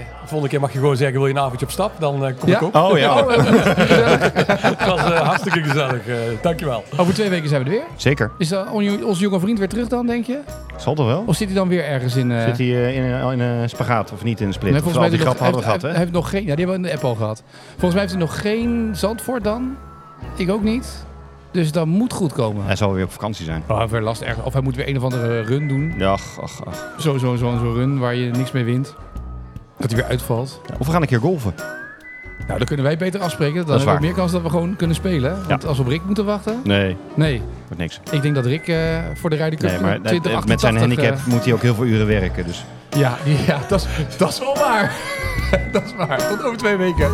volgende 0.41 0.49
keer 0.49 0.61
mag 0.61 0.73
je 0.73 0.79
gewoon 0.79 0.97
zeggen, 0.97 1.17
wil 1.19 1.27
je 1.27 1.35
een 1.35 1.41
avondje 1.41 1.67
op 1.67 1.73
stap? 1.73 1.93
Dan 2.01 2.27
eh, 2.27 2.33
kom 2.39 2.49
Ja? 2.49 2.57
ik 2.57 2.63
ook. 2.63 2.75
Oh 2.77 2.99
ja, 3.05 3.25
Het 3.27 4.87
was 4.87 4.99
eh, 5.13 5.21
hartstikke 5.21 5.63
gezellig. 5.63 6.07
eh 6.07 6.15
dankjewel. 6.43 6.85
Over 6.97 7.15
twee 7.15 7.29
weken 7.29 7.49
zijn 7.49 7.63
we 7.65 7.71
er 7.71 7.75
weer. 7.77 7.85
zeker. 7.97 8.31
Is 8.39 8.49
dan 8.49 8.71
on- 8.71 9.05
onze 9.05 9.21
jonge 9.21 9.41
vriend 9.41 9.59
weer 9.59 9.69
terug 9.69 9.89
dan, 9.89 10.07
denk 10.07 10.25
je? 10.27 10.39
Zal 10.77 10.95
toch 10.95 11.07
wel? 11.07 11.23
Of 11.27 11.37
zit 11.37 11.47
hij 11.49 11.57
dan 11.57 11.69
weer 11.69 11.85
ergens 11.85 12.17
in... 12.17 12.33
eh, 12.33 12.45
Zit 12.45 12.59
hij 12.59 12.95
in, 12.95 13.03
een- 13.03 13.33
in 13.33 13.41
een 13.41 13.69
spagaat 13.69 14.13
of 14.13 14.25
niet 14.25 14.41
in 14.41 14.47
een 14.47 14.53
split? 14.53 14.73
Nee, 14.73 14.81
volgens 14.83 15.01
mij 15.03 15.11
al 15.11 15.17
die 15.17 15.25
heeft 15.27 15.39
hij 15.41 15.41
grappen 15.41 15.45
hadden 15.45 15.61
we 15.61 15.67
gehad, 15.67 15.83
hij, 15.83 15.91
hè? 15.91 15.99
heeft 15.99 16.13
nog 16.13 16.31
geen... 16.31 16.47
Ja, 16.47 16.55
die 16.57 16.65
hebben 16.67 16.83
we 16.83 16.89
in 16.89 16.95
de 16.97 17.03
app 17.03 17.05
al 17.05 17.15
gehad. 17.15 17.43
Volgens 17.69 17.93
mij 17.93 18.01
heeft 18.01 18.13
hij 18.13 18.23
nog 18.23 18.41
geen 18.41 18.91
Zandvoort 18.97 19.45
dan. 19.45 19.77
Ik 20.37 20.51
ook 20.51 20.63
niet. 20.63 21.05
Dus 21.53 21.73
dat 21.73 21.87
moet 21.87 22.13
goed 22.13 22.33
komen. 22.33 22.65
Hij 22.65 22.77
zal 22.77 22.93
weer 22.93 23.05
op 23.05 23.13
vakantie 23.13 23.45
zijn. 23.45 23.63
Oh, 23.69 23.85
weer 23.85 24.01
last 24.01 24.23
erg. 24.23 24.45
Of 24.45 24.53
hij 24.53 24.63
moet 24.63 24.77
weer 24.77 24.89
een 24.89 24.97
of 24.97 25.03
andere 25.03 25.41
run 25.41 25.69
doen. 25.69 25.95
Ja, 25.99 26.11
ach, 26.11 26.41
ach, 26.43 26.67
ach. 26.67 26.95
Zo, 26.99 27.19
zo, 27.19 27.37
zo, 27.37 27.57
zo'n 27.59 27.75
run 27.75 27.99
waar 27.99 28.15
je 28.15 28.31
niks 28.31 28.53
mee 28.53 28.65
wint. 28.65 28.95
Dat 29.81 29.91
hij 29.91 30.01
weer 30.01 30.09
uitvalt. 30.11 30.61
Of 30.79 30.87
we 30.87 30.93
gaan 30.93 31.03
een 31.03 31.09
keer 31.09 31.19
golven. 31.21 31.55
Nou, 32.47 32.59
dan 32.59 32.67
kunnen 32.67 32.87
wij 32.87 32.97
beter 32.97 33.21
afspreken. 33.21 33.57
Dan 33.57 33.67
Dat 33.67 33.75
is 33.77 33.83
hebben 33.83 34.01
we 34.01 34.07
meer 34.07 34.17
kans 34.17 34.33
dat 34.33 34.43
we 34.43 34.51
gewoon 34.51 34.77
kunnen 34.77 34.97
spelen. 34.97 35.39
Want 35.49 35.67
als 35.67 35.77
we 35.77 35.83
op 35.83 35.89
Rick 35.89 36.05
moeten 36.05 36.25
wachten... 36.25 36.61
Nee, 36.65 36.97
Nee, 37.15 37.43
wordt 37.67 37.79
niks. 37.79 38.01
ik 38.11 38.23
denk 38.23 38.35
dat 38.35 38.47
Rick 38.47 38.69
eh, 38.69 38.99
voor 39.15 39.31
de 39.31 39.37
Ryder 39.37 39.59
Cup 39.59 39.71
Nee, 39.71 39.81
maar 39.81 40.03
dat- 40.03 40.07
2088... 40.07 40.49
met 40.49 40.61
zijn 40.61 40.77
handicap 40.77 41.15
eh, 41.27 41.27
moet 41.33 41.45
hij 41.45 41.53
ook 41.53 41.63
heel 41.63 41.75
veel 41.75 41.85
uren 41.85 42.07
werken. 42.07 42.47
Dus 42.47 42.65
ja, 42.97 43.17
ja 43.47 43.61
dat 43.69 43.87
is 44.29 44.39
wel 44.39 44.55
waar. 44.55 44.93
dat 45.73 45.83
is 45.85 45.95
waar. 45.95 46.29
Tot 46.29 46.43
over 46.45 46.59
twee 46.59 46.77
weken. 46.77 47.11